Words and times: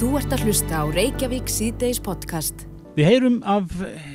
Þú 0.00 0.14
ert 0.16 0.30
að 0.32 0.46
hlusta 0.46 0.78
á 0.80 0.84
Reykjavík 0.88 1.50
síðdeis 1.52 1.98
podcast. 2.00 2.62
Við 2.96 3.04
heyrum 3.04 3.34
af 3.44 3.68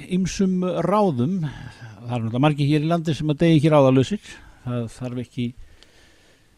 ymsum 0.10 0.64
ráðum, 0.82 1.36
það 1.46 2.00
er 2.02 2.24
náttúrulega 2.24 2.40
margir 2.42 2.70
hér 2.72 2.88
í 2.88 2.88
landi 2.90 3.14
sem 3.14 3.30
að 3.30 3.44
degi 3.44 3.60
ekki 3.60 3.70
ráðalösir, 3.70 4.32
það 4.64 4.88
þarf 4.96 5.20
ekki, 5.22 5.44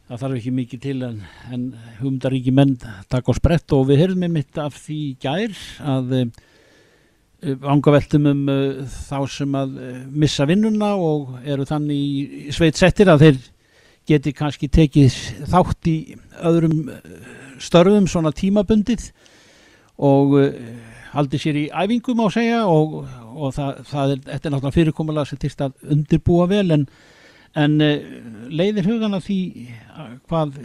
það 0.07 0.21
þarf 0.21 0.37
ekki 0.37 0.53
mikið 0.61 0.81
til 0.85 0.95
en, 1.09 1.17
en 1.51 1.65
humdaríki 1.97 2.53
menn 2.55 2.71
taka 3.11 3.35
á 3.35 3.39
sprett 3.41 3.75
og 3.75 3.89
við 3.89 3.99
heyrum 4.05 4.23
með 4.23 4.32
mitt 4.38 4.61
af 4.63 4.77
því 4.86 5.00
gær 5.25 5.59
að 5.91 6.14
vangaveltum 7.68 8.30
um 8.32 8.46
uh, 8.54 8.86
þá 9.09 9.18
sem 9.34 9.57
að 9.59 9.75
uh, 9.75 9.98
missa 10.23 10.48
vinnuna 10.48 10.94
og 10.96 11.36
eru 11.44 11.68
þannig 11.68 12.48
sveit 12.55 12.80
settir 12.80 13.12
að 13.12 13.25
þeir 13.25 13.44
geti 14.07 14.32
kannski 14.39 14.71
tekið 14.71 15.20
þátt 15.52 15.91
í 15.91 15.98
öðrum 16.48 16.88
störfum 17.63 18.07
svona 18.09 18.33
tímabundið 18.35 19.09
og 19.97 20.38
uh, 20.38 20.49
haldi 21.13 21.39
sér 21.41 21.59
í 21.63 21.67
æfingum 21.71 22.21
á 22.23 22.27
segja 22.34 22.63
og, 22.70 22.99
og 23.34 23.53
það, 23.55 23.84
það 23.89 24.15
er, 24.15 24.23
þetta 24.27 24.49
er 24.49 24.55
náttúrulega 24.55 24.77
fyrirkomulega 24.79 25.29
sem 25.29 25.41
týrst 25.41 25.63
að 25.65 25.93
undirbúa 25.95 26.48
vel 26.51 26.67
en, 26.75 26.88
en 27.57 27.77
uh, 27.81 27.95
leiðir 28.51 28.89
hugana 28.91 29.21
því 29.23 29.39
hvað 30.29 30.59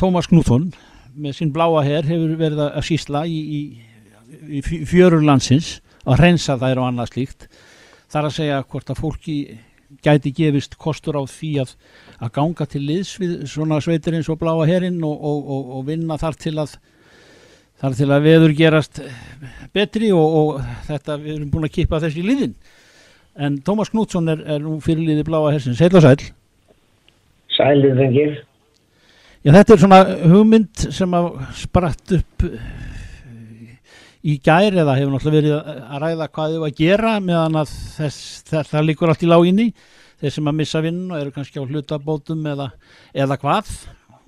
Tómas 0.00 0.26
Knúþón 0.30 0.72
með 1.14 1.36
sinn 1.38 1.52
bláa 1.54 1.84
herr 1.86 2.06
hefur 2.08 2.34
verið 2.38 2.64
að 2.66 2.86
sísla 2.88 3.22
í, 3.30 3.36
í, 3.38 3.60
í 4.58 4.62
fjörur 4.64 5.22
landsins 5.22 5.78
að 6.04 6.20
hreinsa 6.20 6.56
þær 6.60 6.82
og 6.82 6.88
annað 6.88 7.12
slíkt. 7.12 7.46
Þar 8.12 8.28
að 8.28 8.36
segja 8.38 8.64
hvort 8.66 8.90
að 8.90 9.00
fólki 9.00 9.36
gæti 10.04 10.32
gefist 10.34 10.76
kostur 10.80 11.18
á 11.18 11.22
því 11.30 11.52
að, 11.62 11.74
að 12.20 12.32
ganga 12.38 12.66
til 12.70 12.82
liðs 12.86 13.14
við 13.20 13.34
svona 13.50 13.80
sveitir 13.82 14.16
eins 14.18 14.30
og 14.30 14.38
bláa 14.40 14.66
herrin 14.68 15.00
og, 15.04 15.14
og, 15.14 15.50
og, 15.56 15.72
og 15.78 15.86
vinna 15.88 16.18
þar 16.20 16.38
til 16.40 16.54
að 16.62 16.76
þar 17.82 17.98
til 17.98 18.08
að 18.14 18.24
veður 18.28 18.54
gerast 18.56 19.02
betri 19.74 20.12
og 20.14 20.60
þetta 20.86 21.18
við 21.20 21.36
erum 21.36 21.50
búin 21.52 21.66
að 21.66 21.74
kippa 21.74 22.00
þessi 22.04 22.22
liðin. 22.24 22.54
En 23.34 23.58
Tómas 23.66 23.90
Knútsson 23.90 24.30
er, 24.30 24.42
er 24.46 24.62
nú 24.62 24.78
fyrirliði 24.82 25.26
bláa 25.26 25.50
hersins, 25.50 25.80
heil 25.82 25.94
og 25.98 26.04
sæl 26.04 26.20
Sælið 27.54 27.98
þengir 27.98 28.36
Já 29.44 29.50
þetta 29.52 29.74
er 29.74 29.80
svona 29.82 29.98
hugmynd 30.30 30.84
sem 30.94 31.16
að 31.18 31.26
spratt 31.58 32.14
upp 32.16 32.44
í 34.24 34.38
gæri 34.40 34.80
eða 34.80 34.94
hefur 34.96 35.12
náttúrulega 35.12 35.34
verið 35.36 35.82
að 35.84 35.98
ræða 36.00 36.28
hvað 36.30 36.54
þau 36.54 36.62
að 36.64 36.78
gera 36.78 37.10
meðan 37.20 37.58
að 37.60 37.74
þess, 37.98 38.22
það 38.48 38.86
líkur 38.88 39.12
allt 39.12 39.26
í 39.26 39.28
láginni 39.28 39.66
þeir 40.22 40.34
sem 40.36 40.50
að 40.50 40.58
missa 40.60 40.82
vinn 40.84 41.02
og 41.10 41.18
eru 41.20 41.34
kannski 41.34 41.62
á 41.62 41.64
hlutabótum 41.64 42.46
eða, 42.52 42.70
eða 43.14 43.38
hvað. 43.42 43.72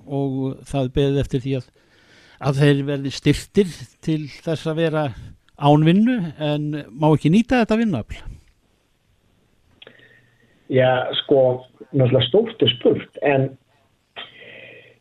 Og 0.07 0.55
það 0.67 0.93
beðið 0.95 1.21
eftir 1.23 1.43
því 1.43 1.55
að, 1.59 1.69
að 2.49 2.61
þeir 2.61 2.83
verði 2.91 3.13
styrtir 3.15 3.73
til 4.05 4.21
þess 4.45 4.69
að 4.69 4.81
vera 4.83 5.05
ánvinnu 5.57 6.17
en 6.37 6.67
má 6.93 7.09
ekki 7.09 7.31
nýta 7.33 7.63
þetta 7.63 7.79
vinnuafl? 7.81 8.19
Já 10.67 11.07
sko 11.23 11.41
náttúrulega 11.95 12.27
stórt 12.27 12.63
er 12.63 12.71
spurt 12.75 13.19
en 13.23 13.49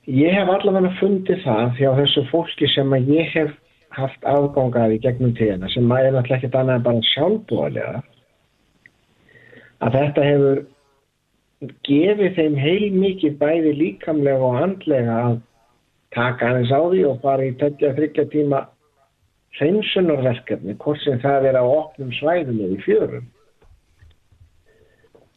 ég 0.07 0.35
hef 0.37 0.51
allavega 0.51 0.93
fundið 1.01 1.43
það 1.43 1.73
því 1.79 1.89
á 1.91 1.99
þessu 2.01 2.27
fólki 2.31 2.69
sem 2.71 2.93
að 2.95 3.11
ég 3.17 3.33
hef 3.35 3.55
haft 3.97 4.29
afgangaði 4.29 5.01
gegnum 5.03 5.35
tíðina 5.37 5.71
sem 5.73 5.87
maður 5.89 6.17
náttúrulega 6.17 6.39
ekkert 6.39 6.59
annað 6.61 6.79
en 6.79 6.87
bara 6.87 7.11
sjálfbúðalega 7.11 8.03
að 9.87 9.99
þetta 9.99 10.27
hefur 10.31 10.63
gefið 11.61 12.35
þeim 12.37 12.57
heil 12.61 12.89
mikið 12.93 13.37
bæði 13.41 13.75
líkamlega 13.81 14.49
og 14.49 14.59
handlega 14.61 15.21
að 15.29 15.37
taka 16.17 16.51
aðeins 16.51 16.73
á 16.73 16.81
því 16.85 17.05
og 17.09 17.23
fara 17.23 17.47
í 17.47 17.55
tætja 17.61 17.95
þryggja 17.97 18.27
tíma 18.33 18.67
hreinsunarverkefni 19.57 20.77
hvort 20.83 21.01
sem 21.05 21.21
það 21.23 21.49
er 21.51 21.61
á 21.61 21.65
opnum 21.65 22.13
svæðum 22.19 22.61
eða 22.61 22.77
í 22.77 22.83
fjörum. 22.85 23.31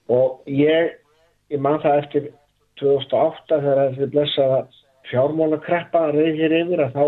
Og 0.10 0.44
ég 0.52 0.98
ég 1.50 1.62
man 1.62 1.80
það 1.84 2.04
eftir 2.04 2.30
2008 2.82 3.62
þegar 3.64 3.82
þessi 3.94 4.12
blessaða 4.14 4.60
fjármálakreppa 5.10 6.04
reyðir 6.14 6.56
yfir 6.62 6.84
að 6.86 6.96
þá 6.98 7.06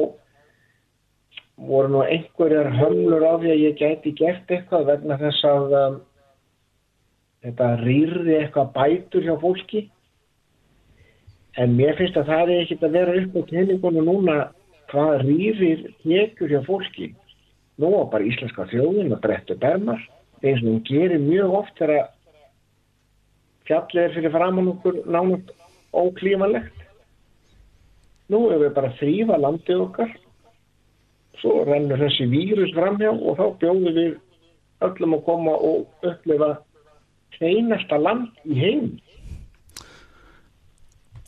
voru 1.72 1.92
nú 1.94 2.02
einhverjar 2.06 2.72
hömlur 2.80 3.26
á 3.28 3.34
því 3.42 3.52
að 3.54 3.64
ég 3.68 3.78
gæti 3.78 4.16
gert 4.18 4.50
eitthvað 4.50 4.88
vegna 4.90 5.20
þess 5.22 5.46
að 5.46 5.76
um, 5.82 6.00
þetta 7.42 7.70
rýrði 7.82 8.38
eitthvað 8.40 8.74
bætur 8.76 9.26
hjá 9.26 9.36
fólki. 9.42 9.86
En 11.60 11.76
mér 11.76 11.98
finnst 12.00 12.18
að 12.20 12.32
það 12.32 12.54
er 12.54 12.64
ekkit 12.64 12.86
að 12.88 12.98
vera 12.98 13.18
upp 13.22 13.38
á 13.38 13.42
tenningunum 13.50 14.08
núna 14.08 14.38
hvað 14.92 15.26
rýrir 15.26 15.86
hekur 16.06 16.52
hjá 16.52 16.62
fólki. 16.68 17.12
Nú 17.82 17.92
var 17.96 18.10
bara 18.14 18.28
íslenska 18.28 18.68
þjóðin 18.72 19.16
að 19.16 19.24
breytta 19.26 19.58
bermar 19.60 20.02
eins 20.42 20.62
og 20.62 20.68
hún 20.70 20.84
gerir 20.88 21.22
mjög 21.22 21.58
oft 21.62 21.78
þegar 21.80 22.12
fjallið 23.70 24.04
er 24.04 24.16
fyrir 24.16 24.34
framann 24.34 24.72
okkur 24.72 25.02
nánast 25.06 25.52
óklímanlegt 25.92 26.82
nú 28.32 28.48
er 28.52 28.62
við 28.64 28.76
bara 28.78 28.94
þrýfa 29.00 29.40
landið 29.42 29.86
okkar. 29.86 30.12
Svo 31.42 31.64
rennur 31.68 32.00
þessi 32.00 32.28
vírus 32.32 32.74
framhjá 32.76 33.12
og 33.12 33.40
þá 33.40 33.46
bjóðum 33.64 33.96
við 33.98 34.12
öllum 34.86 35.16
að 35.18 35.24
koma 35.26 35.56
og 35.58 36.08
upplifa 36.08 36.52
hreinasta 37.40 38.00
land 38.02 38.30
í 38.46 38.58
heim 38.60 38.92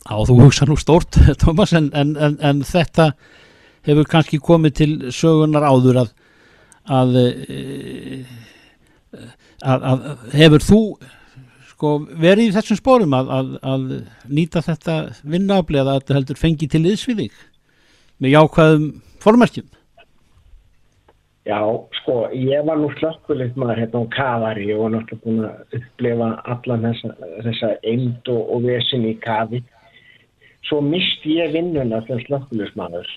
Já, 0.04 0.18
þú 0.28 0.34
hugsa 0.42 0.66
nú 0.68 0.76
stort, 0.76 1.16
Thomas, 1.42 1.72
en, 1.72 1.88
en, 1.96 2.12
en, 2.20 2.36
en 2.44 2.60
þetta 2.68 3.14
hefur 3.88 4.08
kannski 4.08 4.40
komið 4.40 4.76
til 4.80 4.92
sögunar 5.16 5.64
áður 5.64 6.04
að 6.04 6.14
að, 6.84 7.16
að, 9.64 9.84
að 9.90 10.02
hefur 10.36 10.64
þú 10.64 10.80
sko, 11.70 11.94
verið 12.20 12.50
í 12.50 12.54
þessum 12.56 12.80
spórum 12.80 13.16
að, 13.16 13.54
nýta 14.28 14.62
þetta 14.64 14.98
vinnafli 15.22 15.80
eða 15.80 15.94
að 15.94 16.02
þetta 16.02 16.18
heldur 16.18 16.40
fengi 16.40 16.68
til 16.70 16.84
yðsviðing 16.84 17.38
með 18.20 18.36
jákvæðum 18.36 18.86
formerkjum 19.24 19.70
Já, 21.44 21.60
sko, 22.00 22.14
ég 22.32 22.64
var 22.64 22.78
nú 22.80 22.88
slökkulegt 22.96 23.58
maður 23.60 23.82
hérna 23.82 24.00
á 24.00 24.14
kavari 24.14 24.70
og 24.72 24.86
var 24.86 24.94
náttúrulega 24.94 25.24
búin 25.24 25.42
að 25.44 25.76
upplefa 25.78 26.28
allan 26.54 26.86
þessa, 26.86 27.10
þessa 27.44 27.70
eind 27.84 28.30
og, 28.32 28.42
og 28.54 28.64
vesin 28.64 29.04
í 29.04 29.12
kavi. 29.20 29.60
Svo 30.64 30.80
misti 30.80 31.36
ég 31.36 31.52
vinnuna 31.52 32.00
sem 32.06 32.22
slökkulegt 32.24 32.80
maður 32.80 33.10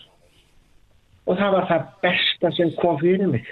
og 1.28 1.36
það 1.36 1.56
var 1.56 1.66
það 1.68 1.88
besta 2.04 2.52
sem 2.56 2.74
kom 2.80 3.00
fyrir 3.02 3.32
mig. 3.32 3.48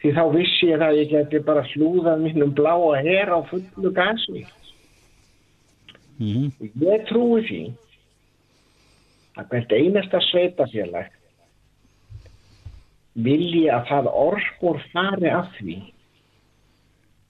Því 0.00 0.12
þá 0.16 0.22
vissi 0.34 0.68
ég 0.68 0.84
að 0.84 0.98
ég 1.00 1.12
geti 1.12 1.40
bara 1.44 1.64
hlúðað 1.72 2.24
minnum 2.24 2.52
bláa 2.56 3.00
hér 3.04 3.32
á 3.32 3.40
fullu 3.48 3.92
gasmi. 3.96 4.44
Mm 6.20 6.32
-hmm. 6.32 6.72
Ég 6.84 7.06
trúi 7.08 7.40
því 7.48 7.62
að 9.36 9.48
hvert 9.50 9.72
einasta 9.72 10.20
sveitafélag 10.20 11.15
vilji 13.24 13.66
að 13.72 13.86
það 13.90 14.08
orðspór 14.22 14.80
fari 14.92 15.30
af 15.32 15.52
því 15.58 15.76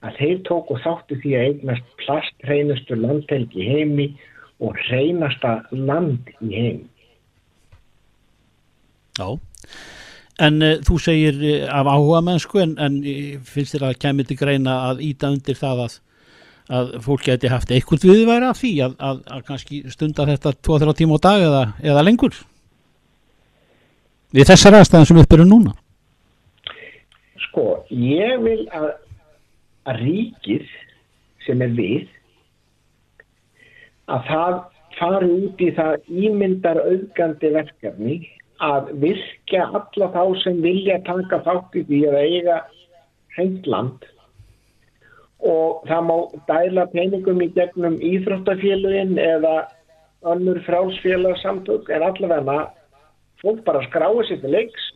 að 0.05 0.17
þeir 0.19 0.41
tóku 0.47 0.77
þáttu 0.83 1.19
því 1.23 1.35
að 1.35 1.45
eignast 1.49 1.93
plastreinustu 2.01 2.97
landhelgi 2.99 3.67
heimi 3.67 4.07
og 4.63 4.77
hreinasta 4.87 5.59
land 5.71 6.31
í 6.41 6.51
heimi. 6.53 6.89
Já, 9.17 9.29
en 10.45 10.59
uh, 10.61 10.75
þú 10.85 10.99
segir 11.01 11.39
uh, 11.41 11.69
af 11.73 11.89
áhuga 11.89 12.21
mennsku 12.25 12.61
en, 12.61 12.75
en 12.77 12.99
finnst 13.45 13.73
þér 13.73 13.87
að 13.89 14.01
kemur 14.03 14.27
til 14.29 14.37
greina 14.37 14.75
að 14.91 15.01
íta 15.07 15.31
undir 15.33 15.57
það 15.57 15.87
að, 15.87 15.95
að 16.77 16.93
fólk 17.07 17.25
geti 17.25 17.49
haft 17.49 17.73
eitthvað 17.73 18.05
viðværi 18.11 18.51
af 18.51 18.61
því 18.61 18.75
að, 18.85 18.99
að, 19.09 19.23
að 19.33 19.47
kannski 19.49 19.81
stunda 19.93 20.27
þetta 20.29 20.53
2-3 20.67 20.97
tíma 21.01 21.17
á 21.17 21.25
dag 21.25 21.47
eða, 21.47 21.63
eða 21.81 22.05
lengur? 22.05 22.37
Við 24.35 24.49
þessar 24.51 24.79
aðstæðan 24.79 25.09
sem 25.09 25.19
upp 25.21 25.35
eru 25.37 25.45
núna? 25.47 25.73
Sko, 27.47 27.65
ég 27.89 28.41
vil 28.43 28.63
að, 28.75 28.89
að 29.87 30.01
ríkið 30.03 30.71
sem 31.45 31.61
er 31.63 31.75
við 31.77 32.07
að 34.11 34.27
það 34.31 34.57
fari 34.97 35.29
út 35.45 35.61
í 35.61 35.69
það 35.77 36.11
ímyndar 36.25 36.81
auðgandi 36.81 37.53
verkefni 37.53 38.17
að 38.63 38.91
virka 39.03 39.65
alla 39.77 40.11
þá 40.13 40.21
sem 40.43 40.61
vilja 40.63 40.97
taka 41.05 41.41
þátt 41.45 41.75
í 41.77 41.83
því 41.89 42.03
að 42.09 42.19
eiga 42.23 42.59
heimland 43.37 44.07
og 45.45 45.83
það 45.89 46.07
má 46.07 46.15
dæla 46.49 46.87
peningum 46.93 47.43
í 47.45 47.51
gegnum 47.53 47.99
íþróttafélugin 48.01 49.19
eða 49.21 49.67
önnur 50.25 50.63
frálsfélagsamtök 50.65 51.91
en 51.93 52.07
allavega 52.07 52.63
fólk 53.41 53.63
bara 53.67 53.85
skráir 53.87 54.27
sér 54.27 54.41
til 54.41 54.53
leiks 54.53 54.91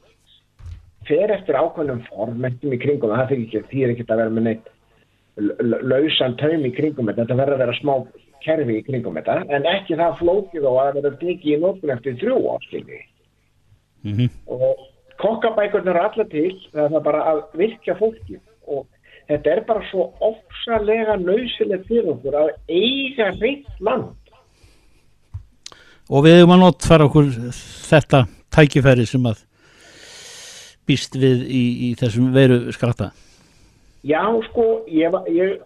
fer 1.07 1.33
eftir 1.33 1.57
ákveðnum 1.57 2.03
formentum 2.09 2.75
í 2.75 2.79
kringum 2.81 3.13
það 3.15 3.31
fyrir 3.31 3.47
ekki, 3.47 3.63
því 3.71 3.83
er 3.83 3.93
ekki 3.93 4.07
að 4.07 4.21
vera 4.21 4.35
með 4.35 4.47
neitt 4.49 4.69
lausan 5.91 6.37
taum 6.37 6.67
í 6.67 6.73
kringum 6.75 7.09
þetta, 7.09 7.23
þetta 7.23 7.39
verður 7.39 7.57
að 7.57 7.63
vera 7.65 7.79
smá 7.79 7.93
kerfi 8.41 8.77
í 8.79 8.85
kringum 8.85 9.17
þetta, 9.17 9.37
en 9.53 9.67
ekki 9.69 9.97
það 9.99 10.17
flókið 10.21 10.67
og 10.69 10.79
að 10.81 10.95
vera 10.99 11.13
tekið 11.21 11.51
í 11.55 11.59
nótun 11.61 11.93
eftir 11.95 12.17
þrjú 12.21 12.39
áskilvi 12.55 13.01
mm 14.03 14.15
-hmm. 14.17 14.29
og 14.47 14.87
kokkabækurnar 15.21 15.95
er 15.95 16.07
allar 16.09 16.29
til 16.29 16.55
það 16.73 16.97
er 16.97 17.05
bara 17.09 17.21
að 17.31 17.43
virkja 17.61 17.97
fólki 17.99 18.39
og 18.67 18.87
þetta 19.27 19.51
er 19.51 19.63
bara 19.67 19.85
svo 19.89 20.11
ofsalega 20.19 21.17
nöysilegt 21.21 21.87
fyrir 21.87 22.11
okkur 22.15 22.39
að 22.43 22.49
eiga 22.69 23.31
reynd 23.39 23.69
land 23.79 24.20
og 26.11 26.25
við 26.25 26.41
hefum 26.41 26.55
að 26.57 26.63
nott 26.65 26.85
fara 26.87 27.07
okkur 27.07 27.31
þetta 27.87 28.25
tækifæri 28.51 29.07
sem 29.07 29.25
að 29.29 29.43
býst 30.89 31.15
við 31.15 31.45
í, 31.47 31.63
í 31.87 31.89
þessum 31.99 32.31
veru 32.35 32.63
skratta. 32.75 33.11
Já, 34.03 34.23
sko, 34.49 34.65
ég, 34.91 35.13
ég, 35.31 35.59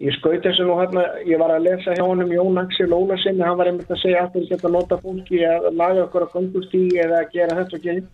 ég 0.00 0.16
skaut 0.16 0.42
þessu 0.42 0.66
nú 0.66 0.78
hérna, 0.80 1.04
ég 1.28 1.38
var 1.38 1.52
að 1.54 1.68
lesa 1.68 1.94
hjá 1.94 2.02
honum 2.02 2.32
Jón 2.32 2.58
Axel 2.62 2.88
Ólarsinni, 2.96 3.44
hann 3.44 3.58
var 3.60 3.70
einmitt 3.70 3.92
að 3.92 4.00
segja 4.02 4.24
að 4.24 4.38
þú 4.38 4.46
geta 4.48 4.72
nota 4.72 4.98
fólki 5.02 5.44
að 5.46 5.68
laga 5.76 6.06
okkur 6.06 6.26
á 6.26 6.32
gangustígi 6.32 7.02
eða 7.04 7.20
að 7.20 7.36
gera 7.36 7.60
þetta 7.60 7.78
og 7.78 7.86
gera 7.86 8.08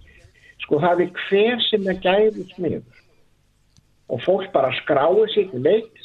sko 0.64 0.80
það 0.82 1.04
er 1.04 1.22
hver 1.28 1.62
sem 1.68 1.88
er 1.90 2.02
gæðið 2.02 2.52
smiður 2.54 3.02
og 4.12 4.22
fólk 4.24 4.50
bara 4.54 4.74
skráði 4.80 5.26
sér 5.34 5.54
leitt 5.62 6.02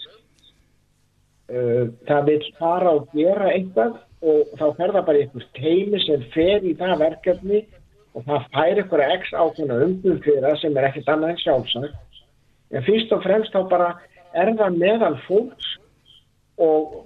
uh, 1.49 1.89
það 2.07 2.29
vil 2.29 2.39
fara 2.59 2.95
og 2.99 3.09
gera 3.15 3.51
eitthvað 3.55 3.99
og 4.21 4.55
þá 4.59 4.65
fer 4.77 4.93
það 4.93 5.05
bara 5.09 5.21
einhvers 5.23 5.51
teimi 5.57 6.01
sem 6.05 6.25
fer 6.35 6.65
í 6.65 6.73
það 6.77 6.99
verkefni 7.01 7.61
og 8.15 8.25
það 8.27 8.47
fær 8.53 8.81
ykkur 8.83 9.03
x 9.07 9.31
ákveðna 9.33 9.77
umbúð 9.85 10.17
fyrir 10.25 10.47
það 10.47 10.57
sem 10.61 10.77
er 10.77 10.87
ekkert 10.89 11.13
annað 11.13 11.33
en 11.33 11.39
sjálfsagt. 11.41 12.01
En 12.71 12.85
fyrst 12.87 13.13
og 13.15 13.23
fremst 13.25 13.55
þá 13.55 13.61
bara 13.71 13.93
er 14.37 14.51
það 14.59 14.77
meðal 14.79 15.15
fólks 15.25 15.71
og 16.61 16.99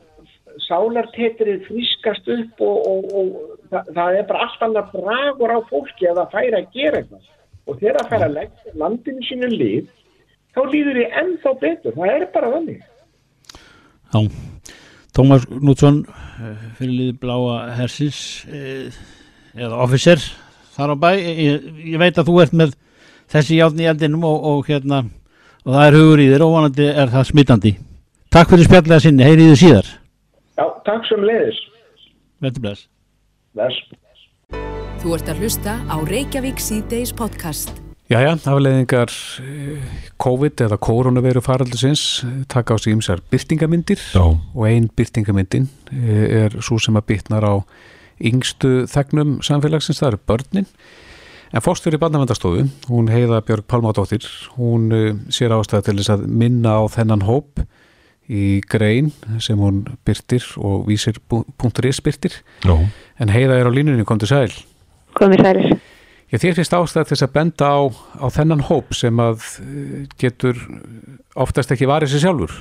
sálartetrið 0.65 1.65
frískast 1.67 2.27
upp 2.31 2.63
og, 2.63 2.89
og, 2.89 3.05
og 3.19 3.69
það, 3.71 3.93
það 3.97 4.19
er 4.19 4.27
bara 4.29 4.47
allt 4.47 4.65
annað 4.67 4.91
bragur 4.95 5.55
á 5.55 5.59
fólki 5.69 6.09
að 6.09 6.21
það 6.21 6.35
færi 6.35 6.59
að 6.59 6.73
gera 6.75 7.01
eitthvað. 7.01 7.29
Og 7.65 7.79
þegar 7.81 7.99
það 7.99 8.11
færi 8.11 8.27
að 8.27 8.35
leggja 8.39 8.75
landinu 8.81 9.29
sínu 9.29 9.51
líf 9.53 9.93
þá 10.55 10.61
líður 10.71 10.99
þið 10.99 11.17
ennþá 11.21 11.55
betur. 11.63 11.97
Það 11.97 12.13
er 12.15 12.27
bara 12.35 12.51
þannig. 12.55 12.83
Já, 14.13 14.19
Tómas 15.15 15.45
Knútsson 15.47 16.01
fyrir 16.77 16.91
liði 16.91 17.13
bláa 17.21 17.75
hersins 17.77 18.43
eða 19.55 19.77
officer 19.85 20.19
þar 20.75 20.91
á 20.91 20.95
bæ 20.99 21.11
ég, 21.15 21.69
ég 21.93 22.01
veit 22.01 22.17
að 22.19 22.31
þú 22.31 22.41
ert 22.43 22.55
með 22.57 22.73
þessi 23.31 23.61
játn 23.61 23.79
í 23.79 23.87
eldinum 23.89 24.25
og, 24.27 24.43
og 24.51 24.67
hérna 24.67 25.05
og 25.65 25.71
það 25.71 25.85
er 25.85 25.97
hugur 25.99 26.23
í 26.23 26.27
þér 26.33 26.45
og 26.45 26.55
vonandi 26.55 26.89
er 26.91 27.13
það 27.13 27.29
smittandi. 27.31 27.73
Takk 28.35 28.51
fyrir 28.51 28.67
spjallega 28.67 29.05
sinni, 29.05 29.25
heyrið 29.25 29.53
þið 29.53 29.61
síðar. 29.61 29.93
Já, 30.59 30.65
takk 30.89 31.07
sem 31.09 31.23
leiðis. 31.29 31.63
Veldur 32.43 32.67
bless. 32.67 32.85
Bless. 33.55 33.81
Þú 35.01 35.17
ert 35.17 35.31
að 35.31 35.41
hlusta 35.45 35.79
á 35.87 35.95
Reykjavík 36.11 36.61
C-Days 36.61 37.15
podcast. 37.15 37.84
Jæja, 38.05 38.35
afleðingar 38.37 39.09
COVID 40.21 40.61
eða 40.67 40.77
koronaviru 40.77 41.41
faraldusins 41.41 42.21
taka 42.51 42.75
á 42.75 42.77
sig 42.77 42.93
ymsar 42.93 43.23
byrtingamyndir 43.33 43.97
Já. 44.13 44.21
og 44.21 44.67
ein 44.69 44.91
byrtingamyndin 44.93 45.65
er 45.89 46.53
svo 46.61 46.77
sem 46.77 46.93
að 46.93 47.07
bytnar 47.09 47.41
á 47.41 47.55
yngstu 48.21 48.85
þegnum 48.85 49.39
samfélagsins, 49.41 50.03
það 50.03 50.13
eru 50.13 50.21
börnin 50.27 50.69
En 51.55 51.63
fórstjóri 51.63 51.95
barnavendastofu, 52.01 52.65
hún 52.89 53.07
heiða 53.07 53.37
Björg 53.45 53.63
Pálmádóttir, 53.69 54.25
hún 54.57 54.89
sér 55.31 55.53
ástæða 55.55 55.85
til 55.85 55.93
þess 56.01 56.11
að 56.11 56.25
minna 56.27 56.73
á 56.75 56.83
þennan 56.91 57.23
hóp 57.23 57.61
í 58.27 58.59
grein 58.67 59.13
sem 59.39 59.61
hún 59.61 59.85
byrtir 60.03 60.43
og 60.57 60.89
vísir 60.89 61.21
punktur 61.29 61.87
is 61.87 62.01
byrtir. 62.03 62.41
Já. 62.65 62.75
En 63.21 63.31
heiða 63.31 63.61
er 63.61 63.69
á 63.69 63.71
línunni, 63.71 64.03
kom 64.03 64.19
til 64.19 64.33
sæl. 64.33 64.51
Komið 65.15 65.45
sælir. 65.45 65.77
Já, 66.31 66.37
þér 66.41 66.55
finnst 66.57 66.73
ástæða 66.73 67.05
til 67.05 67.15
þess 67.15 67.27
að 67.27 67.35
benda 67.35 67.67
á, 67.69 67.81
á 68.17 68.27
þennan 68.33 68.63
hóp 68.69 68.95
sem 68.97 69.19
að 69.21 69.43
uh, 69.61 70.05
getur 70.21 70.57
oftast 71.35 71.71
ekki 71.71 71.89
varið 71.89 72.15
sér 72.15 72.25
sjálfur. 72.25 72.55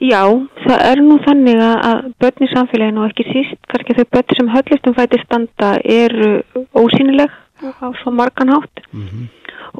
Já, 0.00 0.24
það 0.64 0.82
er 0.88 1.02
nú 1.04 1.18
þannig 1.24 1.60
að 1.60 2.08
börn 2.22 2.46
í 2.46 2.48
samfélaginu 2.54 3.02
og 3.02 3.10
ekki 3.10 3.26
síst, 3.28 3.60
kannski 3.68 3.96
þau 3.98 4.06
börn 4.14 4.36
sem 4.38 4.50
höllustum 4.54 4.96
fæti 4.96 5.20
standa 5.22 5.74
eru 5.84 6.30
ósýnileg 6.76 7.32
á 7.60 7.86
svo 8.00 8.10
margan 8.10 8.48
hátt 8.48 8.80
Mm 8.92 9.06
-hmm. 9.06 9.26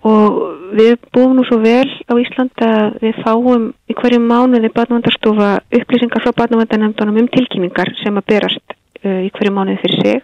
og 0.05 0.31
við 0.73 0.97
búum 1.13 1.37
nú 1.37 1.45
svo 1.45 1.59
vel 1.59 1.91
á 2.07 2.15
Íslandi 2.15 2.65
að 2.65 2.99
við 3.03 3.15
fáum 3.25 3.73
í 3.89 3.95
hverju 3.95 4.21
mánuði 4.21 4.69
barnavandarstofa 4.69 5.61
upplýsingar 5.73 6.23
frá 6.23 6.33
barnavandarnefndunum 6.37 7.17
um 7.17 7.29
tilkynningar 7.29 7.89
sem 8.03 8.17
að 8.17 8.27
berast 8.27 8.67
uh, 9.05 9.21
í 9.27 9.31
hverju 9.35 9.53
mánuði 9.53 9.81
fyrir 9.83 10.01
sig 10.03 10.23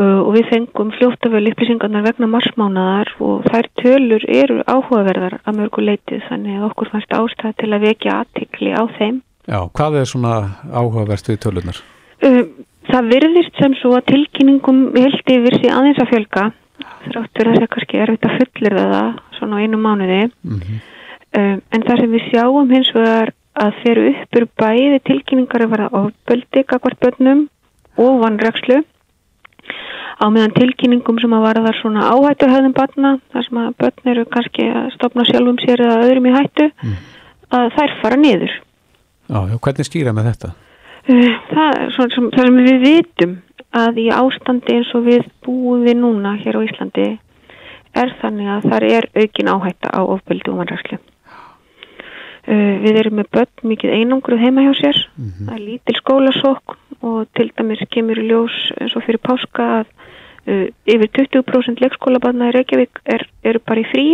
og 0.00 0.30
við 0.36 0.46
fengum 0.48 0.92
fljóttaföl 0.94 1.48
upplýsingarnar 1.50 2.04
vegna 2.06 2.28
marsmánaðar 2.30 3.10
og 3.26 3.48
þær 3.50 3.68
tölur 3.82 4.24
eru 4.30 4.60
áhugaverðar 4.64 5.40
að 5.42 5.58
mörgu 5.58 5.84
leitið 5.84 6.22
þannig 6.28 6.60
að 6.60 6.66
okkur 6.70 6.92
fannst 6.92 7.16
ástæð 7.16 7.56
til 7.60 7.70
að 7.74 7.84
vekja 7.88 8.20
aðtikli 8.22 8.70
á 8.72 8.82
þeim. 8.96 9.20
Já, 9.50 9.60
hvað 9.74 9.98
er 10.00 10.06
svona 10.08 10.34
áhugavert 10.70 11.28
við 11.28 11.40
tölunar? 11.42 11.82
Það 12.90 13.10
virðist 13.10 13.58
sem 13.60 13.74
svo 13.80 13.96
að 13.98 14.08
tilkynningum 14.12 14.80
held 14.96 15.34
yfir 15.34 15.58
sig 15.58 15.74
aðeins 15.74 16.00
að 16.00 16.10
fjölga 16.14 16.46
þráttur 17.10 17.50
að 17.50 17.58
það 17.58 17.70
kannski 17.74 18.00
erfitt 18.04 18.26
að 18.28 18.38
fullir 18.38 18.76
það 18.78 19.10
svona 19.38 19.58
á 19.58 19.62
einu 19.62 19.80
mánuði 19.80 20.22
Mm 20.30 20.60
-hmm. 20.60 21.60
en 21.70 21.82
það 21.86 22.00
sem 22.00 22.12
við 22.12 22.24
sjáum 22.30 22.70
hins 22.70 22.90
vegar 22.94 23.32
að 23.54 23.74
þeir 23.82 23.98
uppur 24.10 24.46
bæði 24.58 24.98
tilkynningar 25.04 25.62
að 25.62 25.70
vera 25.70 25.88
ofböldi 26.00 26.64
kakvart 26.64 27.00
börnum 27.00 27.48
og 27.96 28.20
vannrækslu 28.22 28.82
á 30.20 30.24
meðan 30.28 30.52
tilkynningum 30.56 31.18
sem 31.22 31.32
að 31.32 31.44
varða 31.46 31.72
svona 31.80 32.08
áhættu 32.12 32.48
höfðum 32.50 32.74
barna 32.76 33.12
þar 33.32 33.46
sem 33.46 33.60
að 33.62 33.70
börn 33.80 34.10
eru 34.14 34.24
kannski 34.34 34.66
að 34.68 34.90
stopna 34.96 35.24
sjálfum 35.28 35.60
sér 35.62 35.84
eða 35.86 36.02
öðrum 36.06 36.26
í 36.30 36.34
hættu 36.36 36.66
Mm. 36.82 36.96
að 37.52 37.70
þær 37.76 37.94
fara 38.02 38.16
niður 38.16 38.52
Já, 39.30 39.38
hvernig 39.62 39.86
skýra 39.86 40.12
með 40.12 40.28
þetta? 40.32 40.48
Uh, 41.10 41.32
Það 41.54 41.78
er 41.80 41.90
svona 41.96 42.14
sem, 42.14 42.30
það 42.34 42.46
sem 42.50 42.60
við 42.66 42.80
vitum 42.84 43.36
að 43.80 43.98
í 44.02 44.06
ástandi 44.10 44.74
eins 44.76 44.90
og 44.98 45.04
við 45.06 45.26
búum 45.46 45.84
við 45.86 45.96
núna 46.02 46.34
hér 46.42 46.58
á 46.58 46.66
Íslandi 46.66 47.06
er 47.94 48.12
þannig 48.20 48.48
að 48.56 48.66
þar 48.70 48.84
er 48.90 49.06
aukin 49.14 49.48
áhætta 49.50 49.90
á 49.94 50.00
ofbeldi 50.02 50.50
og 50.50 50.58
vanræslu. 50.60 50.98
Uh, 52.48 52.80
við 52.80 52.96
erum 53.02 53.18
með 53.20 53.26
börn 53.36 53.68
mikið 53.68 53.90
einangruð 53.98 54.40
heima 54.40 54.62
hjá 54.64 54.72
sér, 54.80 54.96
Mhm. 55.18 55.46
það 55.46 55.54
er 55.54 55.64
lítil 55.66 55.96
skólasók 56.00 56.76
og 57.02 57.26
til 57.36 57.50
dæmis 57.56 57.82
kemur 57.92 58.16
í 58.16 58.24
ljós 58.30 58.56
eins 58.80 58.96
og 58.96 59.02
fyrir 59.04 59.20
páska 59.20 59.66
að 59.80 59.86
uh, 60.48 60.66
yfir 60.86 61.08
20% 61.18 61.80
leikskólabarna 61.84 62.48
í 62.48 62.54
Reykjavík 62.56 63.00
er, 63.04 63.26
eru 63.44 63.58
bara 63.60 63.80
í 63.80 63.84
frí 63.92 64.04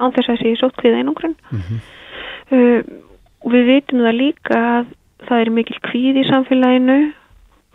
án 0.00 0.12
þess 0.12 0.28
að 0.34 0.40
sé 0.42 0.56
sótt 0.58 0.82
við 0.82 0.98
einangrun. 0.98 1.36
Mhm. 1.52 1.78
Uh, 2.50 2.82
og 3.44 3.52
við 3.52 3.64
vitum 3.70 4.02
það 4.02 4.18
líka 4.18 4.58
að 4.80 4.86
það 5.28 5.40
er 5.40 5.50
mikil 5.50 5.78
kvíð 5.80 6.18
í 6.20 6.24
samfélaginu 6.28 6.98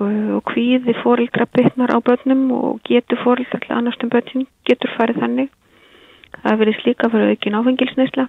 uh, 0.02 0.36
og 0.36 0.44
kvíði 0.44 0.94
fóreldra 1.04 1.48
bytnar 1.56 1.96
á 1.96 2.00
börnum 2.04 2.52
og 2.52 2.82
getur 2.84 3.18
fóreldra 3.24 3.60
til 3.64 3.72
annars 3.78 3.98
um 4.04 4.10
börnin 4.10 4.46
getur 4.68 4.92
farið 4.98 5.24
þannig. 5.24 5.50
Það 6.44 6.60
verðist 6.60 6.86
líka 6.86 7.10
fyrir 7.10 7.32
aukin 7.32 7.56
áfengilsneisla 7.58 8.28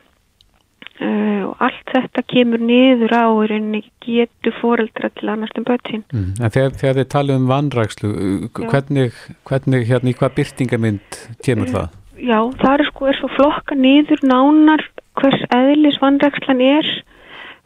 uh, 1.00 1.42
og 1.48 1.64
allt 1.66 1.92
þetta 1.94 2.24
kemur 2.32 2.62
niður 2.62 3.14
á 3.16 3.26
rauninni 3.26 3.82
getur 4.04 4.56
fóreldra 4.60 5.10
til 5.16 5.32
annars 5.32 5.54
um 5.58 5.66
börnin. 5.68 6.04
Mm. 6.12 6.32
En 6.38 6.54
þegar, 6.54 6.76
þegar 6.80 6.98
þið 7.00 7.08
talið 7.14 7.40
um 7.40 7.48
vannrækslu, 7.50 8.12
Já. 8.46 8.66
hvernig, 8.72 9.20
hvernig 9.48 9.86
hérna 9.90 10.12
í 10.12 10.16
hvað 10.20 10.36
byrtingamynd 10.40 11.20
kemur 11.46 11.72
það? 11.74 11.96
Já, 12.20 12.38
það 12.60 12.72
er 12.74 12.88
sko 12.90 13.06
er 13.08 13.16
svo 13.16 13.30
flokka 13.32 13.76
niður 13.78 14.26
nánar 14.28 14.82
hvers 15.20 15.44
eðlis 15.56 16.00
vannrækslan 16.02 16.60
er 16.64 16.90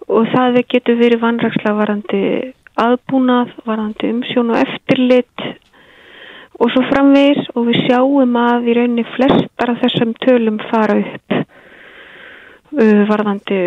og 0.08 0.28
það 0.30 0.60
getur 0.70 1.00
verið 1.00 1.22
vannræksla 1.24 1.72
varandi 1.74 2.22
aðbúnað, 2.80 3.52
varandi 3.66 4.10
umsjón 4.10 4.52
og 4.54 4.60
eftirlit 4.62 5.46
og 6.60 6.70
svo 6.70 6.84
framvegis 6.90 7.50
og 7.54 7.68
við 7.68 7.80
sjáum 7.88 8.38
að 8.38 8.68
í 8.70 8.76
rauninni 8.78 9.06
flestar 9.14 9.72
af 9.74 9.82
þessum 9.82 10.14
tölum 10.22 10.60
fara 10.70 11.00
upp 11.02 11.36
uh, 11.38 11.44
varðandi 13.08 13.60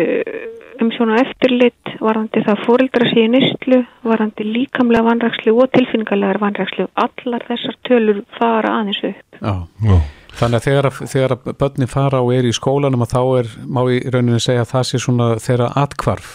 umsjón 0.82 1.14
og 1.14 1.22
eftirlit, 1.22 1.94
varðandi 2.02 2.44
það 2.46 2.62
fóreldra 2.66 3.08
sér 3.10 3.32
nýstlu, 3.32 3.80
varðandi 4.06 4.46
líkamlega 4.46 5.06
vannrækslu 5.08 5.54
og 5.58 5.72
tilfinningarlegar 5.74 6.38
vannrækslu. 6.42 6.86
Allar 6.94 7.46
þessar 7.48 7.78
tölur 7.88 8.22
fara 8.38 8.76
aðeins 8.78 9.02
upp. 9.10 9.40
Já. 9.40 9.54
Já. 9.88 9.98
Þannig 10.38 10.60
að 10.60 10.66
þegar, 10.68 10.86
þegar 11.10 11.34
að 11.34 11.46
börnin 11.58 11.90
fara 11.90 12.20
og 12.22 12.34
er 12.36 12.46
í 12.46 12.54
skólanum 12.54 13.02
að 13.02 13.14
þá 13.14 13.22
er, 13.40 13.48
má 13.66 13.80
í 13.90 13.98
rauninni 14.06 14.42
segja 14.42 14.62
að 14.62 14.72
það 14.74 14.84
sé 14.86 15.00
svona 15.02 15.28
þeirra 15.42 15.72
atkvarf. 15.82 16.34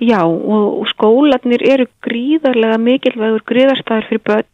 Já, 0.00 0.20
og 0.24 0.80
og 0.80 0.88
skólanir 0.92 1.64
eru 1.64 1.86
gríðarlega 2.04 2.78
mikilvægur 2.80 3.44
gríðarstaður 3.48 4.08
fyrir 4.10 4.24
börn, 4.28 4.50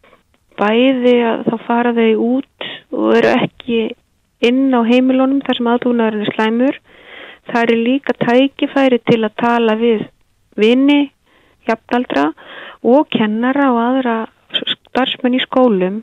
bæði 0.59 1.15
að 1.27 1.45
þá 1.47 1.55
fara 1.67 1.93
þau 1.97 2.11
út 2.27 2.67
og 2.93 3.15
eru 3.19 3.33
ekki 3.37 3.81
inn 4.43 4.75
á 4.75 4.81
heimilunum 4.87 5.43
þar 5.47 5.59
sem 5.59 5.71
aðbúnaðurinn 5.73 6.27
er 6.27 6.35
slæmur. 6.35 6.79
Það 7.51 7.63
eru 7.65 7.79
líka 7.87 8.15
tækifæri 8.23 9.01
til 9.09 9.23
að 9.27 9.35
tala 9.43 9.75
við 9.81 10.07
vini, 10.59 11.11
jafnaldra 11.69 12.31
og 12.83 13.09
kennara 13.15 13.71
og 13.73 13.81
aðra 13.83 14.17
starfsmenn 14.53 15.39
í 15.39 15.43
skólum. 15.43 16.03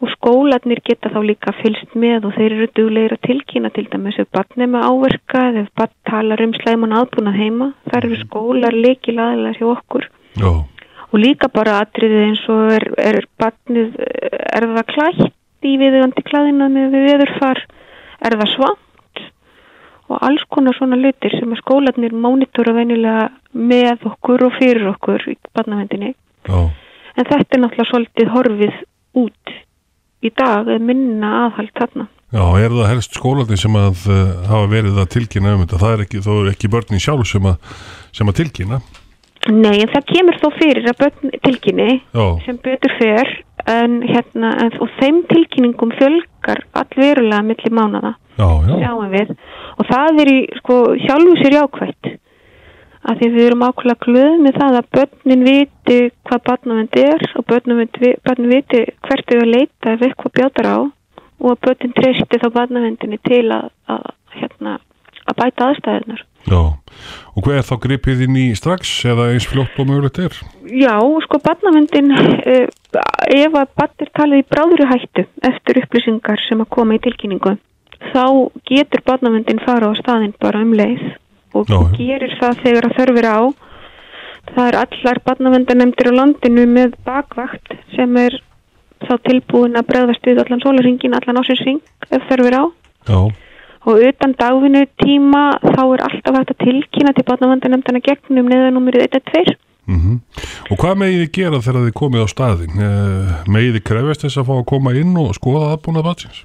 Og 0.00 0.08
skólanir 0.14 0.80
geta 0.80 1.10
þá 1.12 1.18
líka 1.28 1.52
fylst 1.58 1.92
með 1.92 2.30
og 2.30 2.36
þeir 2.38 2.54
eru 2.56 2.68
duglegir 2.76 3.14
að 3.18 3.24
tilkynna 3.26 3.70
til 3.76 3.84
dæmis 3.92 4.16
ef 4.22 4.30
barn 4.32 4.64
er 4.64 4.70
með 4.72 4.86
áverka 4.88 5.42
eða 5.50 5.64
ef 5.66 5.72
barn 5.76 5.96
talar 6.08 6.42
um 6.44 6.54
slæman 6.56 6.96
aðbúnað 6.96 7.36
heima. 7.36 7.72
Þar 7.92 8.06
eru 8.08 8.20
skólar 8.22 8.76
leikilaðilega 8.86 9.58
hjá 9.60 9.66
okkur. 9.74 10.08
Já, 10.40 10.52
og 11.10 11.18
líka 11.18 11.50
bara 11.52 11.80
atriðið 11.84 12.26
eins 12.28 12.42
og 12.52 12.72
er, 12.76 12.86
er 13.02 13.18
barnið 13.40 13.98
er 14.00 14.66
það 14.76 14.86
klætt 14.94 15.66
í 15.66 15.74
viðugandi 15.80 16.24
klæðina 16.26 16.70
með 16.72 16.96
viðurfar 16.96 17.64
er 18.24 18.36
það 18.40 18.52
svant 18.54 18.86
og 20.10 20.22
alls 20.26 20.44
konar 20.50 20.76
svona 20.76 20.98
lutir 20.98 21.34
sem 21.36 21.50
að 21.54 21.62
skólanir 21.62 22.14
mónitora 22.14 22.74
venilega 22.76 23.28
með 23.54 24.06
okkur 24.10 24.46
og 24.48 24.56
fyrir 24.58 24.88
okkur 24.92 25.26
í 25.30 25.36
barnavendinni 25.56 26.12
já, 26.12 26.60
en 27.16 27.28
þetta 27.28 27.56
er 27.56 27.62
náttúrulega 27.64 27.90
svolítið 27.90 28.32
horfið 28.34 28.80
út 29.20 29.58
í 30.20 30.32
dag 30.36 30.68
eða 30.68 30.80
minna 30.84 31.30
aðhald 31.46 31.72
þarna. 31.78 32.06
já, 32.30 32.44
er 32.60 32.74
það 32.76 32.90
helst 32.92 33.18
skólandi 33.18 33.58
sem 33.60 33.76
að 33.80 34.06
uh, 34.10 34.32
hafa 34.50 34.72
verið 34.72 35.02
að 35.02 35.12
tilkynna 35.16 35.54
um 35.56 35.62
þetta, 35.64 35.82
það 35.84 35.94
er 35.94 36.06
ekki, 36.06 36.24
þó 36.26 36.32
er 36.38 36.50
ekki 36.54 36.72
börnin 36.74 37.04
sjálf 37.04 37.30
sem 37.30 37.52
að, 37.52 37.76
sem 38.16 38.32
að 38.32 38.40
tilkynna. 38.42 38.80
Nei, 39.48 39.78
en 39.80 39.88
það 39.88 40.10
kemur 40.10 40.36
þó 40.36 40.48
fyrir 40.58 40.90
að 40.90 40.98
börn 41.00 41.38
tilkynni 41.46 41.88
Já, 41.96 42.24
sem 42.44 42.58
betur 42.60 42.92
fer 42.98 43.30
en 43.70 44.00
hérna, 44.06 44.54
en, 44.64 44.72
og 44.82 44.90
þeim 44.98 45.22
tilkynningum 45.30 45.92
fjölgar 45.98 46.64
allverulega 46.80 47.42
milli 47.46 47.72
mánada, 47.74 48.14
og 49.78 49.88
það 49.90 50.22
er 50.24 50.32
í, 50.32 50.40
sko, 50.60 50.80
sjálfu 51.04 51.36
sér 51.40 51.56
jákvætt. 51.58 52.12
Að 53.00 53.20
því 53.20 53.28
við 53.32 53.46
erum 53.46 53.62
ákveðlega 53.64 54.04
glöð 54.04 54.34
með 54.44 54.56
það 54.60 54.74
að 54.78 54.88
börnin 54.96 55.44
viti 55.46 55.98
hvað 56.28 56.42
barnavend 56.48 56.98
er 57.00 57.22
og 57.40 57.46
börnin 57.48 58.50
viti 58.50 58.82
hvert 59.06 59.30
þau 59.30 59.38
að 59.38 59.52
leita 59.54 59.94
ef 59.94 60.04
eitthvað 60.04 60.34
bjátar 60.36 60.68
á. 60.68 60.78
Og 61.40 61.54
að 61.54 61.62
börnin 61.64 61.94
treysti 61.96 62.40
þá 62.42 62.48
barnavendinni 62.58 63.18
til 63.24 63.46
að, 63.56 63.70
að, 63.88 64.10
hérna, 64.36 64.76
að 65.24 65.38
bæta 65.40 65.70
aðstæðunar. 65.70 66.26
Já 66.48 66.60
og 67.36 67.44
hver 67.44 67.60
er 67.60 67.66
þá 67.66 67.76
gripið 67.84 68.24
inn 68.26 68.36
í 68.40 68.46
strax 68.58 68.92
eða 69.08 69.30
eins 69.32 69.48
fljótt 69.48 69.78
og 69.80 69.88
mögulegt 69.88 70.20
er 70.22 70.36
Já, 70.70 70.94
sko, 71.24 71.40
barnavendin, 71.42 72.12
uh, 72.14 72.66
ef 73.26 73.56
að 73.58 73.72
barn 73.78 74.04
er 74.04 74.10
talið 74.14 74.42
í 74.42 74.46
bráðri 74.50 74.86
hættu 74.86 75.24
eftir 75.48 75.80
upplýsingar 75.82 76.38
sem 76.46 76.62
að 76.62 76.70
koma 76.76 76.94
í 76.94 77.02
tilkynningu, 77.02 77.56
þá 78.12 78.24
getur 78.70 79.02
barnavendin 79.06 79.62
fara 79.64 79.90
á 79.90 79.92
staðinn 79.98 80.36
bara 80.38 80.62
um 80.62 80.76
leið 80.78 81.02
og 81.58 81.66
já. 81.66 81.80
gerir 81.96 82.36
það 82.38 82.62
þegar 82.62 82.86
að 82.86 82.96
þörfir 83.00 83.28
á. 83.30 83.40
Það 84.50 84.68
er 84.68 84.78
allar 84.80 85.20
barnavendanemndir 85.26 86.10
á 86.10 86.18
landinu 86.20 86.66
með 86.70 86.94
bakvakt 87.06 87.74
sem 87.96 88.16
er 88.18 88.38
þá 89.06 89.14
tilbúin 89.26 89.78
að 89.78 89.88
bregðast 89.90 90.26
við 90.26 90.40
allan 90.42 90.62
sólaringin, 90.62 91.16
allan 91.16 91.40
ásinsring 91.42 91.80
ef 92.10 92.26
þörfir 92.30 92.56
á. 92.56 92.64
Já, 93.10 93.20
Og 93.88 94.02
utan 94.04 94.34
dagvinnu 94.36 94.84
tíma 95.00 95.44
þá 95.62 95.82
er 95.86 96.04
alltaf 96.04 96.36
hægt 96.36 96.54
að 96.54 96.62
tilkynna 96.66 97.14
til 97.16 97.24
barnavendanemndana 97.30 98.02
gegnum 98.04 98.50
neðanúmerið 98.52 99.06
112. 99.08 99.56
mhm 99.88 100.20
Og 100.70 100.78
hvað 100.78 101.00
megið 101.02 101.22
þið 101.24 101.32
gera 101.38 101.62
þegar 101.64 101.86
þið 101.86 101.98
komið 102.00 102.24
á 102.24 102.28
staðin? 102.34 102.76
Uh, 102.76 103.32
megið 103.48 103.76
þið 103.78 103.86
krefjast 103.88 104.26
þess 104.26 104.40
að 104.40 104.48
fá 104.50 104.54
að 104.58 104.70
koma 104.72 104.94
inn 105.00 105.16
og 105.16 105.32
skoða 105.38 105.72
aðbúnað 105.72 106.06
batsins? 106.10 106.44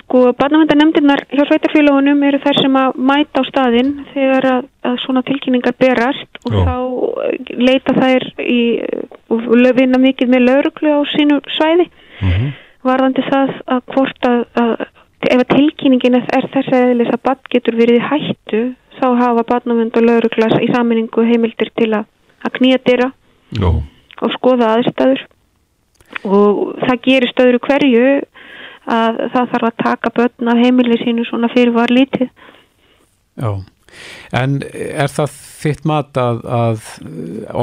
Sko, 0.00 0.24
barnavendanemndirnar 0.40 1.22
hjá 1.30 1.44
sveitarfélagunum 1.48 2.24
eru 2.28 2.40
þær 2.42 2.58
sem 2.62 2.80
að 2.80 2.98
mæta 3.10 3.44
á 3.44 3.48
staðinn 3.48 3.92
þegar 4.14 4.48
að, 4.50 4.66
að 4.88 4.98
svona 5.04 5.22
tilkynningar 5.28 5.76
berast 5.80 6.40
og 6.44 6.56
Já. 6.56 6.64
þá 6.66 6.76
eh, 7.28 7.54
leita 7.60 7.94
þær 7.96 8.26
í, 8.42 8.60
og 9.32 9.46
vinna 9.78 10.00
mikið 10.02 10.34
með 10.34 10.46
lauruglu 10.48 10.98
á 10.98 11.00
sínu 11.12 11.40
svæði 11.56 11.88
Mm 12.24 12.52
varðandi 12.84 13.24
það 13.30 13.54
að 13.72 13.82
hvort 13.94 14.28
að, 14.28 14.42
að 14.60 14.72
ef 15.30 15.42
að 15.42 15.50
tilkynningin 15.54 16.18
er, 16.18 16.48
þess 16.54 16.72
aðeins 16.72 17.12
að 17.14 17.22
barn 17.26 17.52
getur 17.52 17.78
verið 17.78 18.04
hættu 18.10 18.62
þá 18.98 19.06
hafa 19.20 19.44
barnavend 19.48 19.96
og 19.98 20.06
laurugla 20.06 20.50
í 20.62 20.70
saminningu 20.72 21.26
heimildir 21.28 21.72
til 21.78 21.90
að, 21.98 22.08
að 22.44 22.56
knýja 22.58 22.80
dyra 22.86 23.10
Já, 23.54 23.70
og 24.22 24.34
skoða 24.36 24.74
aðstæður 24.78 25.24
og 26.24 26.60
það 26.84 27.02
gerir 27.08 27.32
stöður 27.32 27.60
hverju 27.64 28.08
að 28.84 29.20
það 29.32 29.52
þarf 29.52 29.68
að 29.68 29.78
taka 29.82 30.12
börn 30.18 30.50
af 30.52 30.60
heimili 30.60 30.98
sínu 31.00 31.24
svona 31.28 31.48
fyrir 31.52 31.72
var 31.74 31.92
lítið. 31.92 32.28
Já, 33.40 33.50
en 34.36 34.58
er 34.72 35.10
það 35.10 35.36
þitt 35.64 35.86
mat 35.88 36.20
að, 36.20 36.42
að 36.44 36.88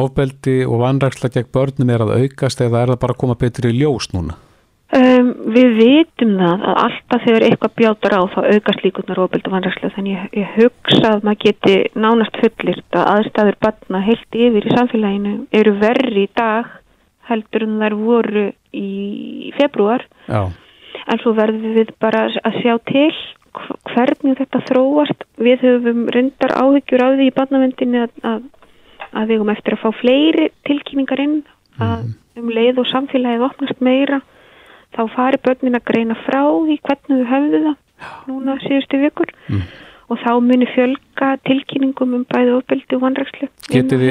ofbeldi 0.01 0.57
og 0.65 0.81
vanræksla 0.81 1.31
gegn 1.33 1.51
börnum 1.53 1.93
er 1.93 2.05
að 2.05 2.15
aukast 2.23 2.63
eða 2.65 2.81
er 2.81 2.93
það 2.93 3.03
bara 3.05 3.15
að 3.17 3.21
koma 3.23 3.37
betur 3.39 3.69
í 3.69 3.75
ljós 3.77 4.09
núna? 4.15 4.39
Um, 4.91 5.27
við 5.55 5.69
vitum 5.77 6.31
það 6.35 6.63
að 6.67 6.79
alltaf 6.81 7.21
þegar 7.23 7.43
eitthvað 7.47 7.73
bjátar 7.79 8.13
á 8.19 8.21
þá 8.33 8.39
aukast 8.57 8.81
líkurnar 8.83 9.19
ofbeldi 9.23 9.47
og 9.47 9.53
vanræksla 9.55 9.89
þannig 9.95 10.17
ég, 10.17 10.23
ég 10.41 10.49
hugsa 10.57 11.11
að 11.13 11.21
maður 11.27 11.39
geti 11.45 11.75
nánast 11.95 12.39
fullirt 12.41 12.97
að 12.99 13.05
aðstæður 13.13 13.57
barna 13.63 14.01
heilt 14.03 14.35
yfir 14.35 14.67
í 14.67 14.73
samfélaginu 14.75 15.31
eru 15.61 15.73
verri 15.79 16.25
í 16.25 16.31
dag 16.35 16.73
heldur 17.29 17.63
en 17.69 17.77
þær 17.85 17.95
voru 18.01 18.43
í 18.75 19.53
februar 19.55 20.03
Já, 20.27 20.41
en 21.07 21.21
svo 21.23 21.33
verðum 21.39 21.77
við 21.77 21.93
bara 22.03 22.25
að 22.41 22.59
sjá 22.59 22.73
til 22.91 23.07
hv- 23.15 23.79
hvernig 23.93 24.37
þetta 24.41 24.61
þróast. 24.67 25.23
Við 25.39 25.63
höfum 25.69 26.03
reyndar 26.11 26.51
áhyggjur 26.59 27.05
á 27.07 27.07
því 27.15 27.29
í 27.29 27.35
barnavendinni 27.39 28.03
að, 28.03 28.11
að, 28.27 28.43
að 29.15 29.31
við 29.31 29.39
höfum 29.39 29.53
eftir 29.55 29.77
að 29.79 29.83
fá 29.85 29.89
fleiri 30.03 30.51
tilkynningar 30.67 31.23
inn 31.23 31.39
að 31.79 32.11
um 32.43 32.51
leið 32.51 32.83
og 32.83 32.91
samfélagið 32.91 33.47
opnast 33.47 33.79
meira 33.83 34.19
þá 34.95 35.01
fari 35.15 35.39
börnin 35.45 35.77
að 35.79 35.87
greina 35.91 36.17
frá 36.25 36.41
því 36.41 36.77
hvernig 36.87 37.21
þau 37.21 37.31
höfðu 37.31 37.61
það 37.67 37.77
núna 38.31 38.57
síðustu 38.65 39.01
vikur. 39.01 39.33
Og 40.11 40.19
þá 40.19 40.31
muni 40.43 40.67
fjölga 40.67 41.29
tilkynningum 41.47 42.17
um 42.17 42.25
bæði 42.27 42.57
ofbeldi 42.57 42.97
og 42.97 43.05
vanrækslu 43.05 43.47
getið 43.71 44.01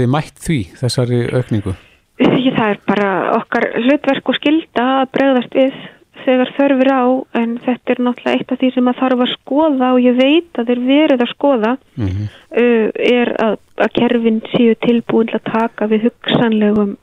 þið, 0.00 0.06
mætt 0.08 0.40
því 0.40 0.60
þessari 0.78 1.18
aukningu? 1.36 1.74
Það 2.16 2.70
er 2.70 2.80
bara 2.86 3.10
okkar 3.36 3.66
hlutverk 3.82 4.30
og 4.32 4.38
skilda 4.38 4.86
að 5.02 5.10
bregðast 5.12 5.58
við 5.58 5.76
þegar 6.24 6.52
þörfur 6.56 6.90
á 6.90 7.04
en 7.42 7.52
þetta 7.66 7.92
er 7.92 8.00
náttúrulega 8.06 8.38
eitt 8.38 8.52
af 8.54 8.60
því 8.62 8.70
sem 8.74 8.88
að 8.90 8.98
þarf 9.02 9.22
að 9.26 9.32
skoða 9.34 9.90
og 9.92 10.00
ég 10.02 10.16
veit 10.16 10.60
að 10.60 10.70
þeir 10.70 10.82
verið 10.88 11.24
að 11.26 11.32
skoða 11.34 11.72
Mm 11.96 12.26
uh, 12.56 12.88
er 12.96 13.32
að, 13.42 13.58
að 13.76 13.92
kerfin 13.98 14.40
séu 14.54 14.76
tilbúin 14.84 15.30
til 15.30 15.38
að 15.40 15.50
taka 15.50 15.88
við 15.90 16.08
hugsanlegum 16.08 16.96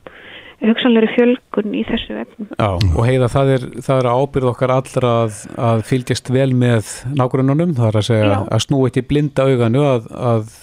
hugsanlegri 0.70 1.10
fjölgun 1.14 1.74
í 1.76 1.82
þessu 1.88 2.18
efnum. 2.22 2.50
Já, 2.58 2.70
og 2.74 3.00
heiða 3.08 3.30
það 3.32 3.52
er, 3.56 3.66
það 3.86 4.00
er 4.02 4.08
ábyrð 4.12 4.50
okkar 4.52 4.74
allra 4.74 5.12
að, 5.24 5.40
að 5.70 5.82
fylgjast 5.90 6.30
vel 6.34 6.50
með 6.58 6.94
nágrununum, 7.18 7.74
það 7.78 7.90
er 7.90 8.00
að 8.00 8.08
segja 8.08 8.30
Já. 8.30 8.38
að 8.56 8.64
snú 8.66 8.80
ekki 8.88 9.04
blinda 9.10 9.48
auganu 9.48 9.84
að, 9.88 10.08
að 10.32 10.56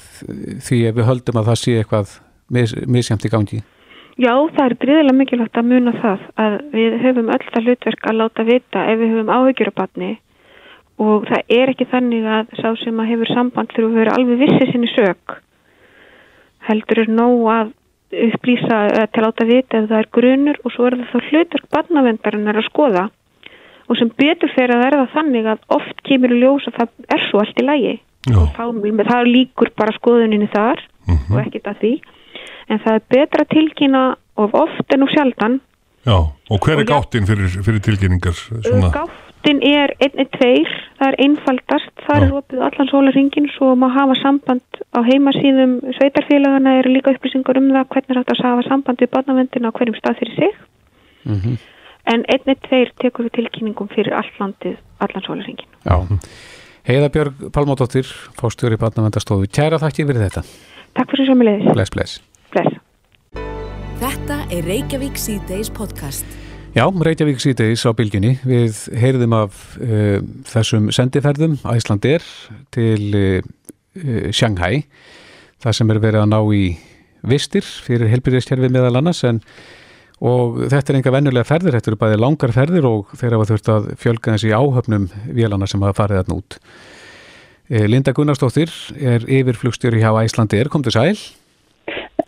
því 0.67 0.81
við 0.97 1.07
höldum 1.09 1.41
að 1.41 1.51
það 1.51 1.61
sé 1.61 1.77
eitthvað 1.81 2.17
mis, 2.51 2.75
misjæmt 2.97 3.27
í 3.27 3.33
gangi. 3.33 3.61
Já, 4.21 4.33
það 4.53 4.65
er 4.65 4.75
gríðilega 4.81 5.17
mikilvægt 5.17 5.57
að 5.57 5.69
muna 5.71 5.93
það 5.97 6.25
að 6.43 6.57
við 6.75 6.97
höfum 7.05 7.31
öll 7.31 7.45
það 7.47 7.69
hlutverk 7.69 8.09
að 8.09 8.19
láta 8.19 8.45
vita 8.45 8.83
ef 8.91 8.99
við 8.99 9.13
höfum 9.15 9.31
áhyggjur 9.31 9.71
á 9.71 9.79
batni 9.79 10.11
og 11.01 11.29
það 11.29 11.53
er 11.57 11.71
ekki 11.71 11.87
þannig 11.89 12.27
að 12.29 12.51
sá 12.59 12.67
sem 12.83 12.99
að 13.01 13.09
hefur 13.13 13.31
samband 13.31 13.71
þurfa 13.73 13.89
að 13.89 13.97
vera 14.01 14.17
alveg 14.17 14.43
vissi 14.43 14.67
sinni 14.69 14.91
sök 14.91 15.37
heldur 16.67 17.03
er 17.05 17.11
nóg 17.11 17.47
að 17.51 17.71
upplýsa 18.11 18.77
til 19.11 19.21
að 19.21 19.25
láta 19.25 19.47
vita 19.47 19.79
ef 19.79 19.89
það 19.89 19.97
er 19.99 20.09
grunur 20.17 20.59
og 20.61 20.73
svo 20.75 20.87
er 20.87 20.97
það 20.99 21.11
þá 21.11 21.29
hlutverk 21.31 21.67
barnavendarinnar 21.75 22.61
að 22.61 22.67
skoða. 22.67 23.07
Og 23.89 23.99
sem 23.99 24.11
betur 24.15 24.51
fyrir 24.55 24.75
að 24.75 24.83
verða 24.85 25.07
þannig 25.15 25.49
að 25.51 25.65
oft 25.77 26.03
kemur 26.07 26.35
í 26.35 26.39
ljós 26.43 26.67
að 26.69 26.77
það 26.79 27.15
er 27.15 27.25
svo 27.27 27.41
allt 27.41 27.59
í 27.59 27.65
lagi. 27.67 27.95
Já, 28.29 28.37
og 28.37 28.51
þá, 28.53 28.63
það 29.09 29.31
líkur 29.31 29.71
bara 29.75 29.95
skoðuninni 29.97 30.47
þar 30.53 30.83
mhm, 31.09 31.33
og 31.33 31.41
ekkert 31.41 31.71
að 31.71 31.81
því. 31.81 31.93
En 32.71 32.79
það 32.83 32.99
er 32.99 33.07
betra 33.15 33.45
að 33.45 33.53
tilkynna 33.55 34.03
of 34.39 34.55
oft 34.55 34.95
en 34.95 35.07
of 35.07 35.11
sjaldan. 35.11 35.59
Já 36.07 36.17
Og 36.51 36.57
hver 36.65 36.79
er 36.79 36.85
Og 36.85 36.89
gáttinn 36.89 37.27
fyrir, 37.29 37.51
fyrir 37.63 37.83
tilkynningar? 37.85 38.37
Svona? 38.65 39.05
Gáttin 39.41 39.61
er 39.65 39.89
112 39.97 40.69
það 40.99 41.07
er 41.07 41.15
einfaldast, 41.23 41.93
það 42.05 42.23
er 42.23 42.33
opið 42.37 42.59
allan 42.61 42.89
sólaringin 42.91 43.47
svo 43.55 43.71
má 43.73 43.87
hafa 43.89 44.13
samband 44.21 44.61
á 44.93 45.01
heimasíðum 45.01 45.79
sveitarfélagana 45.97 46.75
eru 46.77 46.91
líka 46.93 47.15
upplýsingar 47.15 47.57
um 47.57 47.71
það 47.73 47.87
hvernig 47.89 48.13
er 48.13 48.21
að 48.21 48.43
hafa 48.45 48.67
samband 48.67 49.01
við 49.01 49.09
barnavendina 49.15 49.71
á 49.73 49.75
hverjum 49.75 49.97
stað 49.97 50.19
fyrir 50.21 50.35
sig 50.37 50.53
Mm 51.25 51.57
en 52.05 52.23
112 52.25 52.95
tekur 52.97 53.27
við 53.27 53.33
tilkynningum 53.35 53.89
fyrir 53.93 54.13
allt 54.17 54.37
landið 54.41 54.77
allan 54.99 55.25
sólaringin 55.25 55.67
Já. 55.85 55.97
Heiða 56.85 57.09
Björg 57.13 57.43
Palmóttóttir, 57.53 58.05
fórstjóri 58.33 58.77
barnavendastofu. 58.81 59.45
Kæra 59.45 59.77
þakki 59.77 60.07
fyrir 60.09 60.25
þetta. 60.25 60.41
Takk 60.97 61.13
fyrir 61.13 61.29
sömulegis 61.29 61.73
Bless, 61.73 61.93
bless. 61.93 62.21
Bless. 62.53 62.79
Þetta 64.01 64.39
er 64.49 64.65
Reykjavík 64.65 65.17
C-Days 65.17 65.69
podcast. 65.69 66.25
Já, 66.71 66.85
Reykjavík 66.87 67.41
síðdeis 67.43 67.81
á 67.83 67.91
bylginni. 67.91 68.37
Við 68.47 68.77
heyrðum 68.95 69.33
af 69.35 69.55
uh, 69.75 70.21
þessum 70.47 70.85
sendiferðum 70.95 71.57
Æslandir 71.67 72.23
til 72.71 73.09
uh, 73.11 73.49
uh, 73.99 74.29
Shanghai, 74.31 74.85
það 75.59 75.75
sem 75.75 75.91
er 75.91 75.99
verið 75.99 76.23
að 76.23 76.31
ná 76.31 76.39
í 76.55 76.63
vistir 77.27 77.67
fyrir 77.67 78.07
helbyrðistjærfi 78.13 78.71
meðal 78.71 79.01
annars 79.01 79.19
en 79.27 79.43
og 80.23 80.63
þetta 80.71 80.93
er 80.93 81.01
enga 81.01 81.15
vennulega 81.17 81.49
ferðir, 81.51 81.75
þetta 81.75 81.91
eru 81.91 82.01
bæði 82.05 82.21
langar 82.23 82.55
ferðir 82.55 82.87
og 82.87 83.13
þeir 83.19 83.35
hafa 83.35 83.51
þurft 83.51 83.75
að 83.75 83.91
fjölga 83.99 84.37
þessi 84.37 84.55
áhöfnum 84.55 85.11
vélana 85.27 85.67
sem 85.67 85.83
hafa 85.83 85.97
farið 86.05 86.21
þarna 86.21 86.39
út. 86.39 86.59
Linda 87.91 88.15
Gunnarsdóttir 88.15 88.71
er 88.95 89.27
yfirflugstjóri 89.27 89.99
hjá 90.03 90.13
Æslandi 90.23 90.61
er, 90.61 90.71
kom 90.71 90.85
til 90.85 90.95
sæl. 90.95 91.17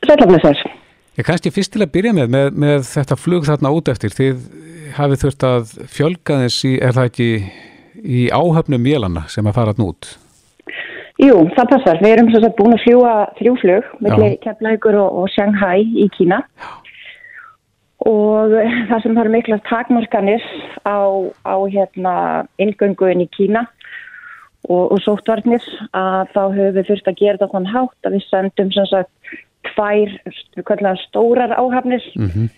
Sælafnæsar. 0.04 0.66
Ég 1.14 1.28
kannski 1.28 1.52
fyrst 1.54 1.76
til 1.76 1.84
að 1.86 1.92
byrja 1.94 2.12
með, 2.18 2.32
með, 2.34 2.48
með 2.58 2.88
þetta 2.90 3.16
flug 3.22 3.44
þarna 3.46 3.72
út 3.76 3.90
eftir, 3.92 4.14
þið 4.18 4.40
hafið 4.98 5.20
þurft 5.24 5.44
að 5.46 5.74
fjölga 5.94 6.38
þessi, 6.42 6.72
er 6.82 6.96
það 6.96 7.10
ekki 7.12 7.28
í 8.02 8.22
áhöfnum 8.34 8.88
vélana 8.88 9.28
sem 9.30 9.46
að 9.46 9.60
fara 9.60 9.76
þarna 9.76 9.90
út? 9.92 10.10
Jú, 11.22 11.36
það 11.54 11.70
passar. 11.70 12.02
Við 12.02 12.16
erum 12.16 12.32
svo 12.34 12.42
að 12.42 12.56
búin 12.58 12.74
að 12.74 12.82
fljúa 12.88 13.12
þrjúflug 13.38 13.92
með 14.02 14.24
Keflækur 14.42 14.98
og, 15.04 15.20
og 15.22 15.30
Shanghai 15.36 15.86
í 15.86 16.08
Kína 16.18 16.42
Já. 16.42 16.72
og 18.10 18.58
það 18.90 19.06
sem 19.06 19.22
har 19.22 19.32
mikla 19.38 19.62
takmarkanir 19.70 20.50
á, 20.82 20.98
á 21.46 21.56
hérna, 21.70 22.16
ingönguinn 22.58 23.22
í 23.22 23.30
Kína 23.38 23.68
og, 24.66 24.96
og 24.96 25.00
sóttvarnir 25.06 25.62
að 25.94 26.34
þá 26.34 26.44
höfum 26.58 26.78
við 26.80 26.90
fyrst 26.90 27.14
að 27.14 27.22
gera 27.22 27.38
þetta 27.38 27.54
þann 27.54 27.74
hátt 27.76 28.10
að 28.10 28.18
við 28.18 28.30
sendum 28.32 28.74
sem 28.74 28.90
sagt 28.90 29.36
tvær 29.74 30.98
stórar 31.08 31.54
áhafnir 31.58 32.04
mm 32.16 32.28
-hmm. 32.28 32.50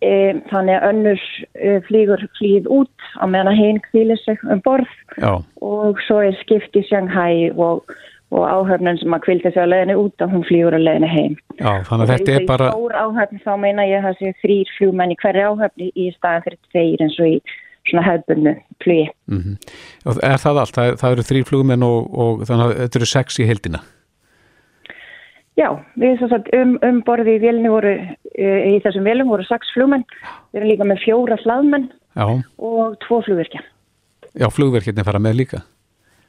e, 0.00 0.40
þannig 0.50 0.76
að 0.78 0.88
önnur 0.90 1.20
e, 1.54 1.80
flýgur 1.88 2.26
flýð 2.38 2.66
út 2.68 2.98
á 3.20 3.24
meðan 3.26 3.52
að 3.52 3.60
hinn 3.60 3.80
kvílir 3.90 4.20
sig 4.24 4.38
um 4.50 4.60
borð 4.64 4.90
Já. 5.18 5.42
og 5.60 6.00
svo 6.06 6.20
er 6.22 6.36
skipt 6.42 6.76
í 6.76 6.86
Shanghai 6.88 7.50
og, 7.56 7.84
og 8.30 8.42
áhöfnun 8.48 8.98
sem 8.98 9.14
að 9.14 9.24
kvildi 9.26 9.52
sig 9.52 9.62
á 9.62 9.72
leðinu 9.72 9.96
út 10.04 10.22
og 10.22 10.30
hún 10.30 10.44
flýgur 10.44 10.74
á 10.74 10.80
leðinu 10.80 11.06
heim. 11.06 11.36
Já, 11.58 11.82
þannig 11.88 12.02
að 12.04 12.12
þetta 12.12 12.32
er 12.32 12.46
bara... 12.46 12.70
Stór 12.70 12.92
áhöfn 12.92 13.38
þá 13.44 13.52
meina 13.58 13.82
ég 13.86 13.98
að 13.98 14.04
það 14.04 14.18
séu 14.18 14.32
þrýr 14.42 14.68
fljúmenn 14.78 15.14
í 15.14 15.20
hverju 15.22 15.42
áhöfni 15.50 15.92
í 15.94 16.10
staðan 16.16 16.44
fyrir 16.44 16.58
þeir 16.72 17.04
eins 17.04 17.20
og 17.20 17.26
í 17.26 17.36
svona 17.88 18.04
hefðbunnu 18.06 18.54
flugi. 18.82 19.08
Mm 19.30 19.40
-hmm. 19.42 19.56
Er 20.22 20.38
það 20.40 20.60
allt? 20.60 20.74
Það, 20.76 20.94
það 21.00 21.12
eru 21.12 21.26
þrýr 21.30 21.48
fljúmenn 21.50 21.82
og, 21.82 22.18
og 22.18 22.46
þannig 22.48 22.64
að 22.64 22.78
þetta 22.82 22.98
eru 22.98 23.10
sex 23.10 23.40
í 23.40 23.48
heldina? 23.48 23.80
Já, 25.54 25.68
við 26.00 26.24
að 26.26 26.48
um, 26.58 26.72
um 26.82 26.96
borði 27.06 27.36
í 27.36 27.42
vélni 27.42 27.70
voru, 27.70 27.92
uh, 27.94 28.62
í 28.66 28.80
þessum 28.82 29.06
vélum 29.06 29.30
voru 29.30 29.46
sex 29.46 29.70
fljúmenn, 29.74 30.02
við 30.50 30.60
erum 30.60 30.72
líka 30.72 30.88
með 30.90 31.04
fjóra 31.04 31.38
hlaðmenn 31.44 31.86
og 32.18 32.96
tvo 33.06 33.20
flugverkja. 33.26 33.62
Já, 34.34 34.48
flugverkjarnir 34.50 35.06
fara 35.06 35.22
með 35.22 35.38
líka. 35.44 35.62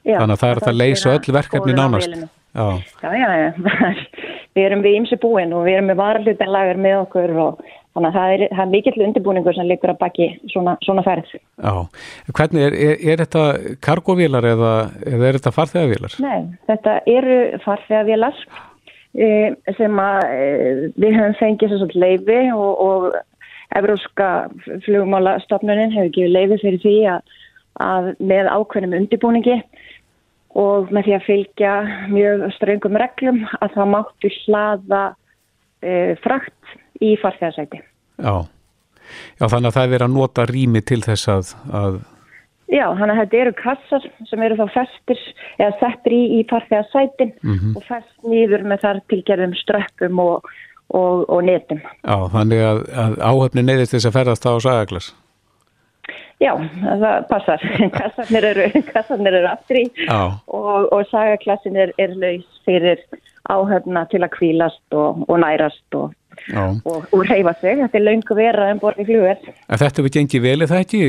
Já, 0.05 0.19
Þannig 0.19 0.35
að 0.35 0.41
það 0.43 0.51
er 0.51 0.59
að 0.59 0.67
það 0.67 0.77
leysa 0.81 1.13
öll 1.15 1.33
verkefni 1.39 1.73
nánast. 1.73 2.19
Já, 2.55 2.67
já, 3.01 3.15
já, 3.17 3.31
já. 3.41 3.95
við 4.55 4.67
erum 4.67 4.83
við 4.85 4.99
ímsi 4.99 5.17
búin 5.19 5.55
og 5.55 5.65
við 5.65 5.79
erum 5.79 5.89
með 5.89 5.99
varlutenlagar 5.99 6.77
með 6.79 6.99
okkur 7.01 7.33
og 7.41 7.65
þannig 7.65 8.11
að 8.11 8.15
það 8.19 8.35
er, 8.35 8.43
það 8.51 8.61
er 8.63 8.71
mikill 8.75 9.03
undirbúningur 9.07 9.57
sem 9.57 9.67
liggur 9.71 9.93
að 9.95 9.99
baki 10.03 10.29
svona, 10.53 10.77
svona 10.85 11.03
ferð. 11.07 11.33
Já, 11.33 11.73
hvernig 12.37 12.67
er, 12.67 12.77
er, 12.85 13.01
er 13.01 13.25
þetta 13.25 13.43
kargovílar 13.89 14.47
eða, 14.53 14.71
eða 15.01 15.27
er 15.27 15.39
þetta 15.39 15.55
farþegavílar? 15.57 16.17
Nei, 16.23 16.39
þetta 16.69 16.95
eru 17.09 17.39
farþegavílar 17.65 18.39
sem 19.77 20.01
að 20.01 20.19
e, 20.27 20.91
við 20.99 21.15
höfum 21.15 21.39
fengið 21.39 21.77
svona 21.77 22.03
leifi 22.05 22.41
og, 22.55 22.83
og 22.85 23.05
Evróska 23.75 24.29
flugmálastofnunin 24.85 25.93
hefur 25.95 26.13
gefið 26.15 26.35
leifi 26.35 26.61
fyrir 26.61 26.81
því 26.83 26.95
að 27.15 27.35
að 27.83 28.13
með 28.23 28.49
ákveðnum 28.51 28.95
undirbúningi 29.01 29.59
og 30.55 30.91
með 30.95 31.07
því 31.07 31.15
að 31.17 31.25
fylgja 31.27 31.75
mjög 32.11 32.45
ströngum 32.55 32.99
reglum 33.01 33.41
að 33.59 33.75
það 33.75 33.91
máttu 33.91 34.31
hlaða 34.39 35.03
e, 35.83 36.15
frakt 36.23 36.75
í 37.03 37.15
farþegarsæti. 37.19 37.81
Já. 38.23 38.35
Já, 39.37 39.45
þannig 39.51 39.69
að 39.69 39.75
það 39.75 39.83
er 39.83 39.91
verið 39.91 40.07
að 40.07 40.15
nota 40.15 40.45
rými 40.49 40.81
til 40.81 41.01
þess 41.05 41.29
að, 41.29 41.51
að... 41.77 41.97
Já, 42.71 42.85
þannig 42.97 43.13
að 43.13 43.19
þetta 43.19 43.41
eru 43.41 43.51
kassar 43.59 44.05
sem 44.29 44.45
eru 44.45 44.55
þá 44.57 44.65
festir 44.73 45.19
eða 45.59 45.73
settir 45.81 46.15
í, 46.17 46.21
í 46.39 46.45
farþegarsætin 46.49 47.33
mm 47.35 47.57
-hmm. 47.57 47.75
og 47.77 47.83
fest 47.85 48.15
nýður 48.25 48.65
með 48.65 48.87
þar 48.87 49.01
tilgerðum 49.11 49.53
ströppum 49.59 50.21
og, 50.23 50.49
og, 50.89 51.27
og 51.29 51.43
netum. 51.45 51.83
Já, 52.01 52.17
þannig 52.33 52.63
að, 52.65 52.81
að 53.03 53.19
áhöfni 53.21 53.65
neyðist 53.65 53.93
þess 53.93 54.09
að 54.09 54.17
ferðast 54.17 54.49
á 54.49 54.53
sagaglas. 54.57 55.11
Já, 56.41 56.51
það 56.81 57.27
passar. 57.29 57.61
Kassarnir 57.99 58.49
eru, 58.49 58.65
kassarnir 58.89 59.37
eru 59.39 59.51
aftur 59.51 59.79
í 59.79 59.85
og, 60.09 60.89
og 60.89 61.05
sagaklassin 61.11 61.77
er, 61.77 61.93
er 62.01 62.17
laus 62.17 62.49
fyrir 62.65 63.05
áhörna 63.45 64.07
til 64.09 64.23
að 64.25 64.33
kvílast 64.33 64.97
og, 64.97 65.21
og 65.29 65.39
nærast 65.39 65.99
og, 66.01 66.17
og 66.89 67.21
reyfa 67.29 67.53
sig. 67.61 67.77
Þetta 67.77 68.01
er 68.01 68.05
laungu 68.09 68.41
vera 68.41 68.67
en 68.73 68.81
borði 68.81 69.05
fljóður. 69.05 69.53
Þetta 69.69 70.01
hefur 70.01 70.13
gengið 70.17 70.45
vel, 70.49 70.59
er 70.65 70.73
það 70.73 70.85
ekki? 70.87 71.01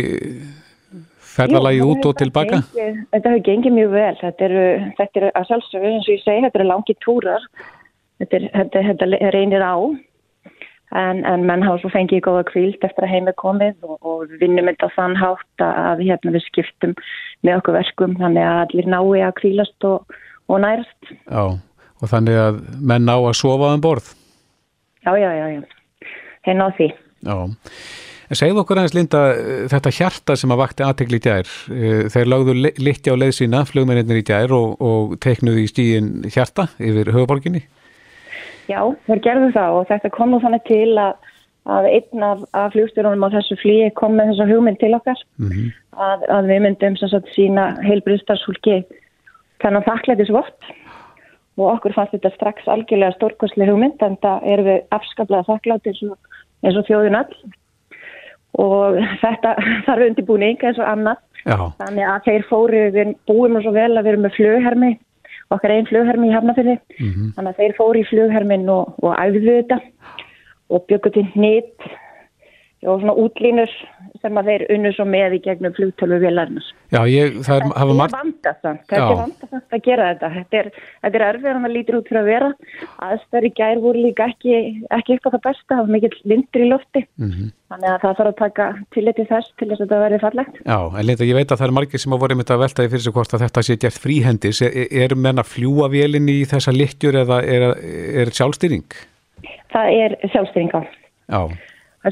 Ferðalagi 1.36 1.84
út 1.84 2.08
og 2.08 2.16
tilbaka? 2.18 2.62
Þetta 2.72 3.22
hefur 3.22 3.46
gengið 3.46 3.76
mjög 3.76 3.94
vel. 3.94 4.12
Þetta 4.22 4.46
eru, 4.48 4.66
þetta 4.98 5.20
eru 5.20 5.32
að 5.32 5.48
sjálfsögur, 5.50 5.88
eins 5.90 6.08
og 6.08 6.14
ég 6.14 6.22
segi, 6.24 6.44
þetta 6.46 6.60
eru 6.60 6.68
langi 6.70 6.96
túrar. 7.04 7.48
Þetta, 8.16 8.38
er, 8.38 8.46
þetta, 8.54 8.84
þetta 8.90 9.32
reynir 9.34 9.64
á 9.64 9.76
en, 10.94 11.24
en 11.24 11.44
menn 11.46 11.64
hafa 11.66 11.80
svo 11.82 11.90
fengið 11.92 12.22
góða 12.26 12.44
kvíld 12.48 12.84
eftir 12.86 13.06
að 13.06 13.12
heim 13.12 13.30
er 13.30 13.36
komið 13.40 13.86
og, 13.86 13.96
og 14.06 14.34
vinnum 14.40 14.68
þetta 14.70 14.90
þann 14.94 15.16
hátt 15.18 15.64
að 15.64 16.04
hérna, 16.06 16.34
við 16.36 16.46
skiptum 16.46 16.94
með 17.46 17.60
okkur 17.60 17.78
verkum 17.80 18.16
þannig 18.20 18.46
að 18.46 18.60
allir 18.64 18.90
nái 18.94 19.24
að 19.26 19.34
kvílast 19.40 19.88
og, 19.88 20.16
og 20.48 20.62
nærast. 20.62 21.12
Já, 21.26 21.44
og 22.00 22.12
þannig 22.12 22.40
að 22.42 22.62
menn 22.80 23.08
ná 23.08 23.16
að 23.18 23.36
sofa 23.40 23.74
um 23.74 23.84
borð? 23.84 24.12
Já, 25.06 25.12
já, 25.20 25.30
já, 25.38 25.46
já. 25.56 26.12
þeir 26.46 26.58
ná 26.60 26.66
því. 26.78 26.90
Já, 27.26 27.36
en 28.30 28.38
segð 28.38 28.60
okkur 28.62 28.80
aðeins 28.80 28.96
Linda, 28.96 29.22
þetta 29.72 29.92
hjarta 29.94 30.36
sem 30.38 30.52
að 30.52 30.62
vakti 30.62 30.86
aðtegli 30.86 31.20
í 31.20 31.24
djær, 31.26 31.54
eh, 31.70 32.02
þeir 32.12 32.30
lagðu 32.32 32.56
litti 32.82 33.12
á 33.12 33.16
leið 33.16 33.34
sína, 33.38 33.64
flugmennir 33.68 34.20
í 34.20 34.26
djær 34.26 34.54
og, 34.56 34.76
og 34.82 35.16
teiknuði 35.22 35.64
í 35.64 35.70
stíðin 35.70 36.12
hjarta 36.32 36.68
yfir 36.78 37.12
höfuborginni? 37.14 37.64
Já, 38.66 38.80
þeir 39.06 39.22
gerðu 39.22 39.50
það 39.54 39.78
og 39.78 39.88
þetta 39.90 40.12
kom 40.14 40.32
nú 40.32 40.40
þannig 40.42 40.64
til 40.66 40.98
að, 40.98 41.28
að 41.76 41.90
einn 41.92 42.24
af, 42.26 42.46
af 42.58 42.72
fljóstjórunum 42.74 43.26
á 43.30 43.34
þessu 43.36 43.58
flíi 43.60 43.90
kom 43.98 44.16
með 44.18 44.32
þessa 44.32 44.48
hugmynd 44.50 44.80
til 44.82 44.94
okkar 44.96 45.20
mm 45.38 45.52
-hmm. 45.52 45.68
að, 46.08 46.24
að 46.38 46.50
við 46.50 46.64
myndum 46.64 46.96
sagt, 47.02 47.30
sína 47.34 47.68
heilbriðstarfsfólki 47.86 48.80
þannig 49.62 49.80
að 49.82 49.88
þakklæti 49.90 50.26
svort 50.26 50.72
og 51.56 51.68
okkur 51.72 51.94
fannst 51.96 52.16
þetta 52.16 52.34
strax 52.34 52.66
algjörlega 52.68 53.16
stórkosli 53.16 53.68
hugmynd 53.68 54.02
en 54.04 54.18
það 54.24 54.48
eru 54.52 54.66
við 54.66 54.82
afskaplega 54.90 55.44
og, 55.46 56.18
eins 56.62 56.76
og 56.76 56.86
þjóðun 56.88 57.20
all 57.22 57.32
og 58.62 59.00
þetta 59.22 59.54
þarf 59.86 60.06
undirbúning 60.10 60.62
eins 60.62 60.80
og 60.80 60.88
annað 60.88 61.22
Já. 61.46 61.58
þannig 61.82 62.08
að 62.12 62.24
þeir 62.28 62.46
fóru, 62.50 62.84
við 62.94 63.12
búum 63.28 63.60
svo 63.62 63.74
vel 63.76 63.92
að 63.92 64.02
við 64.02 64.12
erum 64.12 64.26
með 64.26 64.38
flughermi 64.38 64.92
okkar 65.54 65.76
einn 65.76 65.86
flughermi 65.86 66.30
í 66.30 66.34
Hafnafjörði 66.34 66.74
mm 66.76 67.10
-hmm. 67.12 67.28
þannig 67.36 67.52
að 67.52 67.60
þeir 67.60 67.76
fóri 67.78 68.02
í 68.02 68.08
flughermin 68.10 68.68
og, 68.72 68.96
og 69.02 69.14
æfðu 69.14 69.60
þetta 69.60 69.78
og 70.74 70.86
byggur 70.90 71.14
til 71.14 71.26
nýtt 71.38 71.86
og 72.84 73.00
svona 73.00 73.14
útlínur 73.16 73.70
sem 74.20 74.38
að 74.38 74.48
þeir 74.50 74.64
unnu 74.74 74.90
svo 74.94 75.04
með 75.08 75.36
í 75.38 75.40
gegnum 75.44 75.74
flugtölu 75.76 76.18
vélarnar. 76.20 76.64
Já, 76.92 77.00
ég, 77.08 77.38
það 77.46 77.58
er, 77.58 77.64
hafa 77.80 77.94
margt... 77.98 78.16
Vandasamt, 78.16 78.82
þetta 78.90 79.06
er 79.06 79.20
vandasamt 79.20 79.76
að 79.76 79.82
gera 79.86 80.08
þetta. 80.10 80.30
Þetta 80.36 80.58
er, 80.60 80.68
þetta 81.04 81.18
er 81.18 81.24
erfið 81.26 81.50
að 81.50 81.64
það 81.64 81.74
lítur 81.74 81.98
út 81.98 82.10
fyrir 82.10 82.20
að 82.20 82.30
vera. 82.30 82.50
Aðstæður 83.06 83.48
í 83.48 83.52
gær 83.60 83.82
voru 83.82 84.04
líka 84.04 84.28
ekki, 84.30 84.54
ekki 84.98 85.16
eitthvað 85.16 85.36
það 85.36 85.44
besta, 85.48 85.68
það 85.72 85.82
var 85.82 85.92
mikill 85.96 86.20
lindur 86.32 86.64
í 86.64 86.70
lofti. 86.70 87.04
Mm 87.16 87.30
-hmm. 87.32 87.52
Þannig 87.66 87.90
að 87.90 88.00
það 88.04 88.16
þarf 88.20 88.30
að 88.30 88.40
taka 88.40 88.66
tilliti 88.94 89.26
þess 89.26 89.54
til 89.58 89.68
þess 89.68 89.80
að 89.80 89.86
þetta 89.86 90.02
verði 90.04 90.22
fallegt. 90.22 90.58
Já, 90.62 90.78
en 90.86 91.06
leita, 91.06 91.26
ég 91.26 91.38
veit 91.40 91.50
að 91.50 91.58
það 91.58 91.68
er 91.68 91.76
margir 91.80 92.02
sem 92.04 92.12
að 92.12 92.22
voru 92.22 92.36
með 92.36 92.46
þetta 92.46 92.62
veltaði 92.62 92.92
fyrir 92.92 93.06
sig 93.06 93.16
hvort 93.16 93.34
að 93.34 93.46
þetta 93.46 93.66
sé 93.66 93.78
gert 93.82 94.02
fríhendis. 94.04 94.62
Er, 94.62 94.86
er 95.02 95.16
menna 95.16 95.42
fljúa 95.42 95.90
vélinn 95.90 96.30
í 96.30 96.44
þessa 96.46 96.76
littjur 96.76 97.18
eða 97.24 97.42
er, 97.42 97.72
er 98.22 98.30
sjálfstýring? 98.30 98.86
Það 99.74 99.96
er 100.04 100.20
sjálfstýring 100.30 100.70
á. 100.78 100.80
Já 101.26 101.40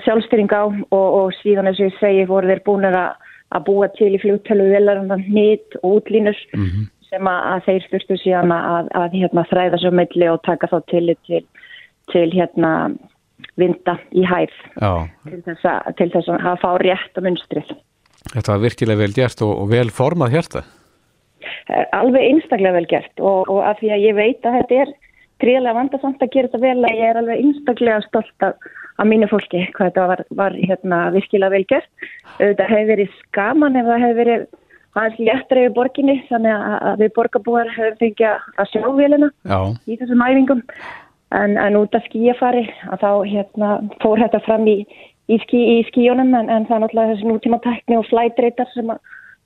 sjálfstyrring 0.03 0.51
á 0.53 0.65
og, 0.67 0.91
og 0.91 1.33
síðan 1.43 1.71
eins 1.71 1.81
og 1.81 1.89
ég 1.91 1.99
segi 2.01 2.27
voru 2.31 2.51
þeir 2.51 2.63
búin 2.67 2.89
að, 2.89 3.15
að 3.55 3.65
búa 3.69 3.89
til 3.99 4.13
í 4.17 4.21
fljóttölu 4.23 4.69
velaranda 4.73 5.19
nýtt 5.23 5.79
og 5.83 6.01
útlínus 6.01 6.41
mm 6.55 6.67
-hmm. 6.67 6.87
sem 7.11 7.27
að, 7.27 7.41
að 7.53 7.65
þeir 7.67 7.83
styrstu 7.89 8.17
síðan 8.23 8.53
að, 8.53 8.89
að 8.95 9.19
hérna, 9.21 9.49
þræða 9.51 9.81
svo 9.81 9.91
melli 9.91 10.29
og 10.29 10.43
taka 10.43 10.67
þá 10.67 10.79
til 10.91 11.17
til, 11.27 11.45
til 12.13 12.31
hérna 12.33 12.71
vinda 13.57 13.99
í 14.13 14.25
hæð 14.27 14.55
til 15.29 15.43
þess, 15.47 15.67
til 15.99 16.11
þess 16.11 16.29
að 16.29 16.61
fá 16.63 16.71
rétt 16.83 17.19
á 17.19 17.21
munstrið. 17.21 17.75
Þetta 18.33 18.53
var 18.53 18.61
virkilega 18.61 18.99
vel 18.99 19.13
gert 19.13 19.43
og, 19.43 19.53
og 19.63 19.71
vel 19.71 19.91
formað 19.91 20.33
hérta? 20.33 20.63
Alveg 21.93 22.23
einstaklega 22.23 22.73
vel 22.73 22.87
gert 22.89 23.21
og, 23.21 23.51
og 23.53 23.61
af 23.69 23.79
því 23.79 23.91
að 23.95 24.05
ég 24.05 24.15
veit 24.17 24.47
að 24.47 24.57
þetta 24.59 24.75
er 24.75 24.95
gríðlega 25.43 25.77
vandasamt 25.77 26.23
að 26.23 26.33
gera 26.33 26.49
þetta 26.49 26.63
vel 26.63 26.89
að 26.89 26.97
ég 26.99 27.11
er 27.11 27.21
alveg 27.21 27.43
einstaklega 27.43 28.01
stolt 28.07 28.47
af 28.49 28.73
að 28.99 29.09
mínu 29.11 29.29
fólki 29.31 29.65
hvað 29.75 29.89
þetta 29.91 30.09
var, 30.11 30.25
var 30.41 30.59
hérna, 30.59 30.99
virkilega 31.15 31.55
vel 31.55 31.65
gert. 31.71 31.91
Þetta 32.39 32.69
hefur 32.71 32.91
verið 32.93 33.17
skaman 33.23 33.81
ef 33.81 33.89
það 33.89 34.05
hefur 34.05 34.21
verið 34.21 34.45
aðeins 34.95 35.23
léttra 35.27 35.65
yfir 35.65 35.75
borginni 35.75 36.19
þannig 36.29 36.67
að 36.91 37.01
við 37.03 37.15
borgarbúar 37.17 37.73
hefur 37.75 37.97
fengið 38.03 38.29
að 38.63 38.69
sjá 38.71 38.85
velina 38.99 39.31
í 39.91 39.97
þessum 39.99 40.23
æfingum 40.23 40.63
en, 41.35 41.57
en 41.59 41.79
út 41.81 41.97
af 41.99 42.07
skíafari 42.09 42.69
að 42.93 43.03
þá 43.03 43.11
hérna, 43.31 43.73
fór 44.03 44.23
þetta 44.23 44.43
fram 44.47 44.69
í, 44.71 44.77
í, 45.27 45.41
skí, 45.43 45.63
í 45.79 45.81
skíunum 45.89 46.31
en, 46.39 46.53
en 46.53 46.69
það 46.69 46.77
er 46.77 46.85
náttúrulega 46.85 47.15
þessi 47.15 47.31
nútíma 47.31 47.61
tekni 47.65 47.99
og 47.99 48.07
flætreitar 48.11 48.71
sem 48.75 48.95
að 48.95 49.03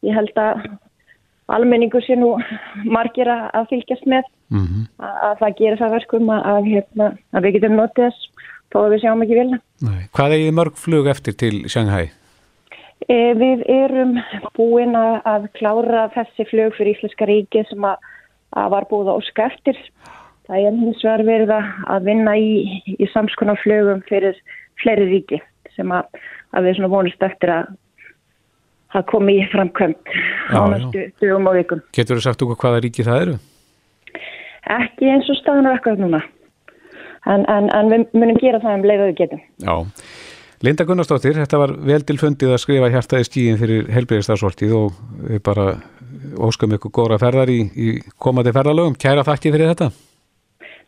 ég 0.08 0.18
held 0.18 0.42
að 0.42 0.68
almenningur 1.56 2.04
sé 2.04 2.18
nú 2.18 2.34
margir 2.84 3.30
að, 3.32 3.46
að 3.56 3.70
fylgjast 3.72 4.04
með 4.04 4.26
mm 4.52 4.64
-hmm. 4.64 4.84
að, 5.00 5.14
að 5.30 5.38
það 5.40 5.56
gerir 5.60 5.80
það 5.80 5.94
verkum 5.96 6.32
að, 6.34 6.42
að, 6.52 6.70
hérna, 6.74 7.06
að 7.32 7.46
við 7.46 7.54
getum 7.56 7.78
notið 7.78 8.04
þess 8.04 8.52
þó 8.72 8.78
að 8.84 8.94
við 8.94 9.02
sjáum 9.04 9.24
ekki 9.24 9.38
vilja. 9.38 9.58
Hvað 10.16 10.36
er 10.36 10.54
mörg 10.56 10.78
flug 10.80 11.10
eftir 11.10 11.36
til 11.38 11.54
Shanghai? 11.70 12.08
E, 13.06 13.18
við 13.38 13.64
erum 13.70 14.16
búin 14.58 14.96
að 14.98 15.48
klára 15.58 16.08
þessi 16.16 16.48
flug 16.50 16.76
fyrir 16.76 16.96
Íslenska 16.96 17.28
ríki 17.30 17.64
sem 17.70 17.84
að 17.86 18.08
var 18.72 18.88
búið 18.90 19.12
á 19.12 19.16
skeftir. 19.28 19.78
Það 20.48 20.64
er 20.64 20.78
hins 20.80 21.04
vegar 21.04 21.24
verið 21.28 21.52
að 21.54 22.08
vinna 22.08 22.34
í, 22.40 22.80
í 22.96 23.08
samskonar 23.12 23.60
flugum 23.62 24.00
fyrir 24.08 24.38
fleiri 24.82 25.06
ríki 25.10 25.42
sem 25.76 25.92
að 25.92 26.08
við 26.64 26.78
svona 26.78 26.90
vonist 26.92 27.22
eftir 27.22 27.52
að 27.52 27.68
það 28.94 29.06
komi 29.12 29.36
í 29.36 29.44
framkvæmt 29.52 30.16
á 30.48 30.60
næstu 30.72 31.04
dögum 31.20 31.50
og 31.50 31.58
vikum. 31.58 31.84
Getur 31.94 32.18
þú 32.18 32.24
sagt 32.24 32.44
okkur 32.44 32.60
hvaða 32.62 32.82
ríki 32.84 33.06
það 33.06 33.22
eru? 33.26 33.36
Ekki 34.78 35.12
eins 35.12 35.28
og 35.32 35.38
staðan 35.42 35.68
er 35.68 35.78
ekkert 35.78 36.00
núna. 36.02 36.22
En, 37.26 37.44
en, 37.50 37.68
en 37.74 37.92
við 37.92 38.06
munum 38.14 38.40
gera 38.40 38.60
það 38.62 38.78
um 38.78 38.88
leið 38.88 39.04
og 39.04 39.10
við 39.10 39.20
getum. 39.22 39.44
Já. 39.64 39.76
Linda 40.66 40.84
Gunnarsdóttir, 40.86 41.38
þetta 41.38 41.60
var 41.60 41.72
vel 41.86 42.00
tilfundið 42.06 42.56
að 42.56 42.60
skrifa 42.64 42.90
hjartaði 42.90 43.28
stíðin 43.28 43.60
fyrir 43.60 43.92
helbriðistarsvortið 43.94 44.74
og 44.74 44.96
við 45.28 45.42
bara 45.46 45.68
óskum 46.48 46.74
ykkur 46.74 46.94
góra 46.94 47.18
ferðar 47.22 47.52
í, 47.52 47.60
í 47.78 47.88
komandi 48.18 48.54
ferðalögum. 48.56 48.98
Kæra 48.98 49.22
þakki 49.26 49.54
fyrir 49.54 49.70
þetta. 49.70 49.92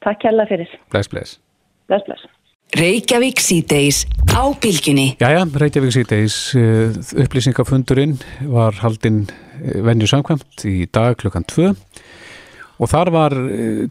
Takk 0.02 0.22
kærlega 0.24 0.50
fyrir. 0.50 0.76
Bless, 0.90 1.10
bless. 1.12 1.38
Bless, 1.90 2.06
bless. 2.08 2.26
Reykjavík 2.78 3.40
síðdeis 3.42 4.04
á 4.30 4.46
bylginni. 4.62 5.16
Jæja, 5.22 5.42
Reykjavík 5.62 5.94
síðdeis 5.94 6.36
upplýsingafundurinn 7.18 8.18
var 8.50 8.78
haldinn 8.82 9.24
venju 9.86 10.06
samkvæmt 10.10 10.66
í 10.70 10.84
dag 10.94 11.18
klukkan 11.18 11.46
2 11.50 11.72
og 12.80 12.88
þar 12.90 13.12
var 13.12 13.36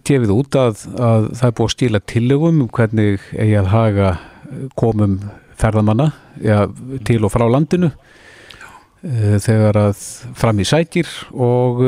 tefið 0.07 0.33
út 0.33 0.57
að, 0.57 0.85
að 0.97 1.27
það 1.37 1.47
er 1.47 1.55
búið 1.59 1.69
að 1.69 1.75
stíla 1.75 2.01
tillögum 2.09 2.63
um 2.65 2.71
hvernig 2.73 3.27
eigi 3.35 3.57
að 3.59 3.71
haga 3.73 4.13
komum 4.79 5.19
ferðamanna 5.59 6.09
ja, 6.41 6.63
til 7.05 7.21
og 7.27 7.33
frá 7.33 7.45
landinu 7.45 7.91
þegar 8.99 9.77
að 9.79 10.01
fram 10.35 10.59
í 10.59 10.65
sækir 10.67 11.07
og 11.31 11.83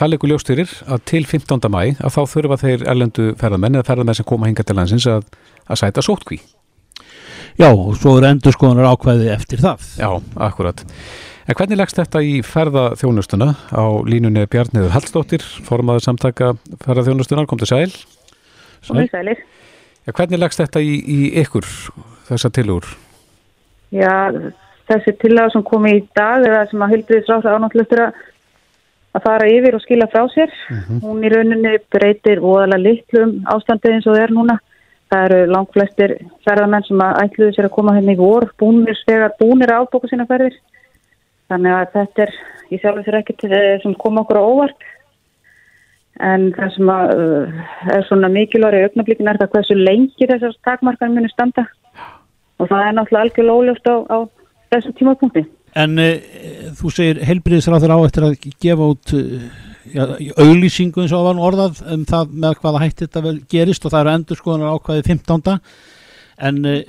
það 0.00 0.12
leikur 0.14 0.32
ljóstyrir 0.32 0.72
að 0.88 1.04
til 1.10 1.22
15. 1.28 1.68
mæ 1.70 1.82
að 2.00 2.14
þá 2.16 2.20
þurfa 2.32 2.58
þeir 2.62 2.86
erlendu 2.88 3.26
ferðamenn 3.40 3.76
eða 3.76 3.88
ferðamenn 3.90 4.18
sem 4.18 4.28
koma 4.28 4.48
hinga 4.48 4.64
til 4.66 4.76
landsins 4.78 5.06
að, 5.10 5.26
að 5.68 5.80
sæta 5.82 6.04
sótkví. 6.04 6.40
Já, 7.60 7.68
og 7.68 7.92
svo 7.98 8.16
eru 8.16 8.30
endur 8.30 8.54
skoðunar 8.54 8.94
ákvæði 8.94 9.28
eftir 9.34 9.60
það. 9.60 9.84
Já, 10.00 10.08
akkurat. 10.48 10.84
En 11.50 11.56
hvernig 11.58 11.80
leggst 11.80 11.98
þetta 11.98 12.20
í 12.22 12.36
ferðaþjónustuna 12.46 13.48
á 13.74 13.84
línunni 14.06 14.44
Bjarniður 14.46 14.92
Hallstóttir, 14.94 15.42
formaður 15.66 16.04
samtaka 16.04 16.52
ferðaþjónustunar, 16.84 17.48
kom 17.50 17.58
til 17.58 17.66
sæl. 17.66 17.90
Sæl. 18.86 19.08
Sælir. 19.10 19.40
Ja, 20.06 20.14
hvernig 20.14 20.38
leggst 20.38 20.62
þetta 20.62 20.78
í, 20.78 20.94
í 21.02 21.18
ykkur, 21.42 21.66
þessa 22.28 22.52
tilugur? 22.54 22.86
Já, 23.90 24.30
þessi 24.86 25.16
tilaga 25.18 25.50
sem 25.56 25.66
komi 25.66 25.96
í 25.96 26.06
dag 26.14 26.46
eða 26.46 26.62
sem 26.70 26.86
að 26.86 26.94
hildriðis 26.94 27.34
ráða 27.34 27.58
ánáttlustur 27.58 28.06
að 28.06 28.24
að 29.10 29.24
fara 29.26 29.50
yfir 29.50 29.74
og 29.74 29.82
skila 29.82 30.06
frá 30.10 30.22
sér. 30.30 30.50
Uh 30.70 30.78
-huh. 30.86 30.98
Hún 31.02 31.24
í 31.26 31.34
rauninni 31.34 31.76
breytir 31.90 32.38
óðalega 32.38 32.84
litlum 32.84 33.32
ástandið 33.50 33.96
eins 33.96 34.06
og 34.06 34.14
það 34.14 34.22
er 34.22 34.34
núna. 34.38 34.58
Það 35.10 35.24
eru 35.26 35.46
langt 35.50 35.72
flestir 35.74 36.10
ferðarmenn 36.46 36.86
sem 36.86 37.00
að 37.02 37.16
ætluðu 37.24 37.54
sér 37.54 37.66
að 37.66 37.76
koma 37.76 37.94
henni 37.96 38.12
í 38.14 38.16
vor, 38.16 38.52
búnir 38.58 38.96
búnir 39.40 39.72
að 39.74 39.80
ábóka 39.82 40.06
sína 40.06 40.26
ferðir. 40.30 40.54
Þannig 41.50 41.74
að 41.74 41.92
þetta 41.96 42.24
er, 42.26 42.32
ég 42.70 42.82
sjálf 42.82 43.06
þér 43.06 43.18
ekki 43.20 43.36
til 43.40 43.50
það 43.50 43.68
sem 43.82 43.94
koma 43.98 44.22
okkur 44.22 44.38
á 44.38 44.42
óvart. 44.46 44.88
En 46.20 46.50
það 46.54 46.74
sem 46.74 46.90
að, 46.92 47.12
uh, 47.16 47.62
er 47.96 48.04
svona 48.06 48.28
mikilværi 48.30 48.82
augnablikin 48.86 49.30
er 49.30 49.40
það 49.40 49.54
hversu 49.54 49.76
lengi 49.78 50.28
þessar 50.30 50.58
takmarkan 50.68 51.16
muni 51.16 51.30
standa. 51.32 51.64
Og 52.60 52.68
það 52.68 52.84
er 52.84 52.94
náttúrulega 52.98 53.24
algjörlega 53.26 53.56
óljóst 53.56 53.90
á, 53.90 53.96
á 54.06 54.18
þessu 54.74 54.94
tímapunkti. 55.00 55.44
En 55.80 55.98
uh, 56.02 56.12
þú 56.78 56.92
segir 56.94 57.22
helbriðisráður 57.26 57.96
á 57.96 57.98
eftir 58.04 58.28
að 58.28 58.36
gefa 58.62 58.90
út 58.94 59.14
ja, 59.90 60.06
auglýsingu 60.38 61.02
eins 61.02 61.16
og 61.16 61.26
var 61.26 61.42
orðað 61.50 61.82
um 61.96 62.04
það 62.06 62.36
með 62.44 62.60
hvaða 62.62 62.84
hætti 62.84 63.06
þetta 63.08 63.24
vel 63.26 63.36
gerist 63.50 63.86
og 63.86 63.94
það 63.94 64.04
eru 64.04 64.14
endur 64.14 64.38
skoðunar 64.38 64.76
ákvæði 64.76 65.06
15. 65.08 65.58
En 66.50 66.62
uh, 66.68 66.80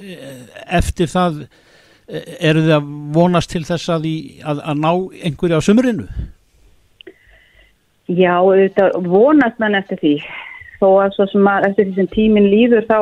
eftir 0.81 1.09
það 1.09 1.45
eru 2.39 2.63
þið 2.65 2.75
að 2.75 2.91
vonast 3.15 3.51
til 3.53 3.63
þess 3.67 3.91
að, 3.93 4.07
í, 4.09 4.15
að, 4.43 4.61
að 4.67 4.79
ná 4.83 4.91
einhverju 5.27 5.59
á 5.59 5.67
sumurinu? 5.67 6.07
Já, 8.11 8.35
þetta 8.43 8.89
vonast 9.05 9.59
mann 9.61 9.77
eftir 9.79 10.01
því. 10.01 10.15
Þó 10.81 10.87
að 11.03 11.15
svo 11.15 11.27
sem 11.31 11.47
að 11.47 11.67
eftir 11.69 11.87
því 11.87 11.95
sem 11.99 12.11
tíminn 12.15 12.49
líður 12.51 12.87
þá 12.89 12.97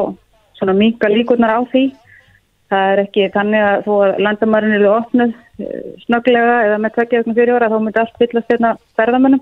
svona 0.60 0.76
minga 0.78 1.10
líkurnar 1.10 1.56
á 1.56 1.62
því. 1.72 1.86
Það 2.69 2.91
er 2.93 3.02
ekki 3.06 3.30
þannig 3.34 3.65
að 3.65 3.86
þó 3.88 3.93
að 4.06 4.19
landamærin 4.26 4.76
eru 4.78 4.91
opnuð 4.93 5.38
snögglega 6.06 6.60
eða 6.67 6.78
með 6.84 6.93
tveggjaðum 6.98 7.38
fyrir 7.39 7.58
ára 7.58 7.72
þá 7.72 7.80
myndi 7.82 8.02
allt 8.04 8.22
fyllast 8.22 8.54
hérna 8.54 8.76
ferðamönnum. 9.00 9.41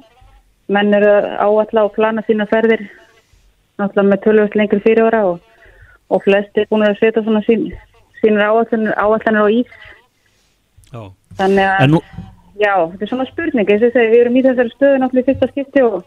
Menn 0.72 0.96
eru 0.96 1.12
áallega 1.36 1.84
að 1.84 1.94
plana 1.98 2.24
sína 2.28 2.48
ferðir 2.50 2.88
náttúrulega 3.78 4.10
með 4.12 4.24
tölvöld 4.24 4.58
lengri 4.58 4.82
fyrir 4.84 5.10
ára 5.10 5.22
og, 5.34 5.44
og 6.10 6.24
flesti 6.26 6.64
er 6.64 6.72
búin 6.72 6.88
að 6.88 6.98
setja 7.02 7.24
svona 7.24 7.44
sín, 7.46 7.68
sínur 8.22 8.44
áallanir 8.44 9.42
á 9.42 9.46
ís. 9.54 9.72
Já. 10.92 11.02
Þannig 11.38 11.72
að, 11.72 11.88
nú... 11.94 12.02
já, 12.58 12.74
þetta 12.92 13.04
er 13.06 13.12
svona 13.12 13.28
spurning. 13.32 13.72
Við 13.72 14.20
erum 14.20 14.38
í 14.38 14.46
þessari 14.46 14.74
stöðu 14.74 15.02
náttúrulega 15.02 15.26
í 15.26 15.30
fyrsta 15.32 15.52
skipti 15.52 15.84
og 15.86 15.98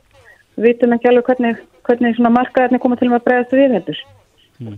við 0.56 0.68
vitum 0.70 0.96
ekki 0.96 1.10
alveg 1.10 1.28
hvernig, 1.30 1.60
hvernig 1.86 2.16
svona 2.16 2.34
markaðarnir 2.34 2.82
koma 2.82 2.98
til 3.00 3.10
að 3.10 3.26
bregðast 3.26 3.56
við 3.56 3.76
heldur. 3.76 4.00
Hmm. 4.60 4.76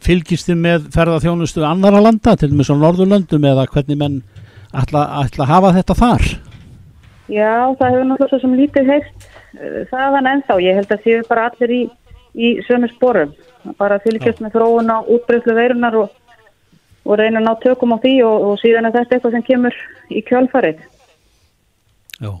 Fylgist 0.00 0.48
þið 0.48 0.60
með 0.62 0.90
ferðarþjónustu 0.94 1.64
annara 1.68 2.00
landa, 2.00 2.32
til 2.40 2.48
og 2.48 2.56
með 2.56 2.70
svo 2.70 2.76
Norðurlöndum 2.80 3.44
eða 3.44 3.66
hvernig 3.74 3.98
menn 4.00 4.20
ætla, 4.72 5.02
ætla 5.20 5.44
að 5.44 5.50
hafa 5.50 5.72
þetta 5.76 5.96
þar? 5.98 6.28
Já, 7.26 7.52
það 7.76 7.90
hefur 7.90 8.06
náttúrulega 8.06 8.30
svo 8.30 8.40
sem 8.40 8.54
lítið 8.56 8.92
heilt 8.94 9.26
þaðan 9.90 10.30
ennþá. 10.32 10.58
Ég 10.64 10.78
held 10.80 10.94
að 10.94 11.04
séu 11.04 11.24
bara 11.28 11.48
allir 11.50 11.74
í, 11.74 11.82
í 12.34 12.52
sömu 12.68 12.90
sporum. 12.92 13.34
Bara 13.80 13.98
fylgjast 14.04 14.40
með 14.44 14.56
þróun 14.56 14.92
á 14.92 14.98
útbreyðslu 15.02 15.56
veirunar 15.56 15.98
og, 16.04 16.14
og 17.06 17.20
reyna 17.20 17.40
að 17.40 17.46
ná 17.46 17.52
tökum 17.62 17.94
á 17.94 17.98
því 18.02 18.14
og, 18.26 18.44
og 18.50 18.60
síðan 18.60 18.88
er 18.88 18.94
þetta 18.96 19.16
eitthvað 19.16 19.36
sem 19.36 19.46
kemur 19.46 19.76
í 20.10 20.22
kjálfarið. 20.26 20.80
Já. 22.18 22.32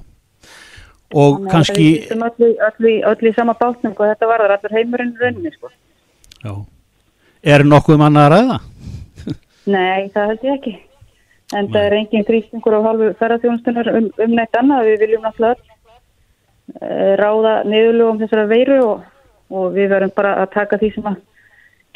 Og 1.14 1.36
Þannig 1.36 1.52
kannski... 1.52 1.84
Það 2.10 2.24
er 2.48 2.64
öll, 2.68 2.94
öll 3.12 3.30
í 3.30 3.34
sama 3.36 3.54
bátnum 3.58 3.94
og 3.94 4.08
þetta 4.10 4.30
varður 4.30 4.56
allir 4.56 4.74
heimurinn 4.74 5.14
rauninni, 5.20 5.52
sko. 5.54 5.70
Já. 6.42 6.52
Er 7.46 7.62
nokkuð 7.66 8.00
manna 8.00 8.26
að 8.26 8.34
ræða? 8.34 8.58
Nei, 9.76 10.08
það 10.14 10.32
held 10.32 10.46
ég 10.48 10.58
ekki. 10.58 10.74
En 11.54 11.70
það 11.70 11.84
er 11.84 11.94
engin 12.00 12.26
þrýstingur 12.26 12.74
á 12.74 12.86
halvu 12.88 13.12
ferðarþjónustunar 13.20 13.92
um, 13.94 14.10
um 14.24 14.32
neitt 14.34 14.58
annað. 14.58 14.88
Við 14.90 15.04
viljum 15.04 15.28
náttúrulega 15.28 15.76
uh, 16.80 17.12
ráða 17.20 17.54
niðurlugum 17.70 18.18
þessara 18.24 18.48
veiru 18.50 18.80
og, 18.82 19.04
og 19.54 19.68
við 19.76 19.92
verðum 19.94 20.14
bara 20.16 20.34
að 20.42 20.52
taka 20.56 20.80
því 20.82 20.90
sem 20.96 21.06
að 21.12 21.22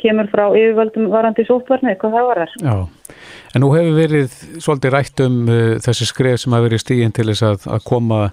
kemur 0.01 0.31
frá 0.33 0.47
yfirvöldum 0.49 1.11
varandi 1.13 1.45
sótvarni, 1.49 1.97
hvað 2.01 2.17
það 2.17 2.31
var 2.31 2.43
þar. 2.43 2.57
Já, 2.65 3.15
en 3.55 3.65
nú 3.65 3.75
hefur 3.75 3.99
verið 3.99 4.39
svolítið 4.63 4.97
rætt 4.97 5.23
um 5.27 5.43
uh, 5.49 5.77
þessi 5.85 6.09
skref 6.09 6.43
sem 6.43 6.57
hafa 6.57 6.69
verið 6.69 6.83
stíginn 6.85 7.15
til 7.17 7.29
þess 7.33 7.47
að, 7.51 7.69
að 7.77 7.87
koma 7.93 8.25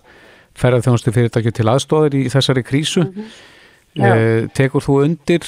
ferðarþjónustu 0.58 1.14
fyrirtæki 1.14 1.54
til 1.54 1.70
aðstóðir 1.70 2.18
í 2.18 2.26
þessari 2.34 2.66
krísu. 2.66 3.06
Mm 3.06 3.14
-hmm. 3.14 3.38
Eh, 3.98 4.46
tekur 4.54 4.84
þú 4.84 5.00
undir 5.08 5.46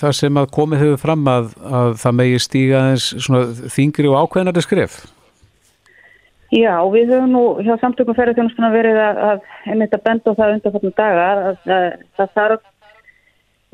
það 0.00 0.14
sem 0.18 0.38
að 0.40 0.48
komið 0.56 0.80
hefur 0.82 1.02
fram 1.04 1.28
að, 1.30 1.52
að 1.62 1.92
það 2.02 2.16
megi 2.18 2.40
stíga 2.42 2.80
eins 2.90 3.04
þingri 3.70 4.10
og 4.10 4.16
ákveðnari 4.24 4.64
skref? 4.64 4.96
Já, 6.54 6.74
við 6.90 7.12
höfum 7.12 7.30
nú 7.34 7.42
hjá 7.62 7.74
samtökum 7.82 8.16
ferðarþjónustuna 8.18 8.70
verið 8.74 8.98
að, 9.02 9.20
að 9.28 9.70
einmitt 9.70 9.94
að 9.94 10.04
benda 10.08 10.34
á 10.34 10.38
það 10.40 10.54
undanfarnar 10.56 10.96
daga 10.98 11.28
að, 11.30 11.46
að 11.76 11.86
það 12.18 12.34
þarf 12.38 12.66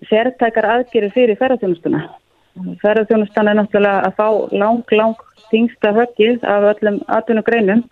sértækar 0.08 0.68
aðgerir 0.74 1.12
fyrir 1.14 1.38
ferðarþjónustuna. 1.40 2.04
Ferðarþjónustana 2.82 3.52
er 3.52 3.58
náttúrulega 3.60 4.06
að 4.08 4.16
fá 4.18 4.28
lang, 4.62 4.94
lang 4.96 5.20
þingsta 5.50 5.92
höggið 5.96 6.46
af 6.46 6.68
öllum 6.74 7.00
atvinnugreinum. 7.18 7.84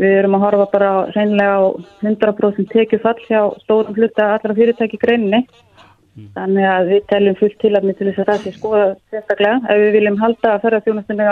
Við 0.00 0.16
erum 0.20 0.36
að 0.38 0.44
horfa 0.46 0.66
bara 0.72 0.90
reynilega 1.14 1.56
á 1.58 1.62
100% 2.06 2.70
tekjufall 2.72 3.18
hjá 3.26 3.40
stórum 3.64 3.96
hluta 3.98 4.34
allra 4.36 4.56
fyrirtæki 4.56 5.00
greininni. 5.02 5.44
Mm. 6.16 6.28
Þannig 6.34 6.66
að 6.66 6.90
við 6.90 7.06
teljum 7.10 7.38
fullt 7.38 7.58
til 7.62 7.72
að 7.76 7.88
til 7.90 8.08
þess 8.08 8.22
að 8.22 8.30
það 8.30 8.44
sé 8.44 8.52
skoða 8.56 8.84
sérstaklega. 9.12 9.60
Ef 9.70 9.82
við 9.84 9.96
viljum 9.98 10.20
halda 10.22 10.54
að 10.54 10.62
ferðarþjónustunni 10.66 11.30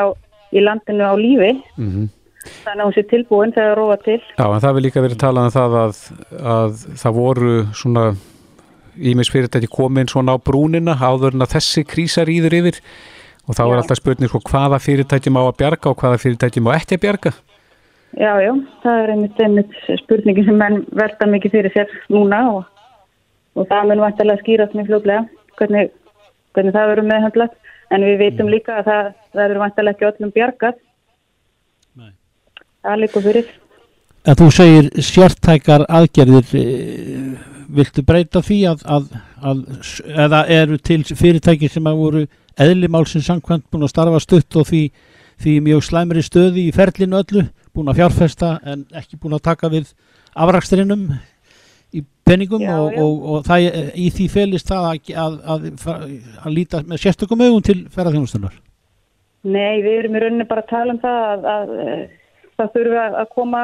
í 0.49 0.65
landinu 0.65 1.05
á 1.05 1.15
lífi, 1.19 1.53
mm 1.77 1.89
-hmm. 1.93 2.09
þannig 2.65 2.83
að 2.83 2.87
hún 2.87 2.97
sé 2.97 3.03
tilbúin 3.11 3.53
þegar 3.53 3.69
það 3.69 3.79
róa 3.79 3.97
til. 4.05 4.21
Já, 4.39 4.47
en 4.55 4.65
það 4.65 4.75
vil 4.75 4.85
líka 4.87 5.05
verið 5.05 5.19
talað 5.19 5.45
um 5.45 5.57
það 5.59 5.73
að, 5.85 5.95
að 6.57 6.73
það 7.03 7.19
voru 7.19 7.55
svona 7.75 8.05
ímis 8.99 9.31
fyrirtæki 9.33 9.71
komin 9.71 10.11
svona 10.11 10.35
á 10.35 10.43
brúnina 10.43 10.97
áður 10.99 11.37
en 11.37 11.47
að 11.47 11.55
þessi 11.59 11.87
krísar 11.87 12.31
íður 12.33 12.59
yfir 12.63 12.83
Og 13.49 13.57
þá 13.57 13.63
er 13.65 13.71
Já. 13.71 13.81
alltaf 13.81 13.99
spurning 13.99 14.29
sko, 14.29 14.41
hvaða 14.45 14.79
fyrirtæki 14.85 15.31
má 15.33 15.41
að 15.41 15.55
bjarga 15.63 15.89
og 15.91 16.03
hvaða 16.03 16.21
fyrirtæki 16.21 16.61
má 16.61 16.75
ekki 16.77 16.99
að 16.99 17.05
bjarga. 17.07 17.31
Já, 18.19 18.33
já, 18.45 18.51
það 18.83 18.99
er 19.03 19.13
einmitt, 19.15 19.41
einmitt 19.45 19.79
spurningin 20.03 20.47
sem 20.49 20.59
menn 20.61 20.83
velta 20.97 21.29
mikið 21.29 21.55
fyrir 21.55 21.75
sér 21.75 21.95
núna 22.13 22.41
og, 22.53 22.67
og 23.57 23.69
það 23.69 23.89
mun 23.89 24.05
vantilega 24.05 24.43
skýrast 24.43 24.77
mjög 24.77 24.91
fljóðlega 24.91 25.25
hvernig, 25.61 25.91
hvernig 26.57 26.77
það 26.77 26.93
verður 26.93 27.09
meðhandlat 27.09 27.57
en 27.93 28.05
við 28.05 28.21
vitum 28.23 28.53
líka 28.53 28.79
að 28.81 28.89
það, 28.91 29.11
það 29.33 29.43
verður 29.43 29.63
vantilega 29.65 29.97
ekki 29.97 30.09
öllum 30.11 30.35
bjargað. 30.37 30.79
Nei. 31.97 32.13
Það 32.85 33.03
líka 33.05 33.25
fyrir. 33.29 33.53
En 34.29 34.41
þú 34.41 34.51
segir 34.59 34.91
sértækar 35.09 35.87
aðgerðir, 35.89 36.53
eh, 36.53 37.58
viltu 37.69 38.03
breyta 38.07 38.43
því 38.45 38.59
að, 38.71 38.85
að, 38.89 39.09
að 39.45 39.63
eða 40.27 40.43
eru 40.53 40.79
til 40.81 41.01
fyrirtæki 41.05 41.71
sem 41.73 41.89
að 41.89 42.03
voru 42.03 42.27
eðlimálsins 42.59 43.29
samkvæmt 43.29 43.69
búin 43.71 43.87
að 43.87 43.93
starfa 43.93 44.21
stutt 44.23 44.59
og 44.59 44.69
því, 44.69 44.83
því 45.43 45.57
mjög 45.69 45.85
slæmri 45.89 46.25
stöði 46.25 46.69
í 46.69 46.75
ferlinu 46.75 47.21
öllu, 47.21 47.45
búin 47.77 47.91
að 47.93 48.01
fjárfesta 48.03 48.55
en 48.67 48.87
ekki 48.99 49.21
búin 49.21 49.37
að 49.39 49.45
taka 49.51 49.71
við 49.73 49.93
afraksturinnum 50.39 51.11
í 51.95 52.05
peningum 52.27 52.63
Já, 52.63 52.75
og, 52.77 52.93
já. 52.93 53.03
og, 53.05 53.27
og 53.33 53.45
það 53.49 53.69
í 53.95 54.09
því 54.17 54.29
felist 54.33 54.71
það 54.73 54.89
að, 54.91 55.13
að, 55.25 55.37
að, 55.55 55.69
að, 56.45 56.53
líta 56.55 56.83
með 56.87 57.05
sérstökum 57.05 57.45
augum 57.47 57.65
til 57.65 57.81
ferðarþjónustunar. 57.95 58.57
Nei, 59.49 59.81
við 59.85 59.93
erum 60.01 60.19
í 60.19 60.23
rauninni 60.25 60.49
bara 60.49 60.65
að 60.65 60.73
tala 60.73 60.97
um 60.97 61.03
það 61.03 61.29
að, 61.29 61.47
að, 61.53 61.75
að 61.79 62.07
það 62.59 62.73
þurfi 62.75 62.99
að 63.05 63.17
að 63.21 63.29
koma 63.37 63.63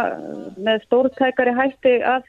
með 0.69 0.85
stórtækari 0.87 1.55
hætti 1.59 1.95
að, 2.07 2.29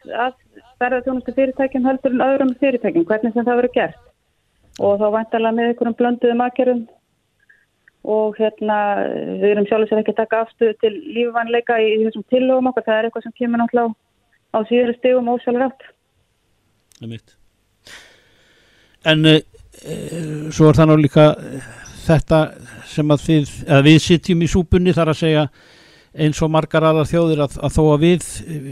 að 0.75 0.83
ferðarþjónustu 0.83 1.33
fyrirtækjum 1.35 1.87
heldur 1.87 2.13
en 2.13 2.25
öðrum 2.25 2.53
fyrirtækjum, 2.59 3.05
hvernig 3.07 3.33
sem 3.33 3.45
það 3.45 3.59
verður 3.61 3.75
gert. 3.75 4.01
Og 4.83 4.99
þá 4.99 5.07
vantarlega 5.13 5.55
með 5.55 5.69
einhverjum 5.71 5.97
blönduðum 5.99 6.43
aðgerðum 6.45 6.81
og 8.15 8.35
hérna 8.37 8.77
við 9.41 9.47
erum 9.53 9.67
sjálfur 9.69 9.89
sér 9.89 10.01
ekki 10.01 10.13
að 10.13 10.19
taka 10.19 10.41
afstöðu 10.43 10.75
til 10.83 10.91
lífvænleika 11.15 11.79
í, 11.81 11.87
þessum 12.03 12.25
tillögum 12.29 12.69
okkar, 12.69 12.85
það 12.85 12.99
er 12.99 13.07
eitthvað 13.07 13.25
sem 13.25 13.35
kemur 13.39 13.61
náttúrulega 13.61 13.95
á, 14.53 14.57
síðari 14.69 14.97
stegum 14.99 15.31
ósjálfur 15.33 15.65
átt. 15.65 15.87
En 19.05 19.25
uh, 19.31 19.39
svo 20.53 20.69
er 20.69 20.77
það 20.77 20.91
ná 20.91 20.95
líka 20.99 21.25
eh, 21.33 21.65
þetta 22.05 22.41
sem 22.89 23.15
að 23.15 23.25
þið, 23.25 23.55
eða 23.65 23.81
við 23.87 23.97
sitjum 24.03 24.43
í 24.45 24.51
súpunni 24.51 24.93
þar 24.95 25.13
að 25.13 25.21
segja 25.23 25.47
eins 26.15 26.41
og 26.43 26.51
margar 26.53 26.85
aðrar 26.87 27.09
þjóðir 27.09 27.43
að, 27.45 27.57
að 27.65 27.75
þó 27.75 27.81
að 27.91 28.03
við 28.05 28.27
uh, 28.45 28.67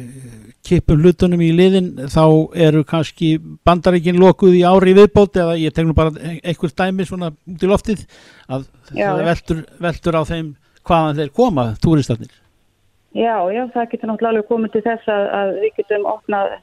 kipum 0.64 1.04
hlutunum 1.04 1.44
í 1.44 1.52
liðin 1.56 1.90
þá 2.12 2.26
eru 2.68 2.84
kannski 2.88 3.34
bandaríkin 3.68 4.20
lokuð 4.22 4.58
í 4.60 4.64
ári 4.68 4.96
viðbót 4.98 5.40
eða 5.44 5.58
ég 5.60 5.76
tegnum 5.76 5.98
bara 5.98 6.14
einhver 6.40 6.72
dæmi 6.72 7.08
svona 7.08 7.34
út 7.34 7.66
í 7.66 7.72
loftið 7.72 8.06
að 8.48 8.68
Já, 8.94 9.08
það 9.10 9.22
já. 9.22 9.26
veltur, 9.30 9.64
veltur 9.82 10.20
á 10.20 10.24
þeim 10.28 10.54
hvaðan 10.84 11.20
þeir 11.20 11.32
koma, 11.36 11.66
túristarnir. 11.84 12.34
Já, 13.14 13.36
já, 13.54 13.64
það 13.74 13.90
getur 13.92 14.10
náttúrulega 14.10 14.32
alveg 14.34 14.48
komið 14.50 14.74
til 14.74 14.84
þess 14.88 15.10
að, 15.14 15.26
að 15.38 15.52
við 15.62 15.76
getum 15.80 16.08
opnað 16.10 16.54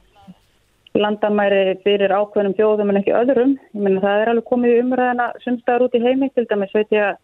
landamæri 0.99 1.61
fyrir 1.85 2.11
ákveðnum 2.11 2.55
þjóðum 2.57 2.91
en 2.91 2.99
ekki 2.99 3.13
öðrum. 3.15 3.53
Ég 3.71 3.85
meina 3.85 4.03
það 4.03 4.23
er 4.23 4.31
alveg 4.33 4.47
komið 4.49 4.73
í 4.73 4.81
umræðina 4.83 5.27
sumstaðar 5.45 5.85
út 5.87 5.95
í 5.95 6.03
heimi 6.03 6.29
til 6.35 6.45
dæmis 6.49 6.73
veit 6.75 6.91
ég 6.91 7.05
að 7.07 7.19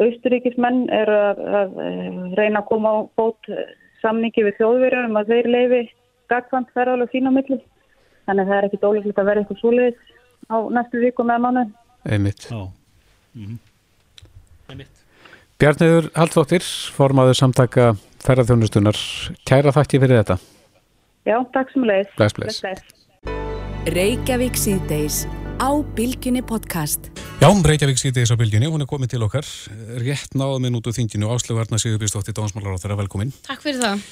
austuríkismenn 0.00 0.86
eru 0.94 1.16
að, 1.16 1.42
að 1.60 1.82
eh, 1.84 2.06
reyna 2.38 2.62
að 2.62 2.68
koma 2.70 2.94
á 2.94 2.98
bót 3.18 3.50
eh, 3.52 3.74
samningi 4.04 4.46
við 4.46 4.56
þjóðverjar 4.60 5.10
um 5.10 5.18
að 5.20 5.34
þeir 5.34 5.50
leifi 5.56 5.82
gagvand 6.32 6.70
ferðalega 6.72 7.12
sín 7.12 7.28
á 7.28 7.32
milli. 7.34 7.60
Þannig 8.28 8.44
að 8.44 8.52
það 8.52 8.56
er 8.58 8.68
ekki 8.68 8.82
dólíklegt 8.84 9.20
að 9.20 9.28
vera 9.28 9.42
eitthvað 9.42 9.60
svoleiðis 9.60 10.16
á 10.48 10.56
næstu 10.78 11.02
viku 11.02 11.26
með 11.26 11.44
mánu. 11.44 11.66
Einmitt. 12.08 12.48
Já. 12.48 12.64
Mm 13.36 13.60
Bjarniður 15.62 16.08
Haldóttir, 16.18 16.64
formaður 16.96 17.36
samtaka 17.38 17.84
ferðarþjónustunar. 18.24 18.98
Kæra 19.46 19.70
þakki 19.76 20.00
fyrir 20.02 20.18
þetta. 20.18 20.36
Já, 21.22 21.36
takk 21.54 21.70
sem 21.70 21.86
leið. 21.86 22.10
Bless, 22.18 22.34
bless. 22.34 22.82
Reykjavík 23.94 24.58
síðdeis 24.58 25.22
á 25.62 25.70
Bilginni 25.94 26.42
podcast. 26.42 27.06
Já, 27.38 27.46
Reykjavík 27.46 28.00
síðdeis 28.00 28.32
á 28.34 28.36
bylginni, 28.38 28.66
hún 28.66 28.82
er 28.82 28.88
komin 28.90 29.10
til 29.10 29.22
okkar. 29.22 29.46
Rétt 30.02 30.34
út 30.34 30.88
úr 30.90 30.94
þinginu. 30.96 31.30
Áslöfarna 31.30 31.78
Sigurbjörnsdóttir, 31.78 32.34
Dómsmálar 32.34 32.74
á 32.74 32.82
þeirra 32.82 32.98
velkomin. 32.98 33.30
Takk 33.46 33.62
fyrir 33.62 33.78
það. 33.78 34.02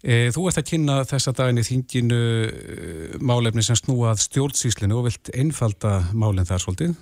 E, 0.00 0.30
þú 0.32 0.46
ert 0.48 0.60
að 0.60 0.68
kynna 0.70 0.96
þessa 1.04 1.34
daginn 1.36 1.60
í 1.60 1.66
þinginu 1.66 2.20
e, 2.46 3.18
málefni 3.20 3.64
sem 3.64 3.76
snúað 3.76 4.22
stjórnsýslinu 4.24 4.96
og 4.96 5.08
vilt 5.10 5.30
einfalda 5.36 5.98
málinn 6.16 6.48
þar 6.48 6.64
svolítið. 6.64 6.94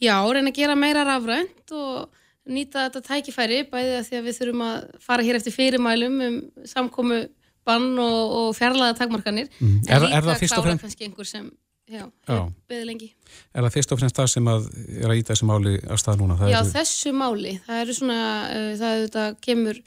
Já, 0.00 0.16
reyna 0.32 0.48
að 0.52 0.56
gera 0.56 0.76
meira 0.78 1.04
rafrænt 1.04 1.74
og 1.76 2.08
nýta 2.48 2.88
þetta 2.88 3.04
tækifæri 3.08 3.60
bæði 3.68 3.98
að 3.98 4.06
því 4.08 4.20
að 4.20 4.28
við 4.28 4.38
þurfum 4.40 4.64
að 4.68 4.78
fara 5.04 5.26
hér 5.28 5.40
eftir 5.40 5.56
fyrirmælum 5.56 6.16
um 6.28 6.38
samkomu 6.68 7.20
bann 7.68 7.92
og, 8.00 8.22
og 8.38 8.48
fjarlæða 8.58 8.96
takmarkanir. 8.98 9.52
Mhm. 9.60 9.84
En 9.88 9.92
Er- 9.92 10.06
líka 10.06 10.16
er 10.16 10.22
það 10.30 10.40
fyrst 10.40 10.56
og 10.56 10.64
klára 10.64 10.70
fremst- 10.72 10.86
kannski 10.88 11.06
einhver 11.08 11.28
sem, 11.28 11.50
já, 11.92 12.38
beðið 12.70 12.86
lengi. 12.88 13.08
Er 13.54 13.66
það 13.66 13.74
fyrst 13.76 13.92
og 13.94 14.00
fremst 14.00 14.18
það 14.18 14.30
sem 14.32 14.50
að 14.52 14.66
er 15.02 15.08
að 15.12 15.18
íta 15.20 15.32
þessi 15.34 15.48
máli 15.50 15.74
að 15.84 16.00
stað 16.02 16.20
núna? 16.22 16.38
Það 16.40 16.52
Já, 16.52 16.58
eru- 16.60 16.72
þessu 16.76 17.12
máli, 17.20 17.52
það 17.66 17.82
eru 17.84 17.96
svona, 17.98 18.18
uh, 18.48 18.72
það 18.80 18.92
er 18.96 19.04
þetta 19.06 19.24
kemur, 19.46 19.80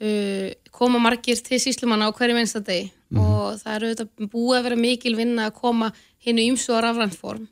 uh, 0.00 0.48
koma 0.78 0.98
margir 1.02 1.42
til 1.48 1.60
síslumanna 1.62 2.08
á 2.08 2.14
hverju 2.14 2.38
einsta 2.38 2.62
degi 2.64 2.90
og 3.16 3.56
það 3.62 3.74
eru 3.78 3.92
þetta 3.94 4.28
búið 4.34 4.58
að 4.58 4.66
vera 4.68 4.76
mikil 4.76 5.14
vinna 5.16 5.46
að 5.48 5.54
koma 5.62 5.92
hinnu 6.26 6.42
ýmsu 6.50 6.74
á 6.76 6.84
rafrænt 6.84 7.16
form. 7.16 7.46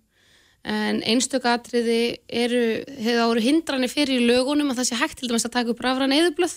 En 0.66 0.98
einstök 1.06 1.44
atriði 1.46 2.18
eru, 2.28 2.82
hefur 2.98 3.22
áru 3.30 3.40
hindranir 3.44 3.88
fyrir 3.88 4.18
í 4.20 4.26
lögunum 4.26 4.72
að 4.72 4.80
það 4.80 4.88
sé 4.90 4.96
hægt 4.98 5.20
til 5.20 5.28
dæmis 5.30 5.46
að 5.46 5.54
taka 5.54 5.70
upp 5.70 5.80
rafræn 5.80 6.12
eðublöð. 6.12 6.56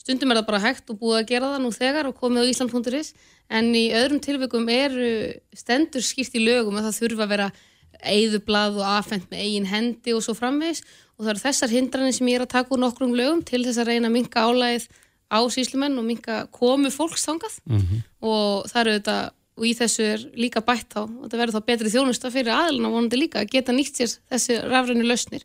Stundum 0.00 0.30
er 0.32 0.38
það 0.40 0.46
bara 0.46 0.60
hægt 0.64 0.88
og 0.88 1.00
búið 1.02 1.18
að 1.18 1.26
gera 1.28 1.48
það 1.52 1.64
nú 1.66 1.70
þegar 1.74 2.08
og 2.08 2.14
komið 2.16 2.46
á 2.46 2.50
Ísland.is 2.54 3.10
en 3.50 3.72
í 3.74 3.88
öðrum 3.96 4.20
tilvikum 4.22 4.68
eru 4.72 5.10
stendur 5.56 6.04
skýrt 6.06 6.36
í 6.38 6.44
lögum 6.44 6.78
að 6.78 6.88
það 6.88 6.98
þurfa 7.00 7.26
að 7.26 7.32
vera 7.34 7.50
eðublað 8.00 8.80
og 8.80 8.86
afhent 8.88 9.26
með 9.30 9.44
eigin 9.44 9.68
hendi 9.68 10.14
og 10.16 10.22
svo 10.24 10.34
framvegis. 10.38 10.84
Og 11.18 11.26
það 11.26 11.32
eru 11.34 11.42
þessar 11.44 11.74
hindranir 11.74 12.16
sem 12.16 12.30
ég 12.30 12.38
er 12.38 12.46
að 12.46 12.54
taka 12.54 12.74
úr 12.74 12.80
nokkrum 12.80 13.12
lögum 13.18 13.42
til 13.44 13.64
þess 13.66 13.82
að 13.82 13.90
reyna 13.92 14.08
að 14.08 14.16
minka 14.16 14.46
álægið 14.46 14.86
á 15.30 15.38
síslumenn 15.52 15.98
og 16.00 16.06
minka 16.06 16.38
komu 16.54 16.90
fólks 16.94 17.26
þangað. 17.28 17.58
Og 18.24 18.70
það 18.70 18.80
eru 18.80 18.96
þetta 18.98 19.18
og 19.60 19.66
í 19.68 19.74
þessu 19.76 20.04
er 20.06 20.22
líka 20.40 20.62
bætt 20.64 20.96
á 20.96 21.04
og 21.04 21.26
þetta 21.26 21.40
verður 21.42 21.58
þá 21.58 21.66
betri 21.68 21.92
þjónusta 21.92 22.30
fyrir 22.32 22.54
aðluna 22.54 22.92
vonandi 22.94 23.18
líka 23.20 23.42
að 23.42 23.50
geta 23.52 23.74
nýtt 23.76 23.98
sér 24.00 24.14
þessi 24.32 24.56
rafrænu 24.64 25.04
lausnir. 25.04 25.44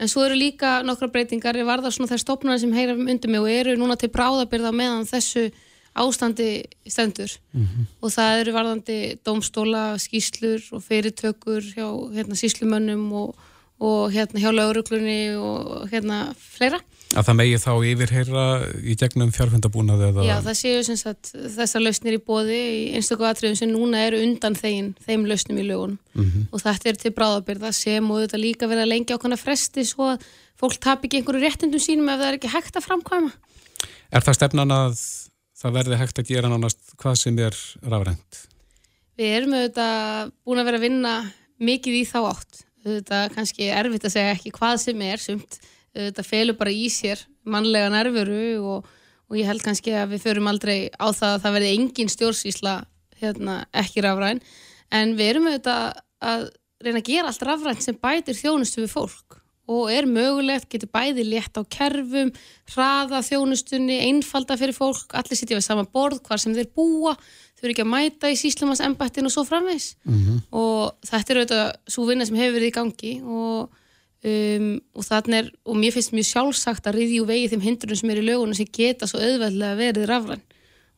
En 0.00 0.08
svo 0.08 0.24
eru 0.24 0.36
líka 0.36 0.82
nokkra 0.84 1.08
breytingar 1.12 1.56
ég 1.56 1.68
varða 1.68 1.92
svona 1.92 2.08
þær 2.08 2.22
stopnarnir 2.22 2.62
sem 2.62 2.72
heyra 2.72 2.96
undir 2.96 3.30
mig 3.32 3.40
og 3.40 3.50
eru 3.52 3.76
núna 3.76 3.96
til 4.00 4.08
bráðabyrða 4.12 4.72
meðan 4.72 5.08
þessu 5.08 5.50
ástandi 5.96 6.48
stendur 6.86 7.32
og 8.02 8.10
það 8.12 8.40
eru 8.42 8.52
varðandi 8.56 8.98
dómstóla, 9.26 9.84
skýslur 10.02 10.62
og 10.76 10.82
fyrirtökur 10.84 11.62
hjá 11.74 11.86
hérna, 12.14 12.36
síslumönnum 12.36 13.06
og, 13.12 13.36
og 13.80 14.12
hérna, 14.12 14.40
hjá 14.42 14.50
lauruglunni 14.52 15.36
og 15.36 15.88
hérna 15.92 16.34
fleira 16.36 16.80
Að 17.14 17.22
það 17.28 17.36
megi 17.38 17.58
þá 17.62 17.72
yfirheyra 17.86 18.44
í 18.82 18.94
gegnum 18.98 19.28
fjárfundabúnað 19.30 20.00
eða... 20.08 20.24
Já, 20.26 20.34
það 20.42 20.56
séu 20.58 20.80
sem 20.88 20.96
sagt 20.98 21.30
þessar 21.54 21.84
lausnir 21.84 22.16
í 22.16 22.18
bóði 22.18 22.56
í 22.58 22.80
einstöku 22.98 23.22
atriðum 23.28 23.56
sem 23.60 23.70
núna 23.70 24.00
eru 24.08 24.18
undan 24.24 24.56
þeim, 24.58 24.88
þeim 25.06 25.22
lausnum 25.30 25.60
í 25.62 25.66
lögunum 25.68 25.98
Mhm. 26.16 26.48
og 26.50 26.60
þetta 26.64 26.88
er 26.90 26.96
til 26.98 27.12
bráðabyrða 27.14 27.70
sem 27.72 28.10
og 28.10 28.24
þetta 28.24 28.40
líka 28.42 28.66
verið 28.66 28.82
að 28.82 28.90
lengja 28.90 29.16
ákvæmna 29.16 29.38
fresti 29.38 29.84
svo 29.86 30.10
að 30.16 30.26
fólk 30.58 30.80
tap 30.82 31.04
ekki 31.06 31.20
einhverju 31.20 31.44
réttindum 31.46 31.80
sínum 31.86 32.10
ef 32.10 32.18
það 32.18 32.26
er 32.32 32.38
ekki 32.40 32.52
hægt 32.56 32.76
að 32.80 32.86
framkvæma. 32.88 33.32
Er 34.10 34.26
það 34.26 34.38
stefnan 34.40 34.74
að 34.74 34.98
það 35.56 35.78
verði 35.78 35.98
hægt 36.00 36.20
að 36.20 36.30
gera 36.30 36.50
nánast 36.52 36.94
hvað 37.00 37.18
sem 37.20 37.38
er 37.42 37.56
rafrænt? 37.86 38.42
Við 39.16 39.32
erum 39.38 39.56
auðvitað 39.56 40.32
búin 40.44 40.60
að 40.60 40.68
vera 40.68 40.80
að 40.80 40.84
vinna 40.84 41.14
mikið 41.66 41.96
í 42.00 42.02
þá 42.08 42.18
átt. 42.28 42.60
Auðvitað 42.84 43.32
kannski 43.34 43.70
erfitt 43.72 44.04
að 44.06 44.14
segja 44.14 44.34
ekki 44.34 44.52
hvað 44.58 44.76
sem 44.82 45.06
er 45.06 45.22
sumt. 45.22 45.58
Auðvitað 45.96 46.28
felur 46.28 46.58
bara 46.58 46.74
í 46.74 46.90
sér 46.92 47.22
mannlega 47.48 47.88
nervuru 47.94 48.42
og, 48.74 48.90
og 49.30 49.40
ég 49.40 49.48
held 49.48 49.64
kannski 49.64 49.94
að 49.96 50.12
við 50.14 50.26
förum 50.26 50.50
aldrei 50.50 50.78
á 50.92 51.06
það 51.08 51.32
að 51.32 51.42
það 51.46 51.56
verði 51.56 51.72
engin 51.78 52.12
stjórnsýsla 52.12 52.76
hérna, 53.22 53.56
ekki 53.72 54.04
rafræn. 54.04 54.42
En 54.92 55.16
við 55.16 55.32
erum 55.32 55.48
auðvitað 55.48 56.02
að 56.26 56.46
reyna 56.84 57.00
að 57.00 57.08
gera 57.08 57.32
allt 57.32 57.48
rafrænt 57.48 57.84
sem 57.86 57.96
bætir 57.96 58.36
þjónustu 58.36 58.84
við 58.84 58.92
fólk 58.92 59.40
og 59.66 59.90
er 59.90 60.06
mögulegt, 60.06 60.68
getur 60.70 60.90
bæði 60.94 61.24
létt 61.26 61.58
á 61.58 61.62
kerfum, 61.66 62.30
hraða 62.72 63.22
þjónustunni, 63.26 63.98
einfalda 64.06 64.56
fyrir 64.58 64.76
fólk, 64.76 65.10
allir 65.18 65.38
sitja 65.38 65.58
við 65.58 65.66
sama 65.66 65.86
borð, 65.90 66.20
hvar 66.26 66.38
sem 66.42 66.54
þeir 66.54 66.68
búa, 66.76 67.16
þau 67.56 67.64
eru 67.64 67.74
ekki 67.74 67.84
að 67.86 67.90
mæta 67.90 68.30
í 68.30 68.36
síslamans 68.38 68.82
embættin 68.84 69.26
og 69.26 69.34
svo 69.34 69.46
framvegs. 69.48 69.96
Og 70.52 70.94
þetta 71.08 71.32
er 71.32 71.40
auðvitað 71.40 71.72
svo 71.94 72.06
vinna 72.06 72.26
sem 72.28 72.38
hefur 72.38 72.54
verið 72.58 72.70
í 72.70 72.76
gangi 72.76 73.14
og, 73.24 73.80
um, 74.30 74.68
og 74.94 75.08
þannig 75.08 75.38
er, 75.40 75.50
og 75.66 75.80
mér 75.80 75.96
finnst 75.96 76.14
mjög 76.14 76.28
sjálfsagt 76.30 76.86
að 76.86 77.00
riðja 77.00 77.24
úr 77.24 77.30
vegi 77.32 77.48
þeim 77.54 77.66
hindrunum 77.66 78.00
sem 78.02 78.12
er 78.12 78.20
í 78.20 78.26
lögunum 78.28 78.58
sem 78.58 78.70
geta 78.70 79.08
svo 79.10 79.18
auðveldlega 79.18 79.80
verið 79.80 80.08
rafræn. 80.12 80.46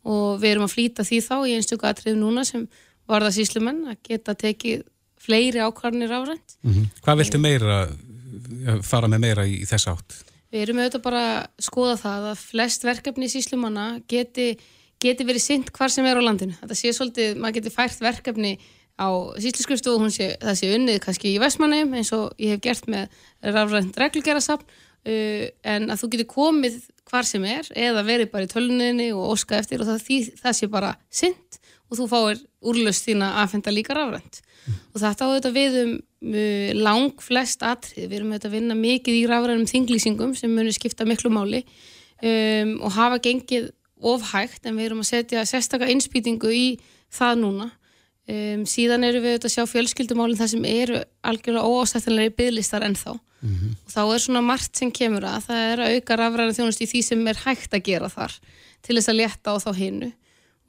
Og 0.08 0.38
við 0.42 0.50
erum 0.50 0.68
að 0.68 0.74
flýta 0.74 1.04
því 1.06 1.22
þá 1.24 1.36
í 1.46 1.56
einstöku 1.56 1.88
atriðum 1.88 2.20
núna 2.26 2.44
sem 2.44 2.68
varða 3.08 3.32
síslumenn 3.32 3.86
að 3.88 4.02
geta 4.02 4.34
tekið 4.34 4.84
fleiri 5.18 5.62
ákvarðanir 5.62 6.12
rafrænt. 6.12 6.58
Hvað 7.02 7.22
viltu 7.22 7.40
meira 7.42 7.86
fara 8.86 9.10
með 9.10 9.24
meira 9.26 9.46
í, 9.48 9.60
í 9.62 9.68
þess 9.68 9.90
átt? 9.92 10.18
Við 10.48 10.64
erum 10.64 10.80
auðvitað 10.80 11.04
bara 11.04 11.22
að 11.28 11.66
skoða 11.66 11.94
það 12.00 12.26
að 12.30 12.42
flest 12.50 12.84
verkefni 12.88 13.28
í 13.28 13.32
síslumanna 13.32 13.86
geti, 14.08 14.48
geti 15.02 15.26
verið 15.28 15.44
synd 15.44 15.72
hvar 15.76 15.92
sem 15.92 16.08
er 16.08 16.20
á 16.20 16.22
landinu. 16.24 16.56
Þetta 16.62 16.78
sé 16.78 16.92
svolítið, 16.96 17.36
maður 17.36 17.58
geti 17.58 17.74
fært 17.74 18.00
verkefni 18.04 18.54
á 18.98 19.08
sísluskrifstofu, 19.38 20.02
hún 20.02 20.12
sé, 20.14 20.32
það 20.42 20.58
sé 20.58 20.70
unnið 20.74 21.00
kannski 21.04 21.34
í 21.34 21.40
Vestmannheim 21.42 21.92
eins 21.94 22.10
og 22.16 22.32
ég 22.42 22.56
hef 22.56 22.64
gert 22.64 22.88
með 22.90 23.20
rafrænt 23.46 23.98
reglgerasafn 24.00 24.64
uh, 24.66 25.44
en 25.74 25.92
að 25.92 26.00
þú 26.02 26.10
getur 26.14 26.30
komið 26.32 26.80
hvar 27.08 27.28
sem 27.28 27.44
er 27.48 27.68
eða 27.78 28.02
verið 28.06 28.32
bara 28.32 28.48
í 28.48 28.50
töluninni 28.50 29.12
og 29.14 29.36
óska 29.36 29.60
eftir 29.60 29.84
og 29.84 29.88
það, 29.92 30.02
því, 30.08 30.18
það 30.42 30.58
sé 30.58 30.70
bara 30.72 30.94
synd 31.08 31.57
og 31.88 31.98
þú 31.98 32.06
fáir 32.10 32.42
úrlöst 32.60 33.08
þína 33.08 33.32
að 33.42 33.54
fenda 33.54 33.72
líka 33.72 33.96
rafrænt. 33.96 34.42
Og 34.92 35.00
þetta 35.00 35.24
á 35.24 35.28
þetta 35.34 35.52
við 35.54 35.78
um 35.82 35.94
uh, 35.96 36.70
lang 36.76 37.22
flest 37.24 37.64
atrið, 37.64 38.08
við 38.08 38.18
erum 38.20 38.34
þetta 38.36 38.50
að 38.50 38.56
vinna 38.58 38.76
mikið 38.78 39.20
í 39.20 39.24
rafrænum 39.30 39.70
þinglýsingum 39.70 40.34
sem 40.36 40.52
munir 40.52 40.76
skipta 40.76 41.06
miklu 41.08 41.32
máli 41.32 41.62
um, 41.64 42.74
og 42.82 42.94
hafa 42.96 43.20
gengið 43.24 43.70
ofhægt 43.98 44.68
en 44.68 44.78
við 44.78 44.90
erum 44.90 45.02
að 45.02 45.10
setja 45.12 45.46
sérstakka 45.48 45.88
innspýtingu 45.90 46.52
í 46.54 46.66
það 47.14 47.42
núna. 47.44 47.70
Um, 48.28 48.66
síðan 48.68 49.06
eru 49.08 49.22
við 49.24 49.38
að 49.40 49.54
sjá 49.54 49.64
fjölskyldumálinn 49.64 50.36
það 50.36 50.52
sem 50.52 50.68
eru 50.68 51.00
algjörlega 51.24 51.64
óástættanlega 51.64 52.36
bygglistar 52.36 52.84
ennþá. 52.84 53.16
Mm 53.38 53.54
-hmm. 53.54 53.74
og 53.86 53.90
þá 53.94 54.14
er 54.14 54.18
svona 54.18 54.40
margt 54.42 54.76
sem 54.76 54.90
kemur 54.90 55.24
að. 55.24 55.44
Það 55.46 55.60
er 55.72 55.78
að 55.78 55.92
auka 55.94 56.16
rafræna 56.16 56.52
þjónust 56.52 56.82
í 56.82 56.86
því 56.90 57.02
sem 57.02 57.28
er 57.28 57.38
hægt 57.44 57.74
að 57.74 57.84
gera 57.86 58.08
þar 58.08 58.32
til 58.82 58.96
þess 58.96 59.08
að 59.08 59.18
leta 59.20 59.54
á 59.54 59.56
þá 59.62 59.70
hinnu 59.78 60.12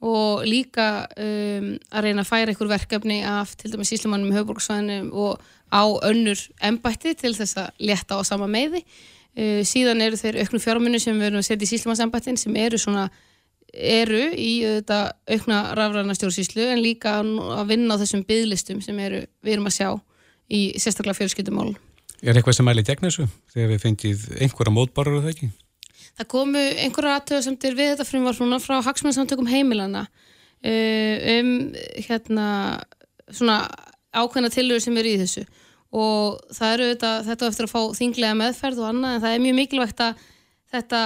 og 0.00 0.44
líka 0.48 1.06
um, 1.20 1.72
að 1.92 2.06
reyna 2.06 2.24
að 2.24 2.30
færa 2.30 2.54
ykkur 2.54 2.70
verkefni 2.70 3.20
af 3.26 3.54
til 3.60 3.72
dæmis 3.72 3.92
Íslamannum 3.96 4.32
í 4.32 4.36
höfbruksvæðinu 4.38 5.10
og 5.12 5.42
á 5.70 5.84
önnur 6.08 6.40
embætti 6.64 7.14
til 7.18 7.34
þess 7.36 7.58
að 7.60 7.82
leta 7.90 8.16
á 8.16 8.20
sama 8.24 8.48
meiði. 8.50 8.84
Uh, 9.36 9.60
síðan 9.66 10.00
eru 10.04 10.18
þeir 10.20 10.40
auknu 10.44 10.62
fjármunni 10.62 11.02
sem 11.02 11.18
við 11.18 11.30
erum 11.30 11.42
að 11.42 11.50
setja 11.50 11.68
í 11.68 11.76
Íslamannsembættin 11.78 12.40
sem 12.40 12.56
eru 12.56 12.80
svona 12.80 13.10
eru 13.70 14.22
í 14.34 14.64
þetta 14.64 15.02
aukna 15.30 15.60
rafræna 15.78 16.16
stjórnsýslu 16.18 16.64
en 16.72 16.82
líka 16.82 17.20
að 17.20 17.68
vinna 17.70 17.94
á 17.94 18.00
þessum 18.00 18.24
bygglistum 18.26 18.80
sem 18.82 18.98
eru, 18.98 19.22
við 19.44 19.54
erum 19.54 19.70
að 19.70 19.76
sjá 19.76 19.90
í 20.50 20.62
sérstaklega 20.82 21.20
fjölskyldumál 21.20 21.76
Er 22.20 22.36
eitthvað 22.36 22.58
sem 22.58 22.66
mæli 22.68 22.84
gegn 22.84 23.06
þessu? 23.06 23.26
Þegar 23.54 23.70
við 23.70 23.82
fengið 23.84 24.24
einhverja 24.44 24.72
mótbarur 24.76 25.20
eða 25.22 25.30
ekki? 25.32 25.46
Það 26.20 26.28
komu 26.34 26.60
einhverja 26.84 27.16
aðtöðasemtir 27.18 27.76
við 27.78 27.94
þetta 27.94 28.08
frumvarf 28.08 28.42
núna 28.42 28.60
frá 28.62 28.76
hagsmennsamtökum 28.84 29.48
heimilana 29.48 30.04
uh, 30.04 31.16
um 31.38 31.50
hérna 31.96 32.46
svona 33.30 33.62
ákveðna 34.12 34.50
tilur 34.52 34.82
sem 34.82 34.96
eru 35.00 35.14
í 35.14 35.20
þessu 35.22 35.46
og 35.90 36.38
það 36.54 36.74
eru 36.74 36.90
þetta, 36.92 37.14
þetta 37.26 37.48
eftir 37.50 37.66
að 37.66 37.72
fá 37.72 37.80
þinglega 37.98 38.38
meðferð 38.38 38.82
og 38.82 38.90
annað 38.90 39.16
en 39.16 39.24
það 39.24 39.34
er 39.34 39.42
mjög 39.46 39.56
mikilvægt 39.58 40.04
að 40.04 40.26
þetta 40.70 41.00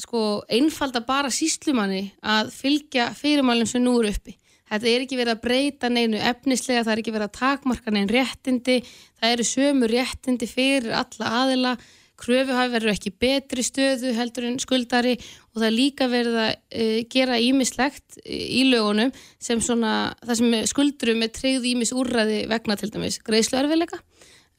sko 0.00 0.20
einfalda 0.48 1.02
bara 1.04 1.32
síslumanni 1.34 2.04
að 2.22 2.52
fylgja 2.54 3.10
fyrirmálum 3.16 3.68
sem 3.68 3.82
nú 3.84 3.98
eru 4.00 4.12
uppi. 4.14 4.36
Þetta 4.70 4.86
er 4.86 5.04
ekki 5.04 5.18
verið 5.18 5.34
að 5.34 5.42
breyta 5.42 5.88
neinu 5.90 6.20
efnislega, 6.30 6.84
það 6.86 6.92
er 6.92 7.00
ekki 7.02 7.14
verið 7.16 7.26
að 7.26 7.38
takmarka 7.40 7.92
nein 7.94 8.10
réttindi, 8.10 8.76
það 9.18 9.34
eru 9.34 9.46
sömu 9.48 9.88
réttindi 9.90 10.46
fyrir 10.46 10.94
alla 10.94 11.32
aðila 11.40 11.72
kröfuhafi 12.20 12.74
verður 12.74 12.94
ekki 12.94 13.14
betri 13.22 13.64
stöðu 13.66 14.14
heldur 14.16 14.46
en 14.48 14.60
skuldari 14.62 15.16
og 15.16 15.60
það 15.60 15.68
er 15.70 15.76
líka 15.76 16.10
verið 16.12 16.38
að 16.44 16.52
uh, 16.52 16.98
gera 17.12 17.40
ímislegt 17.40 18.20
í 18.26 18.66
lögunum 18.68 19.14
sem 19.42 19.62
svona, 19.64 20.12
það 20.24 20.42
sem 20.42 20.60
skuldurum 20.74 21.26
er 21.26 21.34
treyð 21.34 21.66
ímis 21.72 21.94
úrræði 21.96 22.44
vegna 22.50 22.78
til 22.80 22.92
dæmis 22.92 23.20
greiðslu 23.24 23.62
erfiðleika 23.64 24.02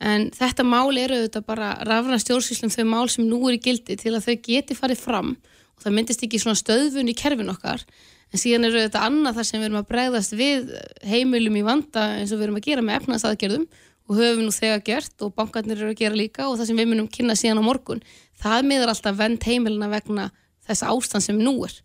en 0.02 0.30
þetta 0.34 0.66
mál 0.66 0.98
eru 0.98 1.20
auðvitað 1.20 1.46
bara 1.48 1.74
rafna 1.88 2.18
stjórnsýslum 2.22 2.74
þau 2.74 2.86
mál 2.90 3.10
sem 3.12 3.28
nú 3.28 3.42
er 3.50 3.58
í 3.58 3.62
gildi 3.62 3.98
til 4.00 4.16
að 4.16 4.28
þau 4.28 4.38
geti 4.48 4.78
farið 4.78 5.04
fram. 5.04 5.36
Og 5.78 5.86
það 5.86 5.96
myndist 5.98 6.26
ekki 6.26 6.42
svona 6.42 6.60
stöðvun 6.60 7.12
í 7.12 7.18
kerfin 7.18 7.54
okkar. 7.54 7.84
En 8.32 8.42
síðan 8.42 8.70
eru 8.70 8.80
auðvitað 8.80 9.08
annað 9.08 9.38
þar 9.38 9.48
sem 9.48 9.60
við 9.60 9.68
erum 9.68 9.82
að 9.82 9.90
bregðast 9.92 10.36
við 10.40 10.74
heimilum 11.12 11.60
í 11.60 11.66
vanda 11.68 12.06
eins 12.18 12.32
og 12.32 12.40
við 12.40 12.48
erum 12.48 12.60
að 12.62 12.68
gera 12.70 12.86
með 12.86 13.00
efnaðsaðgerðum 13.02 13.66
og 14.10 14.18
höfum 14.18 14.46
nú 14.46 14.54
þegar 14.56 14.84
gert 14.86 15.24
og 15.26 15.34
bankarnir 15.36 15.78
eru 15.78 15.94
að 15.94 16.02
gera 16.02 16.18
líka 16.18 16.48
og 16.50 16.58
það 16.60 16.72
sem 16.72 16.82
við 16.82 16.90
munum 16.92 17.10
kynna 17.12 17.36
síðan 17.38 17.62
á 17.62 17.64
morgun 17.64 18.02
það 18.42 18.68
miður 18.70 18.94
alltaf 18.94 19.18
vend 19.18 19.46
heimilina 19.48 19.92
vegna 19.92 20.32
þess 20.68 20.88
ástand 20.88 21.26
sem 21.26 21.40
nú 21.40 21.54
er. 21.68 21.76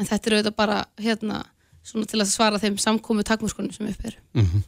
En 0.00 0.08
þetta 0.08 0.28
eru 0.28 0.38
auðvitað 0.38 0.58
bara 0.58 0.78
hérna 1.00 1.40
svona 1.86 2.08
til 2.08 2.20
að 2.22 2.30
svara 2.30 2.60
þeim 2.62 2.78
samkómu 2.80 3.24
takmúrskonum 3.26 3.74
sem 3.74 3.88
upp 3.90 4.04
eru. 4.06 4.18
Mm 4.34 4.46
-hmm. 4.46 4.62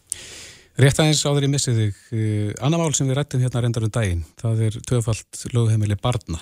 Rétt 0.75 0.99
aðeins 0.99 1.23
áður 1.23 1.47
ég 1.47 1.53
missið 1.53 1.77
þig 1.81 1.95
uh, 2.13 2.65
annar 2.67 2.81
mál 2.81 2.95
sem 2.95 3.07
við 3.07 3.17
rættum 3.17 3.41
hérna 3.41 3.61
reyndar 3.63 3.85
um 3.87 3.91
daginn 3.91 4.25
það 4.41 4.63
er 4.67 4.81
töfald 4.83 5.45
lögheimili 5.55 5.97
barna. 5.97 6.41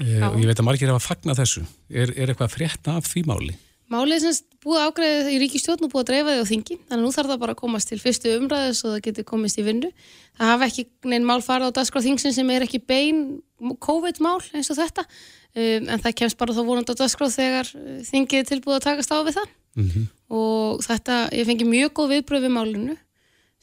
Uh, 0.00 0.32
og 0.32 0.40
ég 0.40 0.48
veit 0.48 0.58
að 0.58 0.64
margir 0.64 0.88
hefa 0.88 0.98
fagnat 1.04 1.36
þessu. 1.36 1.66
Er, 1.90 2.10
er 2.16 2.32
eitthvað 2.32 2.54
frétta 2.56 2.96
af 2.96 3.04
því 3.04 3.26
máli? 3.28 3.56
Málið 3.92 4.22
semst 4.24 4.46
búið 4.64 4.82
ágræðið 4.82 5.28
í 5.30 5.38
ríkistjórn 5.44 5.86
og 5.86 5.90
búið 5.92 6.02
að 6.02 6.08
dreifa 6.10 6.32
þið 6.32 6.40
á 6.42 6.50
þingi 6.50 6.76
þannig 6.76 6.96
að 6.96 7.02
nú 7.04 7.10
þarf 7.14 7.30
það 7.30 7.42
bara 7.42 7.54
að 7.54 7.60
komast 7.60 7.90
til 7.90 7.98
fyrstu 8.02 8.32
umræðu 8.34 8.72
svo 8.74 8.92
það 8.94 9.04
getur 9.06 9.26
komist 9.28 9.60
í 9.60 9.66
vinnu. 9.66 9.90
Það 10.36 10.50
hafa 10.50 10.66
ekki 10.66 10.84
neinn 11.06 11.28
mál 11.28 11.38
farið 11.46 11.70
á 11.70 11.76
dagskráð 11.78 12.08
þingsin 12.08 12.34
sem 12.34 12.50
er 12.50 12.66
ekki 12.66 12.82
bein 12.82 13.20
COVID-mál 13.86 14.40
eins 14.52 14.72
og 14.74 14.80
þetta 14.80 15.06
um, 15.06 15.86
en 15.86 16.02
það 16.02 16.18
kemst 16.18 16.40
bara 16.40 16.56
þá 16.56 16.62
vonandi 16.66 16.96
á 16.98 17.00
dagskráð 17.00 17.38
þegar 17.38 17.72
uh, 17.78 18.02
þingið 18.10 18.42
er 18.42 18.50
tilbúið 18.50 18.78
að 18.80 18.86
takast 18.90 19.14
á 19.14 19.18
við 19.22 19.38
það 19.38 19.48
mm 19.76 19.88
-hmm. 19.88 20.06
og 20.34 20.84
þetta, 20.84 21.16
ég 21.32 21.46
fengi 21.46 21.68
mjög 21.70 21.94
góð 21.96 22.12
viðbröð 22.14 22.46
við 22.46 22.56
málinu 22.58 22.96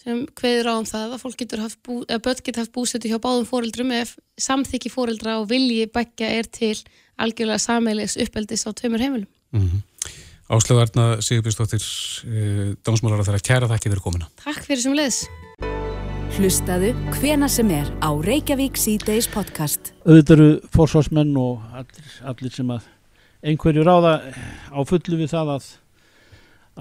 sem 0.04 0.26
hveður 0.40 0.72
á 0.72 0.74
um 0.80 0.88
það 0.88 1.16
að 1.16 1.22
fólk 1.22 1.38
getur 1.40 1.64
haft, 1.64 1.80
bú, 1.86 2.02
börn 2.04 2.44
getur 2.44 2.64
haft 2.64 2.74
búsetu 2.76 3.08
hjá 3.12 3.20
báðum 3.24 3.48
fóreldrum 3.48 3.92
ef 3.96 4.18
samþykki 4.42 4.92
fóreldra 4.92 5.40
og 5.40 5.50
vilji 5.52 5.86
begja 5.88 6.28
er 6.28 6.50
til 6.50 6.76
algjörlega 7.22 7.62
sameilis 7.62 8.18
uppeldis 8.18 8.66
á 8.68 8.74
tveimur 8.74 9.00
heimilum. 9.00 9.30
Mm 9.54 9.62
-hmm. 9.62 9.82
Áslögarna 10.54 11.18
Sigurbjörnsdóttir 11.24 11.82
eh, 11.82 12.74
Dómsmálar 12.86 13.24
að 13.24 13.26
það 13.26 13.34
er 13.34 13.40
að 13.40 13.46
kæra 13.48 13.70
þakki 13.72 13.90
fyrir 13.90 14.04
komina 14.06 14.28
Takk 14.44 14.66
fyrir 14.68 14.84
sem 14.84 14.94
leðis 14.94 15.24
Hlustaðu 16.36 16.92
hvena 17.16 17.50
sem 17.50 17.70
er 17.74 17.90
á 18.02 18.10
Reykjavík 18.10 18.78
C-Days 18.78 19.28
podcast. 19.30 19.92
Auðvitað 20.02 20.34
eru 20.34 20.48
fórsvarsmenn 20.74 21.34
og 21.38 21.62
allir, 21.78 22.14
allir 22.26 22.54
sem 22.54 22.72
að 22.74 22.88
einhverju 23.46 23.86
ráða 23.86 24.16
á 24.74 24.80
fullu 24.90 25.20
við 25.20 25.30
það 25.34 25.52
að 25.56 25.68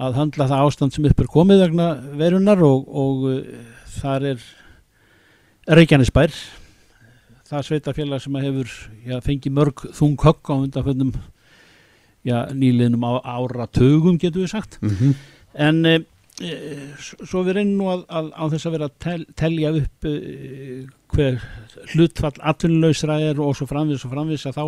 að 0.05 0.17
handla 0.17 0.49
það 0.49 0.65
ástand 0.67 0.95
sem 0.95 1.05
upp 1.09 1.21
er 1.21 1.29
komið 1.29 1.65
vegna 1.67 1.87
verunar 2.17 2.63
og, 2.65 2.87
og 2.89 3.27
uh, 3.29 3.41
þar 3.99 4.29
er 4.33 4.47
Reykjanesbær 5.69 6.33
það 7.49 7.67
sveitafélag 7.69 8.25
sem 8.25 8.41
hefur 8.41 8.73
já, 9.05 9.19
fengið 9.21 9.57
mörg 9.57 9.85
þung 9.93 10.17
högg 10.21 10.49
á 10.49 10.55
undanföndum 10.57 11.13
já, 12.23 12.47
nýliðnum 12.55 13.03
áratögum 13.03 14.17
getur 14.21 14.45
við 14.45 14.53
sagt 14.55 14.79
mm 14.81 14.89
-hmm. 14.89 15.13
en 15.53 15.85
e, 15.85 15.99
svo 17.03 17.43
við 17.43 17.59
reynum 17.59 17.77
nú 17.77 17.89
að, 17.91 18.05
að 18.09 18.31
á 18.33 18.43
þess 18.53 18.65
að 18.65 18.75
vera 18.75 18.89
að 18.89 18.97
tel, 18.99 19.25
telja 19.35 19.71
upp 19.79 20.05
e, 20.05 20.13
hver 21.13 21.41
hlutfall 21.93 22.33
atvinnuleysra 22.39 23.19
er 23.21 23.39
og 23.39 23.55
svo 23.55 23.67
framvis 23.67 24.05
og 24.05 24.11
framvis 24.15 24.45
að 24.45 24.57
þá, 24.57 24.65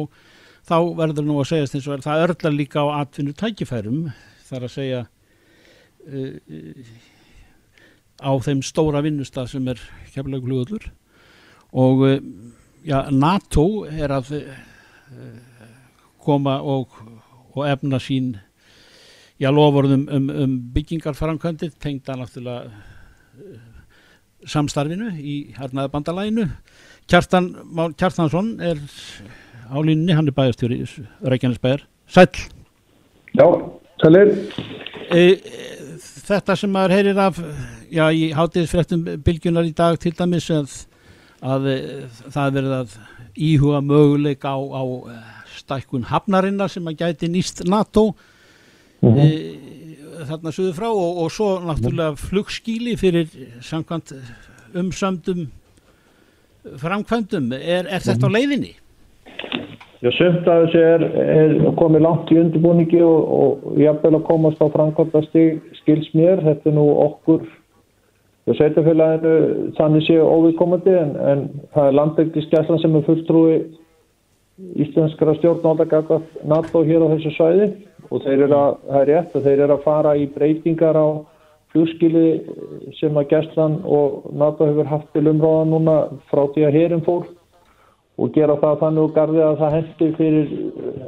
þá 0.69 0.77
verður 0.99 1.25
nú 1.25 1.39
að 1.39 1.49
segja 1.49 1.71
þess 1.71 1.87
að 1.87 2.05
það 2.05 2.23
örlar 2.27 2.53
líka 2.53 2.79
á 2.83 2.87
atvinnu 3.01 3.33
tækifærum 3.33 4.11
þar 4.49 4.63
að 4.63 4.75
segja 4.75 5.05
e, 6.07 6.35
á 8.21 8.31
þeim 8.39 8.61
stóra 8.61 9.01
vinnustaf 9.01 9.49
sem 9.49 9.67
er 9.67 9.79
kemlaug 10.13 10.43
hlugullur 10.43 10.91
og 11.71 12.21
já, 12.83 13.09
NATO 13.11 13.85
er 13.85 14.11
að 14.11 14.45
koma 16.19 16.61
og 16.61 16.87
og 17.55 17.69
efna 17.69 17.99
sín 18.03 18.35
já, 19.39 19.49
lofurðum 19.51 20.07
um, 20.11 20.29
um 20.29 20.57
byggingarframkvæmdir 20.75 21.73
tengda 21.81 22.17
náttúrulega 22.19 22.69
uh, 22.69 23.63
samstarfinu 24.45 25.11
í 25.17 25.37
hernaða 25.57 25.93
bandalæginu 25.95 26.49
Kjartan 27.09 27.51
Kjartansson 27.97 28.55
er 28.61 28.79
á 29.69 29.77
línni, 29.81 30.13
hann 30.13 30.27
er 30.27 30.35
bæjarstjóri 30.35 30.83
Reykjanesbæjar, 31.21 31.85
sæl 32.07 32.29
Já, 33.35 33.45
sælir. 33.99 34.29
E, 35.11 35.23
Þetta 36.25 36.55
sem 36.57 36.71
maður 36.71 36.93
heyrir 36.95 37.19
af 37.21 37.39
já, 37.93 38.05
í 38.09 38.31
hátiðisfrettum 38.33 39.03
bylgjunar 39.25 39.67
í 39.67 39.73
dag 39.77 39.97
til 40.01 40.13
dæmis 40.17 40.47
að, 40.53 40.71
að 41.45 41.67
það 42.33 42.55
verið 42.55 42.75
að 42.79 42.95
íhuga 43.35 43.81
möguleik 43.85 44.47
á, 44.47 44.55
á 44.55 44.81
stækkun 45.59 46.07
hafnarinnar 46.11 46.71
sem 46.71 46.87
að 46.87 46.97
gæti 47.03 47.29
nýst 47.31 47.63
NATO 47.69 48.13
mm 49.01 49.09
-hmm. 49.09 49.19
e, 49.19 50.25
þarna 50.29 50.51
söðu 50.51 50.73
frá 50.73 50.89
og, 50.89 51.17
og 51.23 51.31
svo 51.31 51.59
náttúrulega 51.59 52.15
flugskíli 52.15 52.97
fyrir 52.97 53.27
samkvæmt 53.61 54.13
umsöndum 54.75 55.47
framkvæmdum 56.77 57.51
er, 57.51 57.85
er 57.89 57.99
þetta 57.99 58.27
mm 58.27 58.33
-hmm. 58.33 58.35
á 58.35 58.35
leiðinni? 58.37 58.73
Já, 60.03 60.11
sömt 60.11 60.47
að 60.47 60.65
þessu 60.65 60.79
er, 60.93 61.01
er 61.01 61.75
komið 61.79 62.01
langt 62.01 62.31
í 62.31 62.39
undirbúningi 62.39 63.01
og, 63.01 63.21
og 63.39 63.79
jafnvel 63.79 64.15
að 64.15 64.27
komast 64.27 64.59
á 64.61 64.67
framkvæmdasti 64.69 65.45
skils 65.79 66.09
mér, 66.13 66.43
þetta 66.43 66.69
er 66.69 66.75
nú 66.75 66.85
okkur 67.07 67.41
sveitafélaginu 68.53 69.71
þannig 69.77 70.05
séu 70.05 70.21
óviðkomandi 70.21 70.93
en, 70.99 71.15
en 71.31 71.39
það 71.73 71.87
er 71.87 71.97
landbyggiskeslan 71.99 72.81
sem 72.83 72.95
er 72.95 73.07
fulltrúi 73.07 73.55
íslenskara 74.55 75.35
stjórnálda 75.39 75.87
gagað 75.91 76.25
NATO 76.47 76.83
hér 76.87 77.03
á 77.03 77.11
þessu 77.15 77.31
svæði. 77.35 77.69
Og 78.13 78.21
þeir 78.23 78.45
eru 78.45 78.57
að, 78.57 78.75
það 78.85 78.99
er 78.99 79.09
rétt 79.09 79.35
að 79.35 79.47
þeir 79.47 79.63
eru 79.65 79.75
að 79.75 79.85
fara 79.85 80.11
í 80.15 80.27
breytingar 80.35 80.99
á 80.99 81.07
flugskili 81.73 82.27
sem 82.99 83.17
að 83.17 83.31
geslan 83.33 83.79
og 83.83 84.29
NATO 84.37 84.67
hefur 84.69 84.87
haft 84.87 85.09
til 85.13 85.25
umráða 85.27 85.65
núna 85.71 85.95
frá 86.29 86.45
því 86.53 86.67
að 86.67 86.77
herin 86.79 87.03
fór. 87.07 87.25
Og 88.15 88.31
gera 88.31 88.55
það 88.61 88.77
þannig 88.79 89.03
og 89.03 89.15
garði 89.17 89.41
að 89.43 89.57
það 89.59 89.73
hendi 89.75 90.11
fyrir 90.15 90.53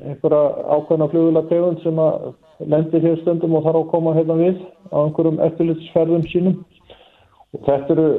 einhverja 0.09 0.41
ákveðna 0.75 1.07
flugulategund 1.13 1.83
sem 1.85 2.01
að 2.03 2.25
lendir 2.73 3.05
hér 3.05 3.21
stundum 3.21 3.55
og 3.55 3.63
þarf 3.63 3.79
að 3.79 3.91
koma 3.93 4.15
hérna 4.17 4.35
við 4.41 4.57
á 4.91 4.97
einhverjum 5.05 5.39
eftirlitsferðum 5.45 6.25
sínum. 6.33 6.57
Og 7.55 7.63
þetta 7.63 7.95
eru, 7.95 8.09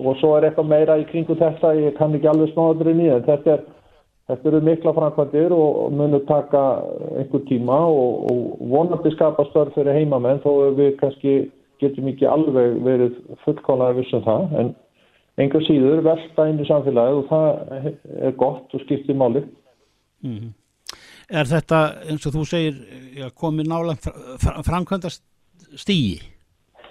og 0.00 0.16
svo 0.22 0.30
er 0.38 0.46
eitthvað 0.48 0.70
meira 0.70 0.96
í 0.96 1.04
kringu 1.10 1.36
þetta, 1.36 1.74
ég 1.76 1.98
kann 1.98 2.16
ekki 2.16 2.30
alveg 2.30 2.54
snáðurinn 2.54 3.02
í 3.04 3.10
en 3.12 3.26
þetta 3.26 3.58
er 3.58 3.66
Þetta 4.30 4.46
eru 4.50 4.60
mikla 4.62 4.92
framkvæmdir 4.94 5.52
og 5.56 5.94
munum 5.96 6.20
taka 6.28 6.60
einhver 7.18 7.40
tíma 7.48 7.78
og, 7.90 8.28
og 8.30 8.60
vonandi 8.70 9.10
skapa 9.16 9.42
störf 9.48 9.74
fyrir 9.74 9.96
heimamenn 9.96 10.42
þó 10.44 10.70
við 10.76 10.92
kannski 11.00 11.32
getum 11.82 12.10
ekki 12.12 12.28
alveg 12.30 12.76
verið 12.84 13.16
fullkólaði 13.44 13.98
vissum 13.98 14.22
það 14.22 14.54
en 14.60 14.68
einhver 15.40 15.64
síður 15.66 16.02
velta 16.06 16.46
inn 16.46 16.60
í 16.62 16.66
samfélagið 16.68 17.22
og 17.22 17.30
það 17.30 17.96
er 18.28 18.36
gott 18.38 18.76
og 18.76 18.84
skiptir 18.84 19.18
máli. 19.18 19.42
Mm 20.22 20.36
-hmm. 20.36 20.52
Er 21.30 21.46
þetta 21.46 21.78
eins 22.10 22.26
og 22.26 22.34
þú 22.34 22.44
segir 22.44 22.74
komið 23.34 23.66
nála 23.72 23.94
framkvæmda 24.68 25.10
stígi? 25.74 26.20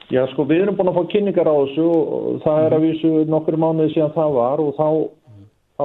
Já 0.10 0.26
sko 0.32 0.44
við 0.44 0.62
erum 0.64 0.76
búin 0.76 0.90
að 0.90 0.98
fá 0.98 1.12
kynningar 1.12 1.48
á 1.48 1.56
þessu 1.56 1.86
og 1.86 2.42
það 2.44 2.66
er 2.66 2.74
að 2.74 2.82
vísu 2.82 3.26
nokkur 3.30 3.58
mánuði 3.58 3.94
síðan 3.94 4.16
það 4.16 4.32
var 4.34 4.60
og 4.60 4.72
þá, 4.80 4.90
mm. 5.30 5.46
þá 5.78 5.84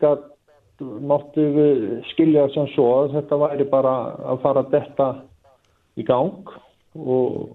gæt 0.00 0.35
mátti 0.80 1.44
við 1.54 1.84
skilja 2.12 2.48
sem 2.54 2.66
svo 2.74 2.88
að 3.00 3.14
þetta 3.16 3.38
væri 3.40 3.68
bara 3.70 3.94
að 4.32 4.42
fara 4.42 4.64
að 4.64 4.74
detta 4.74 5.06
í 5.96 6.04
gang 6.04 6.50
og 6.96 7.54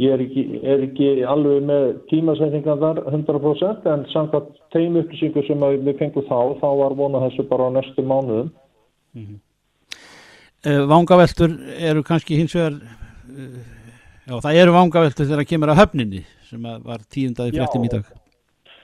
ég 0.00 0.14
er 0.14 0.24
ekki, 0.24 0.44
er 0.62 0.82
ekki 0.86 1.10
alveg 1.28 1.66
með 1.68 1.86
tímasveitingar 2.10 2.80
þar 2.80 3.02
100% 3.12 3.88
en 3.92 4.04
samkvæmt 4.12 4.58
þeim 4.74 4.98
upplýsingu 5.02 5.44
sem 5.46 5.66
við 5.84 5.98
fengum 6.00 6.26
þá, 6.26 6.38
þá 6.62 6.68
var 6.80 6.96
vonað 6.98 7.28
þessu 7.28 7.46
bara 7.50 7.68
á 7.68 7.70
næstu 7.76 8.02
mánuðum. 8.06 8.50
Mm 9.12 9.26
-hmm. 9.26 9.40
Vangaveltur 10.88 11.58
eru 11.78 12.02
kannski 12.02 12.38
hins 12.38 12.54
vegar 12.54 12.72
uh, 12.72 13.60
já 14.26 14.40
það 14.40 14.58
eru 14.62 14.72
vangaveltur 14.72 15.26
þegar 15.26 15.42
það 15.42 15.50
kemur 15.50 15.72
að 15.72 15.80
höfninni 15.82 16.24
sem 16.48 16.62
var 16.62 17.00
tíundaði 17.10 17.56
fréttum 17.56 17.84
í 17.84 17.92
dag 17.92 18.21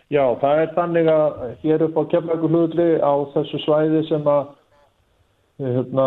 Já, 0.09 0.23
það 0.41 0.61
er 0.63 0.71
þannig 0.73 1.09
að 1.13 1.41
hér 1.61 1.83
upp 1.85 1.99
á 2.01 2.03
kemlagu 2.15 2.49
hlutli 2.49 2.87
á 2.97 3.13
þessu 3.35 3.59
svæði 3.67 4.01
sem 4.09 4.25
að 4.25 4.55
hérna, 5.61 6.07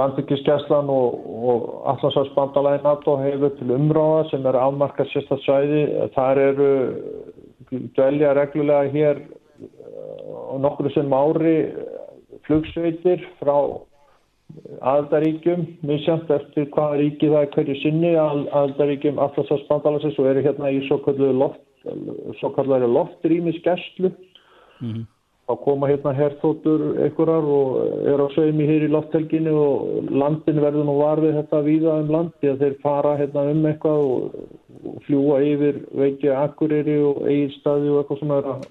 landbyggiskeslan 0.00 0.90
og, 0.90 1.20
og 1.22 1.68
allarsvarsbandalæði 1.92 2.82
NATO 2.88 3.16
hefur 3.20 3.54
til 3.60 3.70
umráða 3.76 4.26
sem 4.32 4.50
er 4.50 4.58
afmarkað 4.58 5.12
sérstaklega 5.12 5.46
svæði. 5.46 5.84
Það 6.18 6.42
eru 6.48 6.68
dvelja 7.94 8.34
reglulega 8.40 8.90
hér 8.90 9.24
og 10.50 10.60
nokkru 10.66 10.90
sem 10.96 11.14
ári 11.14 11.56
flugsveitir 12.48 13.22
frá 13.38 13.54
aðaldaríkjum, 14.82 15.68
misjant 15.86 16.30
eftir 16.34 16.66
hvaða 16.74 16.98
ríki 16.98 17.30
það 17.30 17.44
er 17.46 17.52
hverju 17.54 17.82
sinni, 17.86 18.16
aðaldaríkjum 18.18 19.22
allarsvarsbandalæðis 19.22 20.18
og 20.18 20.32
eru 20.32 20.42
hérna 20.48 20.74
í 20.74 20.82
svo 20.88 20.98
kallu 21.06 21.30
loft 21.38 21.62
svo 22.40 22.52
kallar 22.56 22.86
loftrýmisgæslu 22.86 24.10
mm 24.80 24.92
-hmm. 24.92 25.04
þá 25.48 25.56
koma 25.64 25.88
hérna 25.88 26.12
herþóttur 26.12 26.80
einhverjar 27.04 27.44
og 27.58 27.68
er 28.06 28.18
á 28.20 28.28
sögmi 28.34 28.66
hér 28.66 28.86
í 28.86 28.92
lofthelginu 28.92 29.54
og 29.54 30.10
landin 30.10 30.60
verður 30.60 30.84
nú 30.84 30.94
varfið 30.98 31.34
þetta 31.38 31.66
víða 31.68 32.00
um 32.02 32.12
landi 32.16 32.46
að 32.48 32.60
þeir 32.62 32.76
fara 32.82 33.16
hérna 33.16 33.50
um 33.50 33.66
eitthvað 33.66 33.98
og, 34.12 34.22
og 34.86 35.02
fljúa 35.06 35.42
yfir 35.42 35.74
veikja 35.94 36.42
akkuriri 36.44 36.98
og 37.02 37.26
eiginstaði 37.26 37.88
og 37.90 37.98
eitthvað 37.98 38.18
svona 38.18 38.38
að 38.38 38.66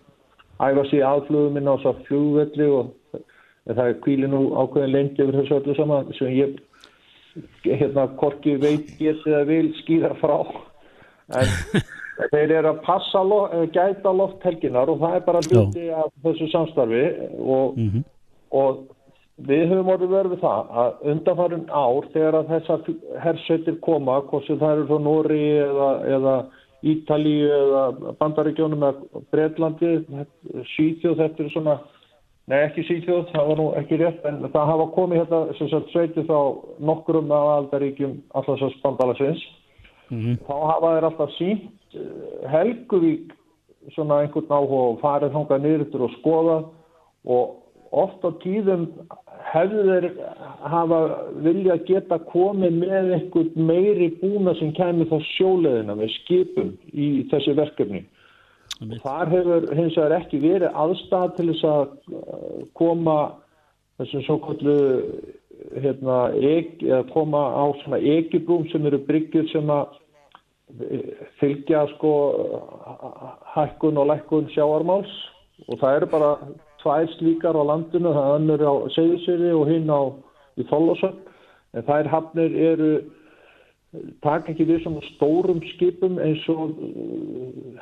æfa 0.68 0.84
sér 0.90 1.06
aðflöðum 1.12 1.58
inn 1.58 1.72
á 1.72 1.76
þess 1.76 1.92
að 1.92 2.04
fljúvelli 2.08 2.68
og 2.80 2.86
það 3.66 3.88
er 3.88 4.02
kvíli 4.04 4.28
nú 4.28 4.42
ákveðin 4.58 4.96
lengi 4.96 5.24
yfir 5.24 5.38
þessu 5.40 5.58
öllu 5.60 5.76
saman 5.76 6.14
sem 6.18 6.34
ég 6.34 6.60
hérna 7.64 8.08
korki 8.20 8.58
veit 8.60 8.92
getið 9.00 9.36
að 9.38 9.50
vil 9.54 9.74
skýra 9.82 10.14
frá 10.22 10.38
en 11.40 11.82
þeir 12.30 12.54
eru 12.60 12.72
að 12.72 12.82
passa 12.86 13.22
lof, 13.26 13.54
gæta 13.74 14.14
lofthelginar 14.14 14.90
og 14.92 15.00
það 15.02 15.16
er 15.18 15.28
bara 15.28 15.44
hluti 15.48 15.86
af 15.96 16.10
þessu 16.24 16.50
samstarfi 16.52 17.04
og, 17.40 17.78
mm 17.78 17.88
-hmm. 17.90 18.04
og 18.52 18.82
við 19.48 19.64
höfum 19.72 19.94
orðið 19.96 20.16
verið 20.16 20.34
við 20.36 20.42
það 20.42 20.74
að 20.82 21.06
undanfarið 21.14 21.64
ár 21.70 22.10
þegar 22.14 22.36
að 22.40 22.52
þessar 22.52 22.82
hersveitir 23.24 23.80
koma, 23.82 24.20
hvort 24.30 24.46
sem 24.46 24.60
það 24.60 24.76
eru 24.76 24.88
frá 24.90 25.00
Nóri 25.00 25.46
eða, 25.62 25.90
eða 26.18 26.36
Ítalíu 26.82 27.50
eða 27.54 28.14
Bandaríkjónum 28.20 28.84
eða 28.84 29.24
Breitlandi, 29.32 29.90
Sýþjóð 30.76 31.18
þetta 31.18 31.44
er 31.44 31.50
svona, 31.54 31.76
nei 32.50 32.60
ekki 32.66 32.86
Sýþjóð 32.88 33.28
það 33.34 33.50
var 33.50 33.58
nú 33.58 33.68
ekki 33.82 34.00
rétt, 34.02 34.24
en 34.26 34.42
það 34.54 34.72
hafa 34.74 34.88
komið 34.96 35.22
hérna 35.22 35.42
sem 35.58 35.70
sagt 35.70 35.92
sveitið 35.94 36.26
þá 36.30 36.40
nokkurum 36.80 37.32
af 37.32 37.52
aldaríkjum 37.58 38.18
allarsast 38.34 38.82
bandalagsins 38.82 39.44
mm 40.10 40.20
-hmm. 40.22 40.38
þá 40.48 40.56
hafa 40.74 40.96
þeir 40.96 41.06
alltaf 41.10 41.38
sínt 41.38 41.81
Eh, 41.94 42.50
Helguvík 42.52 43.34
svona 43.96 44.22
einhvern 44.22 44.54
áhuga 44.54 44.84
og 44.92 45.02
farið 45.02 45.34
þangað 45.36 45.66
niður 45.66 46.06
og 46.06 46.14
skoða 46.20 46.58
og 47.26 47.58
oft 47.92 48.24
á 48.24 48.32
tíðum 48.44 48.86
hefðu 49.52 49.84
þeir 49.90 50.08
hafa 50.72 51.00
vilja 51.44 51.78
geta 51.90 52.20
komið 52.30 52.78
með 52.84 53.12
einhvern 53.18 53.68
meiri 53.68 54.10
búna 54.22 54.54
sem 54.60 54.72
kemur 54.78 55.10
þá 55.10 55.18
sjóleðina 55.34 55.98
með 56.00 56.14
skipum 56.20 56.72
í 56.94 57.10
þessi 57.34 57.58
verkefni. 57.58 58.06
og 58.82 58.98
þar 59.04 59.34
hefur 59.36 59.68
hins 59.76 59.98
vegar 59.98 60.18
ekki 60.22 60.40
verið 60.46 60.78
aðstæð 60.84 61.36
til 61.36 61.50
þess 61.52 61.66
að 61.74 61.84
eh, 62.22 62.66
koma 62.74 63.18
þessum 64.00 64.24
svo 64.26 64.38
kallu 64.46 64.78
hérna, 65.82 66.32
eða 66.34 67.04
koma 67.12 67.42
á 67.54 67.64
svona 67.84 68.00
ekibrúm 68.00 68.64
sem 68.72 68.86
eru 68.86 69.02
bryggjur 69.06 69.50
sem 69.52 69.68
að 69.70 70.00
fylgja 71.40 71.86
sko 71.96 72.14
hækkun 73.56 73.98
og 73.98 74.10
lækkun 74.12 74.50
sjáarmáls 74.56 75.14
og 75.68 75.80
það 75.80 75.96
eru 75.96 76.12
bara 76.12 76.32
tvær 76.82 77.10
slíkar 77.18 77.58
á 77.58 77.64
landinu, 77.64 78.14
það 78.14 78.36
önnur 78.40 78.62
á 78.66 78.74
Seyðisvili 78.96 79.52
og 79.54 79.68
hinn 79.70 79.90
á 79.90 80.02
í 80.58 80.68
Þóllásöld 80.70 81.20
en 81.78 81.88
þær 81.88 82.10
hafnir 82.12 82.56
eru 82.72 82.92
taka 84.24 84.54
ekki 84.54 84.66
við 84.70 84.86
svona 84.86 85.04
stórum 85.10 85.60
skipum 85.74 86.16
eins 86.24 86.44
og 86.52 86.78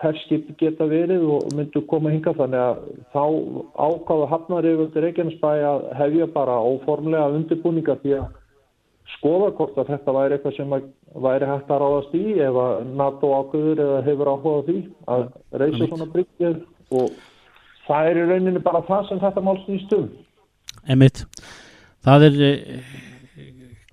herrskip 0.01 0.47
geta 0.57 0.87
verið 0.89 1.25
og 1.35 1.51
myndu 1.53 1.83
koma 1.91 2.09
hinga 2.13 2.33
þannig 2.37 2.63
að 2.63 2.79
þá 3.13 3.25
ákáðu 3.77 4.29
hafnar 4.31 4.67
yfir 4.71 5.03
Reykjanesbæ 5.05 5.51
að 5.69 5.85
hefja 5.99 6.29
bara 6.33 6.57
óformlega 6.65 7.29
undirbúninga 7.37 7.99
því 8.01 8.15
að 8.17 8.38
skoða 9.17 9.49
hvort 9.57 9.77
að 9.79 9.91
þetta 9.93 10.15
væri 10.15 10.37
eitthvað 10.37 10.55
sem 10.57 10.75
væri 11.25 11.49
hægt 11.49 11.73
að 11.73 11.81
ráðast 11.83 12.15
í 12.17 12.23
ef 12.45 12.61
að 12.63 12.93
NATO 13.01 13.33
ákveður 13.39 13.83
eða 13.85 13.99
hefur 14.07 14.31
áhugað 14.33 14.69
því 14.69 14.79
að 15.15 15.27
reysa 15.63 15.89
svona 15.89 16.09
bryggjur 16.13 16.57
og 16.99 17.19
það 17.87 18.09
er 18.09 18.21
í 18.21 18.25
rauninni 18.29 18.63
bara 18.63 18.85
það 18.87 19.05
sem 19.09 19.21
þetta 19.23 19.45
mál 19.45 19.57
snýst 19.65 19.93
um. 19.97 20.09
Emitt, 20.89 21.23
það 22.05 22.27
er 22.29 22.41
eh, 22.47 22.91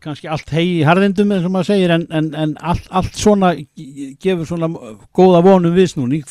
kannski 0.06 0.30
allt 0.30 0.52
hegi 0.54 0.78
í 0.80 0.86
harðindum 0.86 1.32
eins 1.34 1.46
og 1.48 1.54
maður 1.54 1.70
segir 1.72 1.94
en, 1.96 2.06
en, 2.14 2.30
en 2.36 2.54
allt, 2.60 2.86
allt 2.94 3.18
svona 3.18 3.54
gefur 4.22 4.46
svona 4.48 4.70
góða 5.16 5.42
vonum 5.46 5.74
viðsnúning 5.76 6.26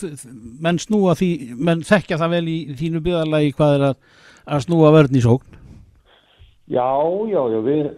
menn 0.63 0.79
snúa 0.81 1.17
því, 1.19 1.31
menn 1.57 1.83
þekkja 1.85 2.21
það 2.21 2.35
vel 2.37 2.45
í 2.51 2.57
þínu 2.79 3.03
byggðarlagi 3.05 3.55
hvað 3.57 3.77
er 3.79 3.87
að, 3.89 4.01
að 4.45 4.65
snúa 4.67 4.93
vörn 4.95 5.17
í 5.17 5.23
sókn. 5.25 5.61
Já, 6.65 6.87
já, 7.29 7.41
já, 7.53 7.59
við 7.65 7.89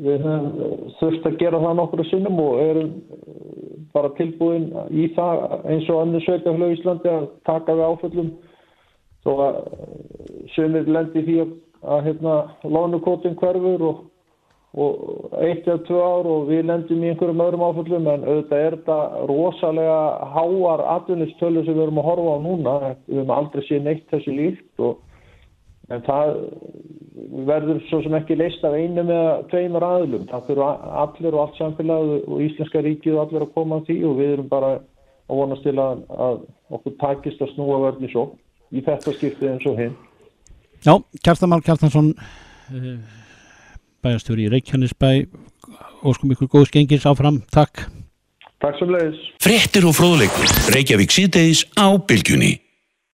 Við 0.00 0.22
höfum 0.24 0.92
þurft 1.00 1.26
að 1.28 1.40
gera 1.42 1.60
það 1.60 1.74
nokkru 1.76 2.04
sinnum 2.08 2.38
og 2.40 2.60
erum 2.62 2.92
eh, 3.12 3.80
bara 3.92 4.12
tilbúin 4.16 4.70
í 4.96 5.08
það 5.16 5.42
eins 5.68 5.88
og 5.92 6.04
annir 6.04 6.24
sveitaflög 6.24 6.72
í 6.72 6.78
Íslandi 6.78 7.10
að 7.12 7.26
taka 7.48 7.74
við 7.76 7.90
áföllum 7.90 8.30
þó 9.26 9.32
að 9.34 9.58
eh, 9.58 9.90
sömur 10.54 10.88
lendi 10.96 11.24
því 11.26 11.36
að, 11.42 11.52
að 11.96 12.06
hérna, 12.08 12.38
lónukótin 12.64 13.36
hverfur 13.42 13.84
og, 13.90 14.00
og 14.80 15.36
eitt 15.42 15.68
eða 15.68 15.84
tvö 15.90 16.00
ár 16.00 16.30
og 16.32 16.48
við 16.48 16.64
lendum 16.70 17.04
í 17.04 17.12
einhverjum 17.12 17.44
öðrum 17.44 17.66
áföllum 17.68 18.10
en 18.14 18.26
auðvitað 18.28 18.64
er 18.64 18.78
þetta 18.78 18.98
rosalega 19.28 20.00
háar 20.38 20.86
atvinnistölu 20.96 21.66
sem 21.66 21.76
við 21.76 21.84
erum 21.88 22.00
að 22.00 22.08
horfa 22.08 22.40
á 22.40 22.44
núna. 22.46 22.80
Við 23.04 23.20
höfum 23.20 23.36
aldrei 23.36 23.68
séð 23.68 23.84
neitt 23.88 24.08
þessi 24.14 24.36
líkt 24.38 24.86
og 24.86 24.96
en 25.90 26.04
það 26.06 26.36
verður 27.46 27.80
svo 27.88 28.00
sem 28.04 28.14
ekki 28.16 28.36
leist 28.38 28.62
af 28.66 28.76
einu 28.76 29.02
með 29.06 29.26
tveimur 29.50 29.84
aðlum 29.84 30.28
það 30.30 30.46
fyrir 30.48 30.62
allir 31.02 31.36
og 31.36 31.42
allt 31.42 31.58
samfélag 31.58 32.12
og 32.20 32.44
Íslenska 32.46 32.82
ríkið 32.84 33.16
og 33.16 33.22
allir 33.24 33.46
að 33.46 33.54
koma 33.56 33.80
á 33.82 33.84
því 33.88 33.98
og 34.08 34.16
við 34.20 34.32
erum 34.36 34.50
bara 34.50 34.70
og 35.30 35.42
vonast 35.42 35.66
til 35.66 35.76
að, 35.78 36.04
að 36.10 36.40
okkur 36.74 36.96
takist 37.02 37.42
að 37.42 37.52
snúa 37.54 37.80
vörn 37.84 38.06
í 38.06 38.10
svo 38.10 38.24
í 38.70 38.82
þetta 38.86 39.14
skiptið 39.14 39.52
eins 39.52 39.66
og 39.66 39.78
hinn. 39.78 39.96
Já, 40.86 40.94
Kjartamál 41.22 41.62
Kjartansson 41.66 42.12
bæjastjóri 44.00 44.46
í 44.46 44.52
Reykjanesbæ. 44.54 45.10
Óskum 46.06 46.32
ykkur 46.32 46.48
góðs 46.48 46.72
gengis 46.72 47.04
áfram, 47.06 47.42
takk. 47.52 47.84
Takk 48.60 48.78
sem 48.80 48.90
leiðis 48.92 49.20
Frettir 49.42 49.86
og 49.88 49.96
fróðleikur, 49.98 50.48
Reykjavík 50.72 51.12
síðdeis 51.14 51.66
á 51.76 51.92
bylgjunni 52.00 52.56